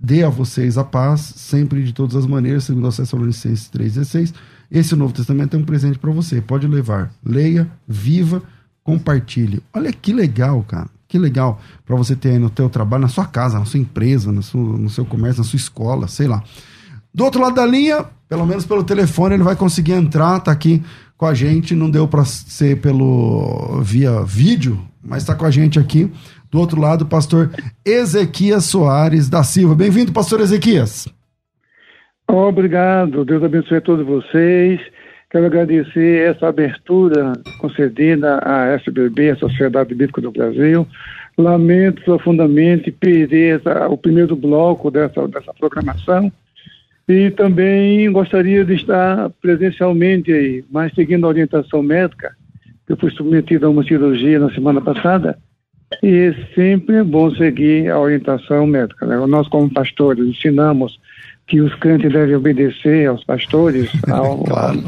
dê 0.00 0.22
a 0.22 0.28
vocês 0.28 0.78
a 0.78 0.84
paz, 0.84 1.20
sempre 1.20 1.82
de 1.82 1.92
todas 1.92 2.14
as 2.14 2.26
maneiras, 2.26 2.64
segundo 2.64 2.86
a 2.86 2.92
Tessalonicenses 2.92 3.68
3,16. 3.70 4.32
Esse 4.70 4.94
Novo 4.94 5.12
Testamento 5.12 5.56
é 5.56 5.58
um 5.58 5.64
presente 5.64 5.98
para 5.98 6.12
você. 6.12 6.40
Pode 6.40 6.68
levar. 6.68 7.12
Leia, 7.24 7.68
viva, 7.88 8.40
compartilhe. 8.84 9.60
Olha 9.74 9.92
que 9.92 10.12
legal, 10.12 10.62
cara. 10.62 10.88
Que 11.10 11.18
legal 11.18 11.60
para 11.84 11.96
você 11.96 12.14
ter 12.14 12.30
aí 12.30 12.38
no 12.38 12.48
teu 12.48 12.70
trabalho, 12.70 13.02
na 13.02 13.08
sua 13.08 13.26
casa, 13.26 13.58
na 13.58 13.64
sua 13.64 13.80
empresa, 13.80 14.30
no 14.30 14.44
seu, 14.44 14.60
no 14.60 14.88
seu 14.88 15.04
comércio, 15.04 15.42
na 15.42 15.44
sua 15.44 15.56
escola, 15.56 16.06
sei 16.06 16.28
lá. 16.28 16.40
Do 17.12 17.24
outro 17.24 17.42
lado 17.42 17.56
da 17.56 17.66
linha, 17.66 18.04
pelo 18.28 18.46
menos 18.46 18.64
pelo 18.64 18.84
telefone, 18.84 19.34
ele 19.34 19.42
vai 19.42 19.56
conseguir 19.56 19.94
entrar, 19.94 20.38
tá 20.38 20.52
aqui 20.52 20.80
com 21.16 21.26
a 21.26 21.34
gente. 21.34 21.74
Não 21.74 21.90
deu 21.90 22.06
para 22.06 22.24
ser 22.24 22.80
pelo 22.80 23.80
via 23.82 24.22
vídeo, 24.22 24.80
mas 25.02 25.24
está 25.24 25.34
com 25.34 25.44
a 25.44 25.50
gente 25.50 25.80
aqui. 25.80 26.08
Do 26.48 26.60
outro 26.60 26.80
lado, 26.80 27.02
o 27.02 27.06
pastor 27.06 27.50
Ezequias 27.84 28.66
Soares 28.66 29.28
da 29.28 29.42
Silva. 29.42 29.74
Bem-vindo, 29.74 30.12
pastor 30.12 30.38
Ezequias. 30.38 31.08
Obrigado. 32.28 33.24
Deus 33.24 33.42
abençoe 33.42 33.78
a 33.78 33.80
todos 33.80 34.06
vocês. 34.06 34.80
Quero 35.30 35.46
agradecer 35.46 36.28
essa 36.28 36.48
abertura 36.48 37.34
concedida 37.58 38.40
à 38.42 38.66
SBB, 38.74 39.30
a 39.30 39.36
Sociedade 39.36 39.94
Bíblica 39.94 40.20
do 40.20 40.32
Brasil. 40.32 40.86
Lamento 41.38 42.02
profundamente 42.02 42.90
perder 42.90 43.60
essa, 43.60 43.88
o 43.88 43.96
primeiro 43.96 44.34
bloco 44.34 44.90
dessa, 44.90 45.28
dessa 45.28 45.54
programação. 45.54 46.32
E 47.08 47.30
também 47.30 48.10
gostaria 48.10 48.64
de 48.64 48.74
estar 48.74 49.30
presencialmente 49.40 50.32
aí, 50.32 50.64
mas 50.70 50.92
seguindo 50.94 51.24
a 51.24 51.28
orientação 51.28 51.82
médica, 51.82 52.34
eu 52.88 52.96
fui 52.96 53.10
submetido 53.10 53.66
a 53.66 53.70
uma 53.70 53.84
cirurgia 53.84 54.38
na 54.40 54.52
semana 54.52 54.80
passada, 54.80 55.38
e 56.02 56.32
sempre 56.54 56.96
é 56.96 57.04
bom 57.04 57.34
seguir 57.34 57.90
a 57.90 57.98
orientação 57.98 58.66
médica. 58.66 59.06
Né? 59.06 59.16
Nós, 59.26 59.48
como 59.48 59.72
pastores, 59.72 60.24
ensinamos 60.24 61.00
que 61.50 61.60
os 61.60 61.74
crentes 61.74 62.12
devem 62.12 62.36
obedecer 62.36 63.08
aos 63.08 63.24
pastores, 63.24 63.90
ao, 64.08 64.44
claro. 64.44 64.78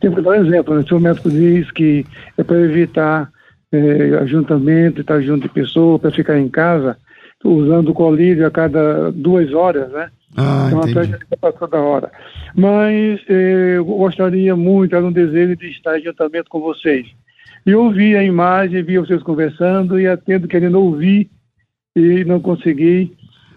Tem 0.00 0.14
que 0.14 0.20
dar 0.20 0.30
um 0.30 0.46
exemplo, 0.46 0.76
né? 0.76 0.84
se 0.86 0.94
o 0.94 1.00
médico 1.00 1.28
diz 1.28 1.68
que 1.72 2.06
é 2.38 2.44
para 2.44 2.60
evitar 2.60 3.28
é, 3.72 4.16
ajuntamento, 4.20 5.00
estar 5.00 5.20
junto 5.20 5.42
de 5.42 5.48
pessoa, 5.48 5.98
para 5.98 6.12
ficar 6.12 6.38
em 6.38 6.48
casa, 6.48 6.96
usando 7.44 7.92
colírio 7.92 8.46
a 8.46 8.50
cada 8.50 9.10
duas 9.10 9.52
horas, 9.52 9.90
né? 9.90 10.08
Ah, 10.36 10.68
então 10.68 10.88
entendi. 10.88 11.16
a 11.32 11.36
para 11.36 11.52
toda 11.52 11.78
hora. 11.78 12.12
Mas 12.54 13.20
é, 13.28 13.76
eu 13.76 13.84
gostaria 13.84 14.54
muito, 14.54 14.94
era 14.94 15.04
um 15.04 15.12
desejo 15.12 15.56
de 15.56 15.68
estar 15.68 15.98
em 15.98 16.02
ajuntamento 16.02 16.48
com 16.48 16.60
vocês. 16.60 17.06
E 17.66 17.74
ouvi 17.74 18.14
a 18.14 18.22
imagem, 18.22 18.84
vi 18.84 18.98
vocês 18.98 19.20
conversando 19.24 19.98
e 19.98 20.06
atendo 20.06 20.46
querendo 20.46 20.80
ouvir 20.80 21.28
e 21.96 22.24
não 22.24 22.38
consegui. 22.38 23.16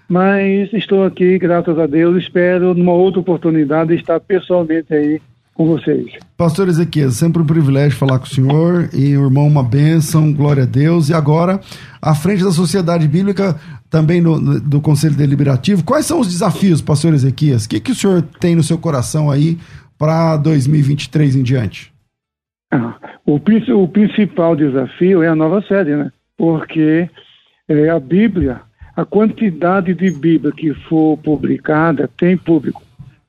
Mas 0.10 0.74
estou 0.74 1.03
aqui, 1.05 1.38
graças 1.38 1.78
a 1.78 1.86
Deus. 1.86 2.18
Espero, 2.22 2.74
numa 2.74 2.93
outra 2.93 3.20
oportunidade, 3.20 3.93
estar 3.93 4.20
pessoalmente 4.20 4.91
aí 4.91 5.22
com 5.53 5.68
vocês. 5.68 6.14
Pastor 6.36 6.68
Ezequiel, 6.68 7.12
sempre 7.12 7.41
um 7.41 7.45
privilégio 7.45 7.97
falar 7.97 8.18
com 8.18 8.26
o 8.26 8.30
senhor 8.30 8.89
e 8.93 9.16
o 9.16 9.26
irmão, 9.26 9.45
uma 9.45 9.62
bênção, 9.62 10.34
glória 10.34 10.64
a 10.64 10.66
Deus. 10.66 11.10
E 11.10 11.14
agora, 11.14 11.60
à 12.01 12.16
frente 12.16 12.43
da 12.43 12.51
Sociedade 12.51 13.07
Bíblica, 13.07 13.55
também 13.89 14.22
no, 14.22 14.60
do 14.60 14.82
Conselho 14.82 15.16
Deliberativo, 15.16 15.84
quais 15.84 16.05
são 16.05 16.22
os 16.22 16.28
desafios, 16.28 16.82
pastor 16.82 17.14
Ezequias? 17.14 17.66
O 17.66 17.70
que, 17.70 17.80
que 17.80 17.91
o 17.91 17.95
senhor 17.95 18.22
tem 18.39 18.55
no 18.55 18.64
seu 18.64 18.78
coração 18.78 19.30
aí 19.30 19.57
para 19.97 20.38
2023 20.38 21.36
em 21.36 21.43
diante? 21.43 21.91
Ah, 22.72 22.95
o, 23.26 23.36
o, 23.36 23.88
principal 23.88 24.55
desafio 24.55 25.22
é 25.22 25.28
a 25.28 25.36
nova 25.36 25.62
sede, 25.68 25.95
né? 25.95 26.12
Porque 26.38 27.10
é, 27.68 27.89
a 27.89 27.99
Bíblia, 27.99 28.62
a 29.00 29.06
quantidade 29.06 29.93
de 29.93 30.12
Bíblia 30.12 30.52
que 30.52 30.74
for 30.74 31.18
publicada 31.20 32.10
tem 32.18 32.36
público. 32.36 32.82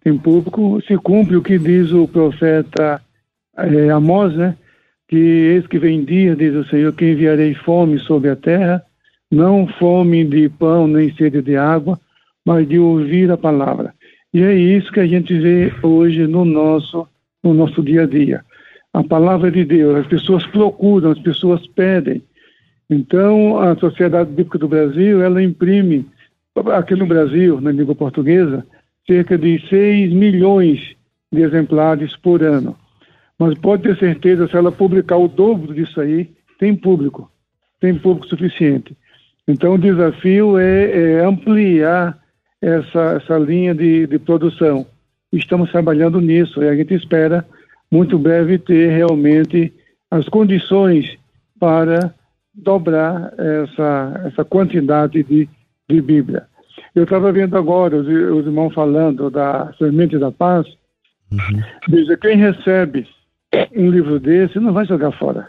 Tem 0.03 0.19
público, 0.19 0.83
se 0.85 0.97
cumpre 0.97 1.37
o 1.37 1.43
que 1.43 1.61
diz 1.61 1.93
o 1.93 2.09
profeta 2.09 3.01
é, 3.57 3.89
Amós, 3.91 4.35
né? 4.35 4.57
Que 5.07 5.17
eis 5.17 5.69
que 5.69 5.79
vem 5.79 6.05
dia, 6.05 6.35
diz 6.35 6.57
o 6.57 6.65
Senhor, 6.65 6.93
que 6.93 7.13
enviarei 7.13 7.55
fome 7.55 8.01
sobre 8.01 8.31
a 8.31 8.37
terra, 8.37 8.83
não 9.31 9.69
fome 9.69 10.25
de 10.25 10.49
pão 10.49 10.89
nem 10.89 11.15
sede 11.15 11.41
de 11.41 11.57
água, 11.57 12.01
mas 12.45 12.69
de 12.69 12.81
ouvir 12.81 13.31
a 13.31 13.37
palavra. 13.37 13.95
E 14.35 14.43
é 14.43 14.53
isso 14.53 14.91
que 14.91 14.99
a 14.99 15.07
gente 15.07 15.39
vê 15.39 15.73
hoje 15.85 16.27
no 16.27 16.45
nosso, 16.45 17.07
no 17.45 17.55
nosso 17.55 17.81
dia 17.81 18.03
a 18.03 18.07
dia. 18.07 18.45
A 18.93 19.05
palavra 19.05 19.53
de 19.53 19.65
Deus, 19.65 20.01
as 20.01 20.07
pessoas 20.09 20.45
procuram, 20.47 21.13
as 21.13 21.21
pessoas 21.21 21.65
pedem. 21.69 22.25
Então, 22.91 23.57
a 23.61 23.77
Sociedade 23.77 24.31
Bíblica 24.31 24.59
do 24.59 24.67
Brasil, 24.67 25.23
ela 25.23 25.41
imprime, 25.41 26.05
aqui 26.75 26.97
no 26.97 27.07
Brasil, 27.07 27.61
na 27.61 27.71
língua 27.71 27.95
portuguesa, 27.95 28.67
cerca 29.07 29.39
de 29.39 29.65
6 29.69 30.13
milhões 30.13 30.97
de 31.33 31.41
exemplares 31.41 32.17
por 32.17 32.43
ano. 32.43 32.77
Mas 33.39 33.57
pode 33.59 33.85
ter 33.85 33.97
certeza, 33.97 34.49
se 34.49 34.57
ela 34.57 34.73
publicar 34.73 35.17
o 35.17 35.29
dobro 35.29 35.73
disso 35.73 36.01
aí, 36.01 36.29
tem 36.59 36.75
público, 36.75 37.31
tem 37.81 37.95
público 37.95 38.27
suficiente. 38.27 38.97
Então, 39.47 39.75
o 39.75 39.79
desafio 39.79 40.59
é, 40.59 40.91
é 40.91 41.25
ampliar 41.25 42.19
essa, 42.61 43.21
essa 43.23 43.39
linha 43.39 43.73
de, 43.73 44.09
de 44.09 44.19
produção. 44.19 44.85
Estamos 45.33 45.71
trabalhando 45.71 46.21
nisso 46.21 46.61
e 46.61 46.69
a 46.69 46.75
gente 46.75 46.93
espera 46.95 47.47
muito 47.91 48.19
breve 48.19 48.59
ter 48.59 48.91
realmente 48.91 49.73
as 50.11 50.29
condições 50.29 51.17
para 51.59 52.13
dobrar 52.63 53.33
essa, 53.39 54.23
essa 54.27 54.45
quantidade 54.45 55.23
de, 55.23 55.49
de 55.89 56.01
Bíblia. 56.01 56.47
Eu 56.95 57.05
estava 57.05 57.33
vendo 57.33 57.57
agora 57.57 57.97
os, 57.97 58.07
os, 58.07 58.47
irmãos 58.47 58.73
falando 58.75 59.31
da 59.31 59.73
Semente 59.79 60.19
da 60.19 60.31
Paz. 60.31 60.67
Uhum. 61.31 61.63
Diz, 61.89 62.19
quem 62.19 62.37
recebe 62.37 63.07
um 63.77 63.91
livro 63.91 64.19
desse 64.19 64.59
não 64.59 64.73
vai 64.73 64.85
jogar 64.87 65.13
fora. 65.13 65.49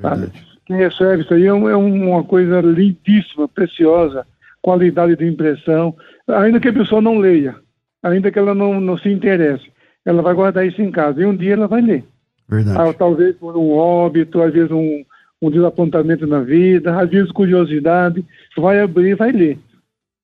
Sabe? 0.00 0.30
Quem 0.66 0.76
recebe 0.76 1.22
isso 1.22 1.34
aí 1.34 1.44
é, 1.44 1.48
é 1.48 1.52
uma 1.52 2.24
coisa 2.24 2.60
lindíssima, 2.60 3.48
preciosa, 3.48 4.26
qualidade 4.62 5.16
de 5.16 5.26
impressão, 5.26 5.94
ainda 6.28 6.60
que 6.60 6.68
a 6.68 6.72
pessoa 6.72 7.00
não 7.00 7.18
leia, 7.18 7.56
ainda 8.02 8.30
que 8.30 8.38
ela 8.38 8.54
não, 8.54 8.80
não 8.80 8.96
se 8.96 9.10
interesse, 9.10 9.70
ela 10.04 10.22
vai 10.22 10.34
guardar 10.34 10.66
isso 10.66 10.80
em 10.80 10.90
casa 10.90 11.20
e 11.20 11.26
um 11.26 11.36
dia 11.36 11.54
ela 11.54 11.66
vai 11.66 11.80
ler. 11.82 12.04
Verdade. 12.48 12.78
Ah, 12.78 12.92
talvez 12.92 13.36
por 13.36 13.56
um 13.56 13.70
óbito, 13.72 14.42
às 14.42 14.52
vezes 14.52 14.70
um, 14.70 15.04
um 15.40 15.50
desapontamento 15.50 16.26
na 16.26 16.40
vida, 16.40 17.04
vezes 17.06 17.32
curiosidade, 17.32 18.24
vai 18.56 18.80
abrir 18.80 19.14
vai 19.14 19.32
ler. 19.32 19.58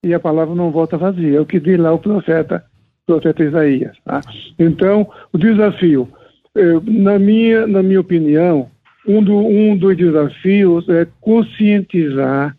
E 0.04 0.12
a 0.12 0.20
palavra 0.20 0.54
não 0.54 0.70
volta 0.70 0.98
vazia, 0.98 1.38
é 1.38 1.40
o 1.40 1.46
que 1.46 1.58
diz 1.58 1.78
lá 1.78 1.92
o 1.92 1.98
profeta, 1.98 2.64
o 3.02 3.12
profeta 3.12 3.42
Isaías. 3.42 3.96
Tá? 4.04 4.20
Então, 4.58 5.10
o 5.32 5.38
desafio, 5.38 6.08
eh, 6.54 6.80
na, 6.84 7.18
minha, 7.18 7.66
na 7.66 7.82
minha 7.82 8.00
opinião, 8.00 8.70
um, 9.06 9.22
do, 9.22 9.36
um 9.36 9.76
dos 9.76 9.96
desafios 9.96 10.88
é 10.88 11.06
conscientizar 11.20 12.56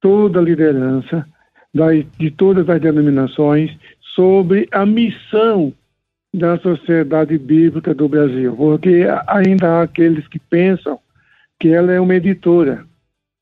toda 0.00 0.38
a 0.38 0.42
liderança 0.42 1.26
de 2.18 2.30
todas 2.30 2.68
as 2.68 2.80
denominações 2.80 3.76
sobre 4.14 4.68
a 4.70 4.86
missão 4.86 5.72
da 6.32 6.58
Sociedade 6.58 7.36
Bíblica 7.38 7.94
do 7.94 8.08
Brasil, 8.08 8.54
porque 8.56 9.06
ainda 9.26 9.70
há 9.70 9.82
aqueles 9.82 10.26
que 10.28 10.38
pensam 10.38 10.98
que 11.58 11.68
ela 11.68 11.92
é 11.92 12.00
uma 12.00 12.14
editora, 12.14 12.84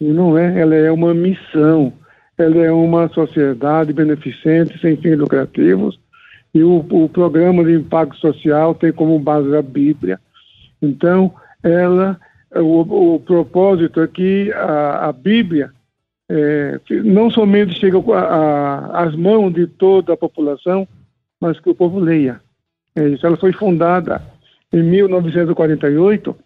e 0.01 0.09
não 0.13 0.37
é, 0.37 0.61
ela 0.61 0.75
é 0.75 0.91
uma 0.91 1.15
missão, 1.15 1.93
ela 2.37 2.57
é 2.57 2.73
uma 2.73 3.09
sociedade 3.09 3.93
beneficente, 3.93 4.79
sem 4.81 4.97
fins 4.97 5.19
lucrativos, 5.19 5.99
e 6.55 6.63
o, 6.63 6.79
o 6.79 7.09
programa 7.09 7.65
de 7.65 7.73
impacto 7.73 8.17
social 8.17 8.75
tem 8.75 8.93
como 8.93 9.19
base 9.19 9.55
a 9.57 9.63
Bíblia. 9.63 10.21
Então, 10.81 11.33
ela, 11.63 12.19
o, 12.55 13.15
o 13.15 13.21
propósito 13.21 14.01
é 14.01 14.07
que 14.07 14.53
a, 14.53 15.09
a 15.09 15.13
Bíblia 15.13 15.71
é, 16.29 16.81
não 17.05 17.31
somente 17.31 17.79
chega 17.79 17.99
às 18.93 19.15
mãos 19.15 19.53
de 19.53 19.67
toda 19.67 20.13
a 20.13 20.17
população, 20.17 20.87
mas 21.41 21.59
que 21.61 21.71
o 21.71 21.75
povo 21.75 21.99
leia. 21.99 22.41
É 22.97 23.09
isso. 23.09 23.27
Ela 23.27 23.37
foi 23.37 23.53
fundada 23.53 24.23
em 24.73 24.83
1948 24.83 26.37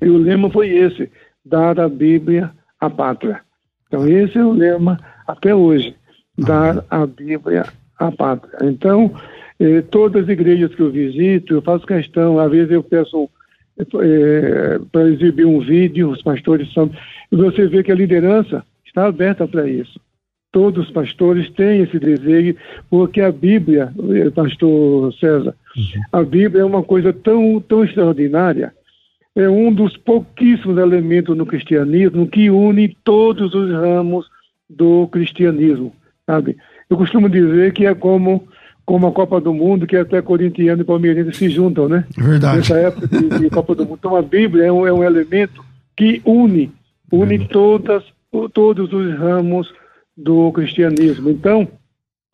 e 0.00 0.08
o 0.08 0.18
lema 0.18 0.50
foi 0.50 0.68
esse: 0.70 1.10
dar 1.44 1.78
a 1.80 1.88
Bíblia 1.88 2.50
à 2.80 2.88
pátria. 2.88 3.40
Então, 3.86 4.06
esse 4.06 4.38
é 4.38 4.44
o 4.44 4.52
lema 4.52 4.98
até 5.26 5.54
hoje: 5.54 5.94
dar 6.36 6.84
a 6.90 7.06
Bíblia 7.06 7.64
à 7.98 8.12
pátria. 8.12 8.58
Então, 8.62 9.12
eh, 9.58 9.82
todas 9.82 10.24
as 10.24 10.28
igrejas 10.28 10.74
que 10.74 10.82
eu 10.82 10.90
visito, 10.90 11.54
eu 11.54 11.62
faço 11.62 11.86
questão, 11.86 12.38
às 12.38 12.50
vezes 12.50 12.70
eu 12.70 12.82
peço 12.82 13.28
eh, 13.78 14.80
para 14.92 15.08
exibir 15.08 15.46
um 15.46 15.60
vídeo, 15.60 16.10
os 16.10 16.22
pastores 16.22 16.72
são. 16.72 16.90
E 17.30 17.36
você 17.36 17.66
vê 17.66 17.82
que 17.82 17.92
a 17.92 17.96
liderança 17.96 18.64
está 18.86 19.06
aberta 19.06 19.46
para 19.46 19.68
isso. 19.68 20.00
Todos 20.50 20.86
os 20.86 20.92
pastores 20.92 21.50
têm 21.50 21.82
esse 21.82 21.98
desejo, 21.98 22.56
porque 22.88 23.20
a 23.20 23.30
Bíblia, 23.30 23.92
eh, 24.10 24.30
pastor 24.30 25.12
César, 25.14 25.54
uhum. 25.76 26.02
a 26.12 26.22
Bíblia 26.22 26.62
é 26.62 26.64
uma 26.64 26.82
coisa 26.82 27.12
tão, 27.12 27.60
tão 27.60 27.84
extraordinária, 27.84 28.72
é 29.36 29.48
um 29.48 29.72
dos 29.72 29.96
pouquíssimos 29.96 30.78
elementos 30.78 31.36
no 31.36 31.46
cristianismo 31.46 32.26
que 32.26 32.50
une 32.50 32.96
todos 33.04 33.54
os 33.54 33.70
ramos 33.70 34.26
do 34.68 35.06
cristianismo, 35.08 35.92
sabe? 36.26 36.56
Eu 36.90 36.96
costumo 36.96 37.28
dizer 37.28 37.72
que 37.72 37.86
é 37.86 37.94
como 37.94 38.46
como 38.84 39.06
a 39.06 39.12
Copa 39.12 39.38
do 39.38 39.52
Mundo, 39.52 39.86
que 39.86 39.98
até 39.98 40.22
corintiano 40.22 40.80
e 40.80 40.84
palmeirense 40.84 41.34
se 41.34 41.50
juntam, 41.50 41.90
né? 41.90 42.06
Verdade. 42.16 42.56
Nessa 42.56 42.78
época 42.78 43.06
de, 43.06 43.38
de 43.40 43.50
Copa 43.50 43.74
do 43.74 43.84
Mundo. 43.84 43.98
Então 43.98 44.16
a 44.16 44.22
Bíblia 44.22 44.64
é 44.64 44.72
um, 44.72 44.86
é 44.86 44.92
um 44.92 45.04
elemento 45.04 45.62
que 45.94 46.22
une, 46.24 46.72
une 47.12 47.38
uhum. 47.38 47.46
todas 47.48 48.02
todos 48.54 48.92
os 48.92 49.18
ramos 49.18 49.72
do 50.16 50.50
cristianismo. 50.52 51.30
Então, 51.30 51.68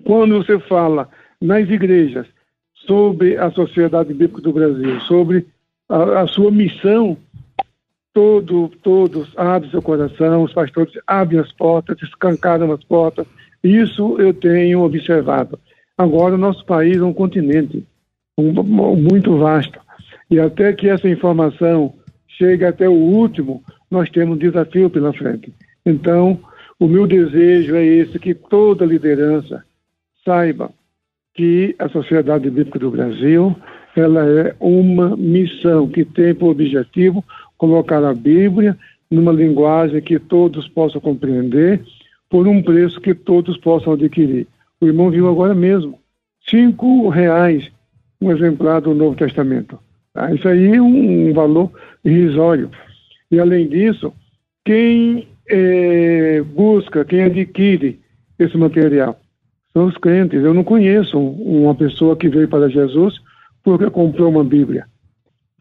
quando 0.05 0.37
você 0.37 0.59
fala 0.61 1.09
nas 1.41 1.69
igrejas 1.69 2.27
sobre 2.87 3.37
a 3.37 3.51
Sociedade 3.51 4.15
Bíblica 4.15 4.41
do 4.41 4.53
Brasil, 4.53 5.01
sobre 5.03 5.47
a, 5.89 6.23
a 6.23 6.27
sua 6.27 6.51
missão, 6.51 7.17
todo, 8.13 8.71
todos 8.83 9.33
abrem 9.37 9.71
seu 9.71 9.83
coração, 9.83 10.43
os 10.43 10.53
pastores 10.53 10.95
abrem 11.07 11.41
as 11.41 11.53
portas, 11.53 12.01
escancaram 12.03 12.73
as 12.73 12.83
portas. 12.85 13.27
Isso 13.63 14.19
eu 14.21 14.33
tenho 14.33 14.83
observado. 14.83 15.59
Agora, 15.97 16.35
o 16.35 16.39
nosso 16.39 16.65
país 16.65 16.99
é 16.99 17.03
um 17.03 17.13
continente 17.13 17.85
um, 18.37 18.53
muito 18.63 19.37
vasto. 19.39 19.81
E 20.31 20.41
até 20.41 20.73
que 20.73 20.89
essa 20.89 21.09
informação 21.09 21.95
chegue 22.27 22.65
até 22.65 22.89
o 22.89 22.93
último, 22.93 23.63
nós 23.91 24.11
temos 24.11 24.37
um 24.37 24.39
desafio 24.39 24.91
pela 24.91 25.13
frente. 25.13 25.53
Então, 25.87 26.41
o 26.79 26.89
meu 26.89 27.07
desejo 27.07 27.77
é 27.77 27.85
esse, 27.85 28.19
que 28.19 28.35
toda 28.35 28.85
liderança 28.85 29.65
saiba 30.25 30.71
que 31.35 31.75
a 31.79 31.89
Sociedade 31.89 32.51
Bíblica 32.51 32.79
do 32.79 32.91
Brasil 32.91 33.55
ela 34.01 34.25
é 34.27 34.55
uma 34.61 35.17
missão 35.17 35.89
que 35.89 36.05
tem 36.05 36.35
por 36.35 36.51
objetivo 36.51 37.25
colocar 37.57 38.05
a 38.05 38.13
Bíblia 38.15 38.77
numa 39.11 39.33
linguagem 39.33 40.01
que 40.01 40.19
todos 40.19 40.69
possam 40.69 41.01
compreender 41.01 41.81
por 42.29 42.49
um 42.49 42.63
preço 42.63 43.01
que 43.01 43.15
todos 43.15 43.57
possam 43.59 43.93
adquirir. 43.93 44.47
O 44.81 44.87
irmão 44.87 45.11
viu 45.11 45.29
agora 45.29 45.55
mesmo, 45.55 45.99
cinco 46.49 47.09
reais 47.09 47.71
um 48.21 48.31
exemplar 48.31 48.81
do 48.81 48.95
Novo 48.95 49.17
Testamento. 49.17 49.79
Tá? 50.13 50.33
Isso 50.33 50.49
aí 50.49 50.75
é 50.75 50.81
um, 50.81 51.29
um 51.29 51.33
valor 51.33 51.71
irrisório. 52.05 52.71
E 53.31 53.39
além 53.39 53.69
disso, 53.69 54.13
quem 54.65 55.29
é, 55.49 56.43
busca, 56.43 57.05
quem 57.05 57.25
adquire 57.25 58.01
esse 58.39 58.57
material? 58.57 59.19
São 59.73 59.87
os 59.87 59.97
crentes. 59.99 60.43
Eu 60.43 60.55
não 60.55 60.65
conheço 60.65 61.19
uma 61.19 61.75
pessoa 61.75 62.17
que 62.17 62.29
veio 62.29 62.49
para 62.49 62.69
Jesus 62.69 63.21
porque 63.65 63.91
comprou 63.91 64.31
uma 64.31 64.45
Bíblia. 64.45 64.87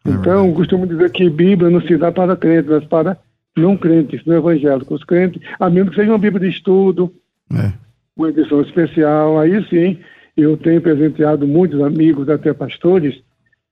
É 0.05 0.11
então, 0.11 0.53
costumo 0.53 0.85
dizer 0.85 1.09
que 1.11 1.29
Bíblia 1.29 1.69
não 1.69 1.81
se 1.81 1.97
dá 1.97 2.11
para 2.11 2.35
crentes, 2.35 2.69
mas 2.69 2.85
para 2.85 3.17
não 3.57 3.77
crentes, 3.77 4.23
não 4.25 4.35
evangélicos. 4.35 4.99
Os 4.99 5.05
crentes, 5.05 5.41
a 5.59 5.69
menos 5.69 5.91
que 5.91 5.95
seja 5.95 6.11
uma 6.11 6.19
Bíblia 6.19 6.49
de 6.49 6.55
estudo, 6.55 7.11
é. 7.51 7.71
uma 8.15 8.29
edição 8.29 8.61
especial, 8.61 9.39
aí 9.39 9.63
sim, 9.69 9.97
eu 10.35 10.57
tenho 10.57 10.81
presenteado 10.81 11.47
muitos 11.47 11.81
amigos, 11.81 12.27
até 12.29 12.53
pastores, 12.53 13.23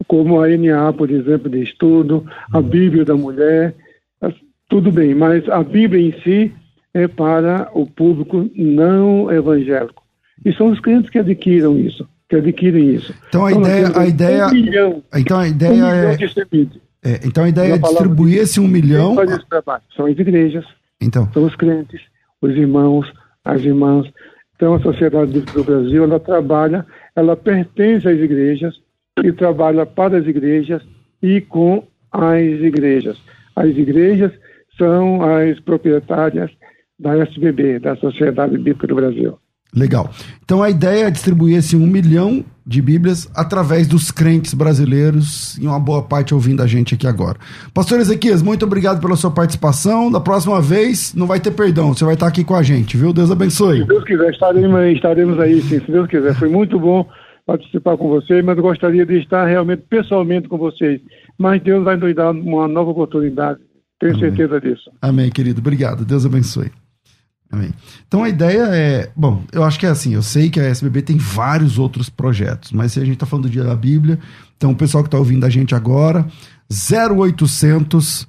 como 0.07 0.39
a 0.39 0.47
NA, 0.47 0.93
por 0.93 1.11
exemplo, 1.11 1.49
de 1.49 1.61
estudo, 1.61 2.25
a 2.51 2.57
uhum. 2.57 2.63
Bíblia 2.63 3.05
da 3.05 3.15
mulher, 3.15 3.75
tudo 4.69 4.89
bem, 4.91 5.13
mas 5.13 5.47
a 5.49 5.61
Bíblia 5.61 6.07
em 6.07 6.21
si 6.21 6.53
é 6.93 7.07
para 7.07 7.69
o 7.73 7.85
público 7.85 8.49
não 8.55 9.31
evangélico. 9.31 10.01
E 10.45 10.53
são 10.53 10.69
os 10.69 10.79
clientes 10.79 11.09
que 11.09 11.19
adquiram 11.19 11.77
isso, 11.77 12.07
que 12.31 12.37
adquirem 12.37 12.95
isso. 12.95 13.13
Então 13.27 13.45
a 13.45 13.51
então, 13.51 13.61
ideia, 13.61 13.91
a 13.93 14.07
ideia, 14.07 14.47
um 14.47 14.51
milhão, 14.51 15.03
então 15.13 15.37
a 15.37 15.47
ideia 15.49 15.83
um 15.83 15.85
é, 15.85 16.17
é, 17.03 17.19
então 17.25 17.43
a 17.43 17.49
ideia 17.49 17.73
é 17.73 17.77
distribuir 17.77 18.39
esse 18.39 18.57
um 18.57 18.69
milhão. 18.69 19.17
São 19.93 20.05
as 20.05 20.17
igrejas, 20.17 20.63
então. 21.01 21.29
são 21.33 21.43
os 21.43 21.53
crentes, 21.57 21.99
os 22.41 22.51
irmãos, 22.55 23.11
as 23.43 23.61
irmãs. 23.61 24.09
Então 24.55 24.75
a 24.75 24.79
sociedade 24.79 25.41
do 25.41 25.63
Brasil 25.65 26.05
ela 26.05 26.21
trabalha, 26.21 26.85
ela 27.17 27.35
pertence 27.35 28.07
às 28.07 28.17
igrejas 28.17 28.75
e 29.21 29.33
trabalha 29.33 29.85
para 29.85 30.17
as 30.17 30.25
igrejas 30.25 30.81
e 31.21 31.41
com 31.41 31.85
as 32.13 32.41
igrejas. 32.41 33.17
As 33.57 33.75
igrejas 33.75 34.31
são 34.77 35.21
as 35.21 35.59
proprietárias 35.59 36.49
da 36.97 37.17
SBB, 37.17 37.79
da 37.79 37.97
Sociedade 37.97 38.57
Bíblica 38.57 38.87
do 38.87 38.95
Brasil. 38.95 39.37
Legal. 39.73 40.09
Então 40.43 40.61
a 40.61 40.69
ideia 40.69 41.05
é 41.05 41.11
distribuir 41.11 41.57
esse 41.57 41.77
um 41.77 41.87
milhão 41.87 42.43
de 42.65 42.81
Bíblias 42.81 43.29
através 43.33 43.87
dos 43.87 44.11
crentes 44.11 44.53
brasileiros 44.53 45.57
e 45.57 45.65
uma 45.65 45.79
boa 45.79 46.03
parte 46.03 46.33
ouvindo 46.33 46.61
a 46.61 46.67
gente 46.67 46.93
aqui 46.93 47.07
agora. 47.07 47.37
Pastor 47.73 47.99
Ezequias, 47.99 48.41
muito 48.41 48.65
obrigado 48.65 49.01
pela 49.01 49.15
sua 49.15 49.31
participação. 49.31 50.11
Da 50.11 50.19
próxima 50.19 50.61
vez 50.61 51.13
não 51.15 51.25
vai 51.25 51.39
ter 51.39 51.51
perdão, 51.51 51.93
você 51.93 52.03
vai 52.03 52.15
estar 52.15 52.27
aqui 52.27 52.43
com 52.43 52.55
a 52.55 52.61
gente, 52.61 52.97
viu? 52.97 53.13
Deus 53.13 53.31
abençoe. 53.31 53.79
Se 53.79 53.87
Deus 53.87 54.03
quiser, 54.03 54.31
estaremos 54.31 54.75
aí, 54.75 54.93
estaremos 54.93 55.39
aí 55.39 55.61
sim, 55.61 55.79
se 55.79 55.91
Deus 55.91 56.07
quiser. 56.07 56.35
Foi 56.35 56.49
muito 56.49 56.77
bom 56.79 57.07
participar 57.45 57.97
com 57.97 58.09
vocês, 58.09 58.43
mas 58.43 58.59
gostaria 58.59 59.05
de 59.05 59.19
estar 59.19 59.45
realmente 59.45 59.83
pessoalmente 59.89 60.47
com 60.47 60.57
vocês. 60.57 61.01
Mas 61.37 61.63
Deus 61.63 61.83
vai 61.83 61.95
nos 61.95 62.13
dar 62.13 62.31
uma 62.31 62.67
nova 62.67 62.91
oportunidade. 62.91 63.59
Tenho 63.99 64.15
Amém. 64.15 64.29
certeza 64.29 64.59
disso. 64.59 64.91
Amém, 65.01 65.29
querido. 65.29 65.59
Obrigado. 65.59 66.05
Deus 66.05 66.25
abençoe. 66.25 66.71
Amém. 67.51 67.73
Então 68.07 68.23
a 68.23 68.29
ideia 68.29 68.63
é. 68.71 69.11
Bom, 69.15 69.43
eu 69.51 69.63
acho 69.63 69.77
que 69.77 69.85
é 69.85 69.89
assim. 69.89 70.13
Eu 70.13 70.23
sei 70.23 70.49
que 70.49 70.59
a 70.59 70.63
SBB 70.63 71.01
tem 71.01 71.17
vários 71.17 71.77
outros 71.77 72.09
projetos, 72.09 72.71
mas 72.71 72.93
se 72.93 72.99
a 72.99 73.03
gente 73.03 73.15
está 73.15 73.25
falando 73.25 73.45
do 73.45 73.51
Dia 73.51 73.63
da 73.63 73.75
Bíblia, 73.75 74.17
então 74.55 74.71
o 74.71 74.75
pessoal 74.75 75.03
que 75.03 75.07
está 75.07 75.17
ouvindo 75.17 75.45
a 75.45 75.49
gente 75.49 75.75
agora, 75.75 76.25
0800. 76.71 78.27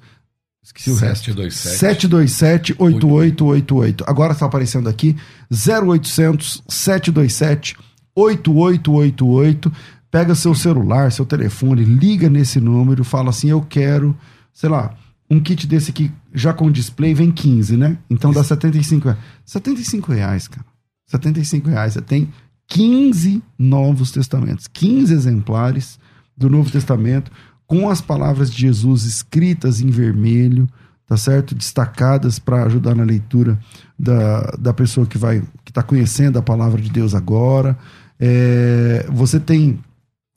Esqueci 0.61 0.91
o 0.91 0.95
727. 0.95 1.69
resto. 1.69 1.79
727 1.79 2.75
8888. 2.77 4.03
Agora 4.07 4.33
está 4.33 4.45
aparecendo 4.45 4.89
aqui. 4.89 5.15
0800 5.51 6.63
727 6.67 7.77
8888. 8.15 9.71
Pega 10.11 10.35
seu 10.35 10.53
celular, 10.53 11.11
seu 11.11 11.25
telefone, 11.25 11.83
liga 11.83 12.29
nesse 12.29 12.59
número, 12.59 13.03
fala 13.03 13.29
assim: 13.29 13.49
Eu 13.49 13.61
quero, 13.61 14.15
sei 14.53 14.69
lá, 14.69 14.93
um 15.33 15.39
kit 15.39 15.65
desse 15.67 15.91
aqui 15.91 16.11
já 16.33 16.53
com 16.53 16.71
display 16.71 17.13
vem 17.13 17.31
15, 17.31 17.75
né? 17.77 17.97
Então 18.09 18.31
Isso. 18.31 18.39
dá 18.39 18.45
75 18.45 19.05
reais. 19.05 19.19
75 19.45 20.11
reais, 20.11 20.47
cara. 20.47 20.65
75 21.07 21.69
reais. 21.69 21.93
Você 21.93 22.01
tem 22.01 22.29
15 22.67 23.41
novos 23.57 24.11
testamentos, 24.11 24.67
15 24.67 25.13
exemplares 25.13 25.99
do 26.35 26.49
Novo 26.49 26.71
Testamento 26.71 27.31
com 27.65 27.89
as 27.89 28.01
palavras 28.01 28.51
de 28.51 28.61
Jesus 28.61 29.03
escritas 29.03 29.81
em 29.81 29.89
vermelho, 29.89 30.67
tá 31.07 31.17
certo? 31.17 31.55
Destacadas 31.55 32.39
para 32.39 32.63
ajudar 32.65 32.95
na 32.95 33.03
leitura 33.03 33.57
da, 33.97 34.41
da 34.59 34.73
pessoa 34.73 35.05
que 35.05 35.17
vai 35.17 35.41
que 35.63 35.71
está 35.71 35.81
conhecendo 35.81 36.37
a 36.37 36.41
palavra 36.41 36.81
de 36.81 36.89
Deus 36.89 37.15
agora. 37.15 37.77
É, 38.19 39.05
você 39.09 39.39
tem 39.39 39.79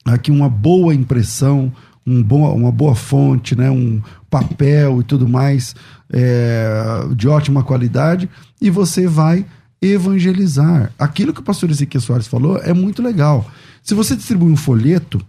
aqui 0.05 0.31
uma 0.31 0.49
boa 0.49 0.95
impressão, 0.95 1.73
um 2.07 2.23
bom, 2.23 2.55
uma 2.55 2.73
boa 2.73 2.95
fonte, 2.95 3.57
né? 3.57 3.71
um 3.71 4.01
papel 4.41 5.01
e 5.01 5.05
tudo 5.05 5.29
mais 5.29 5.75
é, 6.13 7.07
de 7.15 7.29
ótima 7.29 7.63
qualidade, 7.63 8.29
e 8.61 8.71
você 8.71 9.07
vai 9.07 9.47
evangelizar. 9.81 10.93
Aquilo 10.99 11.33
que 11.33 11.41
o 11.41 11.45
pastor 11.45 11.71
Ezequiel 11.71 12.01
Soares 12.01 12.27
falou 12.27 12.59
é 12.59 12.73
muito 12.73 13.03
legal. 13.03 13.51
Se 13.83 13.95
você 13.95 14.17
distribui 14.17 14.51
um 14.51 14.57
folheto, 14.57 15.21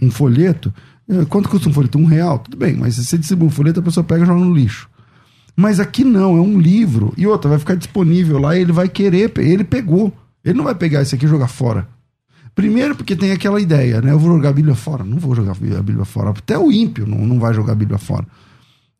um 0.00 0.10
folheto, 0.10 0.72
é, 1.08 1.24
quanto 1.24 1.48
custa 1.48 1.68
um 1.68 1.72
folheto? 1.72 1.98
Um 1.98 2.04
real? 2.04 2.38
Tudo 2.38 2.56
bem, 2.56 2.76
mas 2.76 2.94
se 2.94 3.04
você 3.04 3.18
distribui 3.18 3.48
um 3.48 3.50
folheto, 3.50 3.80
a 3.80 3.82
pessoa 3.82 4.04
pega 4.04 4.22
e 4.22 4.26
joga 4.26 4.40
no 4.40 4.54
lixo. 4.54 4.88
Mas 5.56 5.80
aqui 5.80 6.04
não, 6.04 6.36
é 6.36 6.40
um 6.40 6.58
livro. 6.58 7.12
E 7.16 7.26
outra, 7.26 7.50
vai 7.50 7.58
ficar 7.58 7.74
disponível 7.74 8.38
lá 8.38 8.56
e 8.56 8.60
ele 8.60 8.72
vai 8.72 8.88
querer, 8.88 9.32
ele 9.38 9.64
pegou. 9.64 10.12
Ele 10.44 10.56
não 10.56 10.64
vai 10.64 10.74
pegar 10.74 11.02
isso 11.02 11.14
aqui 11.14 11.24
e 11.24 11.28
jogar 11.28 11.48
fora. 11.48 11.88
Primeiro, 12.58 12.96
porque 12.96 13.14
tem 13.14 13.30
aquela 13.30 13.60
ideia, 13.60 14.02
né? 14.02 14.10
Eu 14.10 14.18
vou 14.18 14.34
jogar 14.34 14.48
a 14.48 14.52
Bíblia 14.52 14.74
fora. 14.74 15.04
Não 15.04 15.16
vou 15.16 15.32
jogar 15.32 15.52
a 15.52 15.80
Bíblia 15.80 16.04
fora. 16.04 16.30
Até 16.30 16.58
o 16.58 16.72
ímpio 16.72 17.06
não, 17.06 17.18
não 17.18 17.38
vai 17.38 17.54
jogar 17.54 17.70
a 17.70 17.76
Bíblia 17.76 17.98
fora. 17.98 18.26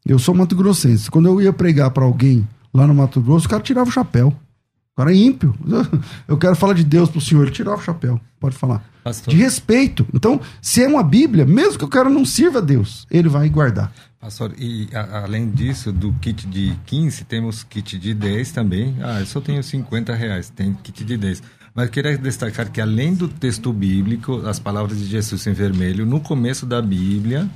Eu 0.07 0.17
sou 0.17 0.33
Mato 0.33 0.55
Grossense. 0.55 1.11
Quando 1.11 1.27
eu 1.27 1.43
ia 1.43 1.53
pregar 1.53 1.91
para 1.91 2.05
alguém 2.05 2.47
lá 2.73 2.87
no 2.87 2.95
Mato 2.95 3.21
Grosso, 3.21 3.47
o 3.47 3.51
cara 3.51 3.61
tirava 3.61 3.89
o 3.89 3.93
chapéu. 3.93 4.29
O 4.29 4.97
cara 4.97 5.11
é 5.11 5.17
ímpio. 5.17 5.57
Eu 6.29 6.39
quero 6.39 6.55
falar 6.55 6.75
de 6.75 6.85
Deus 6.85 7.11
pro 7.11 7.21
senhor. 7.21 7.43
Ele 7.43 7.51
tirava 7.51 7.79
o 7.79 7.83
chapéu. 7.83 8.21
Pode 8.39 8.57
falar. 8.57 8.85
Pastor. 9.03 9.35
De 9.35 9.41
respeito. 9.41 10.07
Então, 10.15 10.41
se 10.63 10.85
é 10.85 10.87
uma 10.87 11.03
Bíblia, 11.03 11.45
mesmo 11.45 11.79
que 11.81 11.85
o 11.85 11.89
cara 11.89 12.09
não 12.09 12.25
sirva 12.25 12.59
a 12.59 12.63
Deus, 12.63 13.09
ele 13.11 13.29
vai 13.29 13.49
guardar. 13.49 13.93
Pastor, 14.21 14.53
e 14.57 14.89
a, 14.95 15.25
além 15.25 15.51
disso, 15.51 15.91
do 15.91 16.13
kit 16.15 16.47
de 16.47 16.77
15, 16.87 17.25
temos 17.25 17.65
kit 17.65 17.99
de 17.99 18.15
10 18.15 18.53
também. 18.53 18.97
Ah, 19.03 19.19
eu 19.19 19.27
só 19.27 19.41
tenho 19.41 19.63
50 19.63 20.15
reais. 20.15 20.49
Tem 20.49 20.73
kit 20.75 21.05
de 21.05 21.17
10. 21.17 21.43
Mas 21.79 21.91
queria 21.91 22.19
destacar 22.19 22.73
que, 22.73 22.81
além 22.81 23.15
do 23.15 23.29
texto 23.29 23.73
bíblico, 23.73 24.45
as 24.49 24.59
palavras 24.59 24.99
de 24.99 25.07
Jesus 25.07 25.47
em 25.47 25.53
vermelho, 25.53 26.05
no 26.05 26.19
começo 26.19 26.67
da 26.67 26.83
Bíblia, 26.83 27.49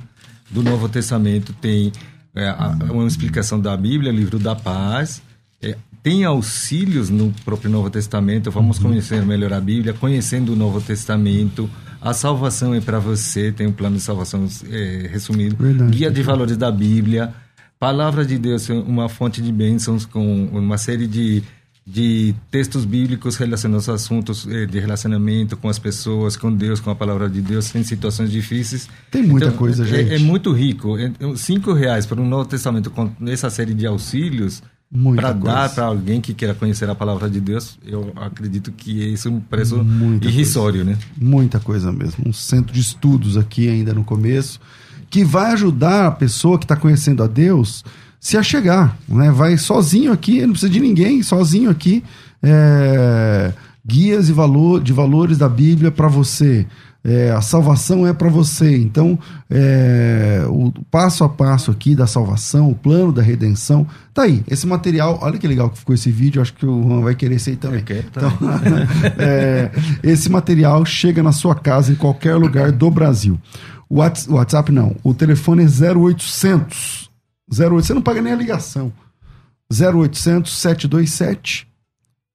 do 0.49 0.63
Novo 0.63 0.87
Testamento, 0.87 1.51
tem 1.51 1.91
é, 2.33 2.49
uma 2.89 3.05
explicação 3.05 3.59
da 3.59 3.75
Bíblia, 3.75 4.13
livro 4.13 4.39
da 4.39 4.55
paz. 4.55 5.21
É, 5.61 5.75
tem 6.01 6.23
auxílios 6.23 7.09
no 7.09 7.33
próprio 7.43 7.69
Novo 7.69 7.89
Testamento. 7.89 8.49
Vamos 8.49 8.77
uhum. 8.77 8.91
conhecer 8.91 9.21
melhor 9.25 9.51
a 9.51 9.59
Bíblia, 9.59 9.93
conhecendo 9.93 10.53
o 10.53 10.55
Novo 10.55 10.79
Testamento. 10.79 11.69
A 11.99 12.13
salvação 12.13 12.73
é 12.73 12.79
para 12.79 12.99
você, 12.99 13.51
tem 13.51 13.67
um 13.67 13.73
plano 13.73 13.97
de 13.97 14.03
salvação 14.03 14.47
é, 14.71 15.09
resumido. 15.11 15.57
Verdade. 15.57 15.97
Guia 15.97 16.09
de 16.09 16.23
valores 16.23 16.55
da 16.55 16.71
Bíblia. 16.71 17.33
Palavra 17.77 18.25
de 18.25 18.37
Deus, 18.37 18.69
uma 18.69 19.09
fonte 19.09 19.41
de 19.41 19.51
bênçãos 19.51 20.05
com 20.05 20.45
uma 20.45 20.77
série 20.77 21.07
de 21.07 21.43
de 21.85 22.33
textos 22.49 22.85
bíblicos 22.85 23.35
relacionados 23.35 23.89
a 23.89 23.93
assuntos 23.93 24.47
eh, 24.47 24.65
de 24.65 24.79
relacionamento 24.79 25.57
com 25.57 25.67
as 25.67 25.77
pessoas, 25.77 26.37
com 26.37 26.51
Deus, 26.51 26.79
com 26.79 26.89
a 26.89 26.95
palavra 26.95 27.29
de 27.29 27.41
Deus, 27.41 27.75
em 27.75 27.83
situações 27.83 28.31
difíceis. 28.31 28.87
Tem 29.11 29.21
muita 29.21 29.47
então, 29.47 29.57
coisa, 29.57 29.85
gente. 29.85 30.11
É, 30.11 30.15
é, 30.15 30.19
muito 30.19 30.53
rico. 30.53 30.97
É, 30.97 31.11
é, 31.19 31.35
cinco 31.35 31.73
reais 31.73 32.05
para 32.05 32.21
um 32.21 32.27
Novo 32.27 32.45
Testamento 32.45 32.89
com 32.89 33.11
essa 33.27 33.49
série 33.49 33.73
de 33.73 33.85
auxílios 33.85 34.63
para 35.15 35.33
dar 35.33 35.73
para 35.73 35.85
alguém 35.85 36.21
que 36.21 36.33
queira 36.33 36.53
conhecer 36.53 36.87
a 36.87 36.93
palavra 36.93 37.27
de 37.27 37.41
Deus, 37.41 37.79
eu 37.83 38.13
acredito 38.15 38.71
que 38.71 38.91
isso 39.11 39.27
é 39.27 39.31
um 39.31 39.39
preço 39.39 39.83
muita 39.83 40.27
irrisório, 40.27 40.85
coisa. 40.85 40.99
né? 40.99 41.05
Muita 41.17 41.59
coisa 41.59 41.91
mesmo. 41.91 42.23
Um 42.27 42.33
centro 42.33 42.71
de 42.71 42.79
estudos 42.79 43.35
aqui 43.35 43.67
ainda 43.67 43.93
no 43.93 44.03
começo 44.03 44.59
que 45.09 45.23
vai 45.23 45.51
ajudar 45.51 46.07
a 46.07 46.11
pessoa 46.11 46.57
que 46.57 46.65
está 46.65 46.75
conhecendo 46.75 47.21
a 47.21 47.27
Deus 47.27 47.83
se 48.23 48.37
achegar, 48.37 48.97
né? 49.05 49.29
Vai 49.31 49.57
sozinho 49.57 50.09
aqui, 50.13 50.39
não 50.43 50.51
precisa 50.51 50.71
de 50.71 50.79
ninguém, 50.79 51.21
sozinho 51.21 51.69
aqui, 51.69 52.01
é, 52.41 53.51
guias 53.85 54.29
e 54.29 54.31
valor, 54.31 54.81
de 54.81 54.93
valores 54.93 55.37
da 55.37 55.49
Bíblia 55.49 55.91
para 55.91 56.07
você. 56.07 56.65
É, 57.03 57.31
a 57.31 57.41
salvação 57.41 58.07
é 58.07 58.13
para 58.13 58.29
você. 58.29 58.77
Então, 58.77 59.19
é, 59.49 60.41
o 60.47 60.71
passo 60.89 61.25
a 61.25 61.27
passo 61.27 61.69
aqui 61.69 61.97
da 61.97 62.07
salvação, 62.07 62.71
o 62.71 62.75
plano 62.75 63.11
da 63.11 63.21
redenção, 63.21 63.85
tá 64.13 64.21
aí. 64.21 64.41
Esse 64.47 64.65
material, 64.65 65.19
olha 65.21 65.37
que 65.37 65.45
legal 65.45 65.69
que 65.69 65.79
ficou 65.79 65.93
esse 65.93 66.09
vídeo, 66.09 66.41
acho 66.41 66.53
que 66.53 66.65
o 66.65 66.81
Juan 66.81 67.01
vai 67.01 67.15
querer 67.15 67.35
esse 67.35 67.49
aí 67.49 67.55
também. 67.57 67.83
Então, 68.09 68.31
é, 69.19 69.69
esse 70.01 70.29
material 70.29 70.85
chega 70.85 71.21
na 71.21 71.33
sua 71.33 71.55
casa 71.55 71.91
em 71.91 71.95
qualquer 71.95 72.37
lugar 72.37 72.71
do 72.71 72.89
Brasil. 72.89 73.37
O 73.89 73.97
WhatsApp 73.97 74.71
não, 74.71 74.95
o 75.03 75.13
telefone 75.13 75.65
é 75.65 75.93
0800 75.93 77.11
0800, 77.59 77.85
você 77.87 77.93
não 77.93 78.01
paga 78.01 78.21
nem 78.21 78.33
a 78.33 78.35
ligação. 78.35 78.91
0800 79.71 80.51
727 80.51 81.67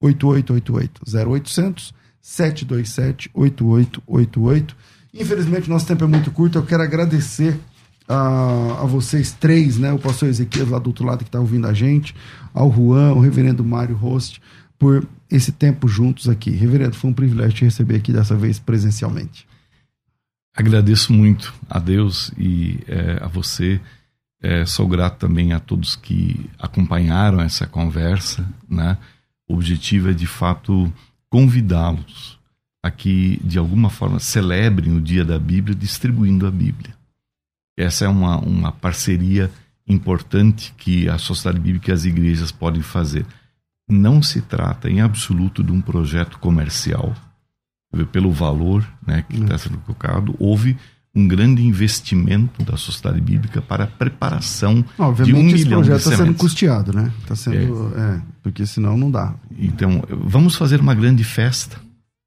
8888. 0.01 1.03
0800 1.29 1.95
727 2.21 3.31
8888. 3.35 4.77
Infelizmente, 5.15 5.71
nosso 5.71 5.87
tempo 5.87 6.05
é 6.05 6.07
muito 6.07 6.31
curto. 6.31 6.59
Eu 6.59 6.67
quero 6.67 6.83
agradecer 6.83 7.59
a, 8.09 8.83
a 8.83 8.85
vocês 8.87 9.33
três, 9.33 9.77
né? 9.79 9.93
O 9.93 9.99
pastor 9.99 10.29
Ezequiel 10.29 10.71
lá 10.71 10.79
do 10.79 10.89
outro 10.89 11.05
lado 11.05 11.19
que 11.19 11.29
está 11.29 11.39
ouvindo 11.39 11.67
a 11.67 11.73
gente, 11.73 12.15
ao 12.55 12.73
Juan, 12.73 13.13
o 13.13 13.21
reverendo 13.21 13.65
Mário 13.65 13.95
Host, 13.95 14.41
por 14.79 15.07
esse 15.31 15.53
tempo 15.53 15.87
juntos 15.87 16.29
aqui. 16.29 16.51
Reverendo, 16.51 16.95
foi 16.95 17.11
um 17.11 17.15
privilégio 17.15 17.55
te 17.55 17.65
receber 17.65 17.97
aqui 17.97 18.13
dessa 18.13 18.35
vez 18.35 18.59
presencialmente. 18.59 19.47
agradeço 20.55 21.13
muito 21.13 21.53
a 21.69 21.79
Deus 21.79 22.33
e 22.39 22.79
é, 22.87 23.19
a 23.23 23.27
você. 23.27 23.81
É, 24.41 24.65
sou 24.65 24.87
grato 24.87 25.19
também 25.19 25.53
a 25.53 25.59
todos 25.59 25.97
que 25.97 26.49
acompanharam 26.59 27.41
essa 27.41 27.67
conversa. 27.67 28.49
Né? 28.69 28.97
O 29.49 29.55
objetivo 29.55 30.11
é, 30.11 30.13
de 30.13 30.27
fato, 30.27 30.93
convidá-los 31.29 32.39
a 32.83 32.91
que, 32.91 33.41
de 33.43 33.59
alguma 33.59 33.91
forma, 33.91 34.21
celebrem 34.21 34.97
o 34.97 35.01
Dia 35.01 35.25
da 35.25 35.39
Bíblia 35.39 35.75
distribuindo 35.75 36.47
a 36.47 36.51
Bíblia. 36.51 36.95
Essa 37.77 38.05
é 38.05 38.09
uma, 38.09 38.39
uma 38.39 38.73
parceria 38.73 39.51
importante 39.87 40.73
que 40.77 41.09
a 41.09 41.19
sociedade 41.19 41.61
bíblica 41.61 41.91
e 41.91 41.95
as 41.95 42.05
igrejas 42.05 42.53
podem 42.53 42.83
fazer. 42.83 43.27
Não 43.89 44.23
se 44.23 44.43
trata, 44.43 44.91
em 44.91 45.01
absoluto, 45.01 45.63
de 45.63 45.73
um 45.73 45.81
projeto 45.81 46.39
comercial. 46.39 47.15
Pelo 48.13 48.31
valor 48.31 48.87
né, 49.05 49.25
que 49.29 49.37
está 49.41 49.57
sendo 49.57 49.79
colocado, 49.79 50.37
houve 50.39 50.77
um 51.19 51.27
grande 51.27 51.67
investimento 51.67 52.63
da 52.63 52.77
sociedade 52.77 53.21
bíblica 53.21 53.61
para 53.61 53.85
a 53.85 53.87
preparação 53.89 54.85
Obviamente, 54.97 55.35
de 55.35 55.35
um 55.35 55.49
esse 55.49 55.65
milhão 55.65 55.81
projeto 55.81 55.95
de 55.95 55.99
está 55.99 56.11
sendo 56.11 56.19
sementes. 56.19 56.41
custeado, 56.41 56.93
né? 56.93 57.13
Tá 57.27 57.35
sendo, 57.35 57.93
é. 57.97 58.23
porque 58.41 58.65
senão 58.65 58.97
não 58.97 59.11
dá. 59.11 59.35
Então, 59.59 60.01
vamos 60.09 60.55
fazer 60.55 60.81
uma 60.81 60.95
grande 60.95 61.25
festa. 61.25 61.77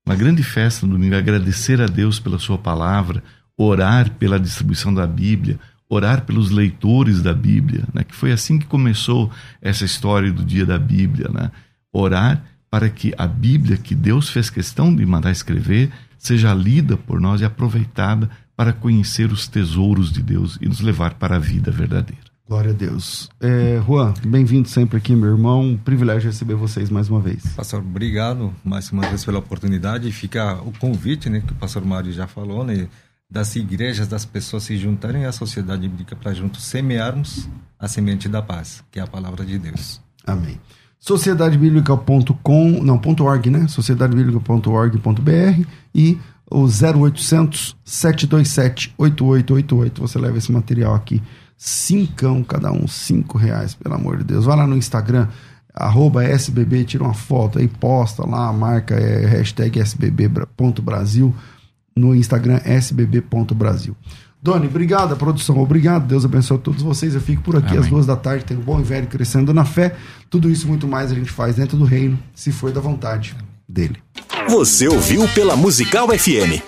Uma 0.06 0.16
grande 0.16 0.44
festa 0.44 0.86
no 0.86 0.94
domingo, 0.94 1.16
agradecer 1.16 1.80
a 1.80 1.86
Deus 1.86 2.20
pela 2.20 2.38
sua 2.38 2.58
palavra, 2.58 3.24
orar 3.58 4.12
pela 4.12 4.38
distribuição 4.38 4.94
da 4.94 5.08
Bíblia, 5.08 5.58
orar 5.88 6.26
pelos 6.26 6.50
leitores 6.50 7.22
da 7.22 7.34
Bíblia, 7.34 7.86
né? 7.94 8.04
que 8.04 8.16
foi 8.16 8.34
assim 8.34 8.60
que 8.60 8.66
começou 8.66 9.32
essa 9.62 9.86
história 9.86 10.34
do 10.34 10.44
dia 10.44 10.66
da 10.66 10.78
Bíblia. 10.78 11.30
Né? 11.30 11.50
Orar 11.94 12.44
para 12.70 12.90
que 12.90 13.14
a 13.18 13.26
Bíblia 13.26 13.78
que 13.78 13.96
Deus 13.96 14.30
fez 14.30 14.50
questão 14.50 14.94
de 14.94 15.06
mandar 15.06 15.32
escrever 15.32 15.92
seja 16.18 16.54
lida 16.54 16.98
por 16.98 17.22
nós 17.22 17.40
e 17.42 17.46
aproveitada 17.46 18.30
para 18.62 18.74
conhecer 18.74 19.32
os 19.32 19.48
tesouros 19.48 20.12
de 20.12 20.22
Deus 20.22 20.60
e 20.62 20.68
nos 20.68 20.82
levar 20.82 21.16
para 21.16 21.38
a 21.38 21.40
vida 21.40 21.72
verdadeira. 21.72 22.22
Glória 22.48 22.70
a 22.70 22.74
Deus. 22.76 23.28
É, 23.40 23.82
Juan, 23.84 24.14
bem-vindo 24.24 24.70
sempre 24.70 25.00
aqui, 25.00 25.16
meu 25.16 25.32
irmão. 25.32 25.64
Um 25.64 25.78
privilégio 25.78 26.30
receber 26.30 26.54
vocês 26.54 26.92
mais 26.92 27.10
uma 27.10 27.20
vez. 27.20 27.42
Pastor, 27.56 27.80
obrigado 27.80 28.54
mais 28.64 28.92
uma 28.92 29.02
vez 29.10 29.26
pela 29.26 29.40
oportunidade. 29.40 30.08
E 30.08 30.12
fica 30.12 30.62
o 30.62 30.72
convite, 30.78 31.28
né, 31.28 31.42
que 31.42 31.54
o 31.54 31.56
pastor 31.56 31.84
Mário 31.84 32.12
já 32.12 32.28
falou, 32.28 32.64
né, 32.64 32.88
das 33.28 33.56
igrejas, 33.56 34.08
das 34.08 34.26
pessoas 34.26 34.62
se 34.62 34.78
juntarem 34.78 35.26
à 35.26 35.32
sociedade 35.32 35.88
bíblica 35.88 36.16
para 36.16 36.32
juntos 36.32 36.64
semearmos 36.64 37.50
a 37.80 37.88
semente 37.88 38.30
da 38.30 38.44
paz, 38.44 38.84
que 38.92 39.00
é 39.00 39.02
a 39.02 39.08
palavra 39.08 39.44
de 39.44 39.58
Deus. 39.58 40.00
Amém. 40.24 40.60
Sociedadebiblica.com, 41.00 42.84
não, 42.84 43.02
.org, 43.26 43.50
né? 43.50 43.68
Sociedadebiblica.org.br 43.68 45.66
e 45.96 46.20
o 46.52 46.66
0800 46.66 47.78
727 47.84 48.94
8888. 48.98 50.02
Você 50.02 50.20
leva 50.20 50.38
esse 50.38 50.52
material 50.52 50.94
aqui. 50.94 51.22
Cincão 51.58 52.44
cada 52.44 52.72
um, 52.72 52.88
cinco 52.88 53.38
reais, 53.38 53.74
pelo 53.74 53.96
amor 53.96 54.18
de 54.18 54.24
Deus. 54.26 54.46
Vai 54.46 54.58
lá 54.58 54.68
no 54.68 54.76
Instagram, 54.76 55.28
arroba 55.74 56.24
SBB, 56.24 56.84
tira 56.84 57.04
uma 57.04 57.14
foto 57.14 57.60
aí, 57.60 57.68
posta 57.68 58.28
lá, 58.28 58.50
a 58.50 58.54
marca 58.54 58.96
é 58.96 59.26
hashtag 59.26 59.80
SBB.brasil 59.80 61.34
no 61.96 62.16
Instagram 62.16 62.60
sbb.brasil. 62.66 63.96
Doni, 64.42 64.66
obrigado, 64.66 65.16
produção, 65.16 65.60
obrigado, 65.60 66.08
Deus 66.08 66.26
abençoe 66.26 66.58
a 66.58 66.60
todos 66.60 66.82
vocês. 66.82 67.14
Eu 67.14 67.22
fico 67.22 67.44
por 67.44 67.56
aqui 67.56 67.68
Amém. 67.68 67.80
às 67.80 67.88
duas 67.88 68.08
da 68.08 68.16
tarde, 68.16 68.44
tenho 68.44 68.60
bom 68.60 68.80
e 68.80 68.84
velho 68.84 69.06
crescendo 69.06 69.54
na 69.54 69.64
fé. 69.64 69.96
Tudo 70.32 70.50
isso 70.50 70.66
e 70.66 70.70
muito 70.70 70.88
mais 70.88 71.12
a 71.12 71.16
gente 71.16 71.30
faz 71.30 71.56
dentro 71.56 71.78
do 71.78 71.86
reino, 71.86 72.18
se 72.34 72.52
for 72.52 72.72
da 72.72 72.82
vontade 72.82 73.36
dele. 73.70 73.98
Você 74.52 74.88
ouviu 74.90 75.26
pela 75.30 75.56
Musical 75.56 76.10
FM. 76.10 76.60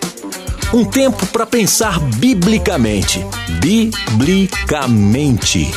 Um 0.74 0.86
tempo 0.86 1.28
para 1.28 1.46
pensar 1.46 2.00
biblicamente. 2.00 3.20
Biblicamente. 3.60 5.70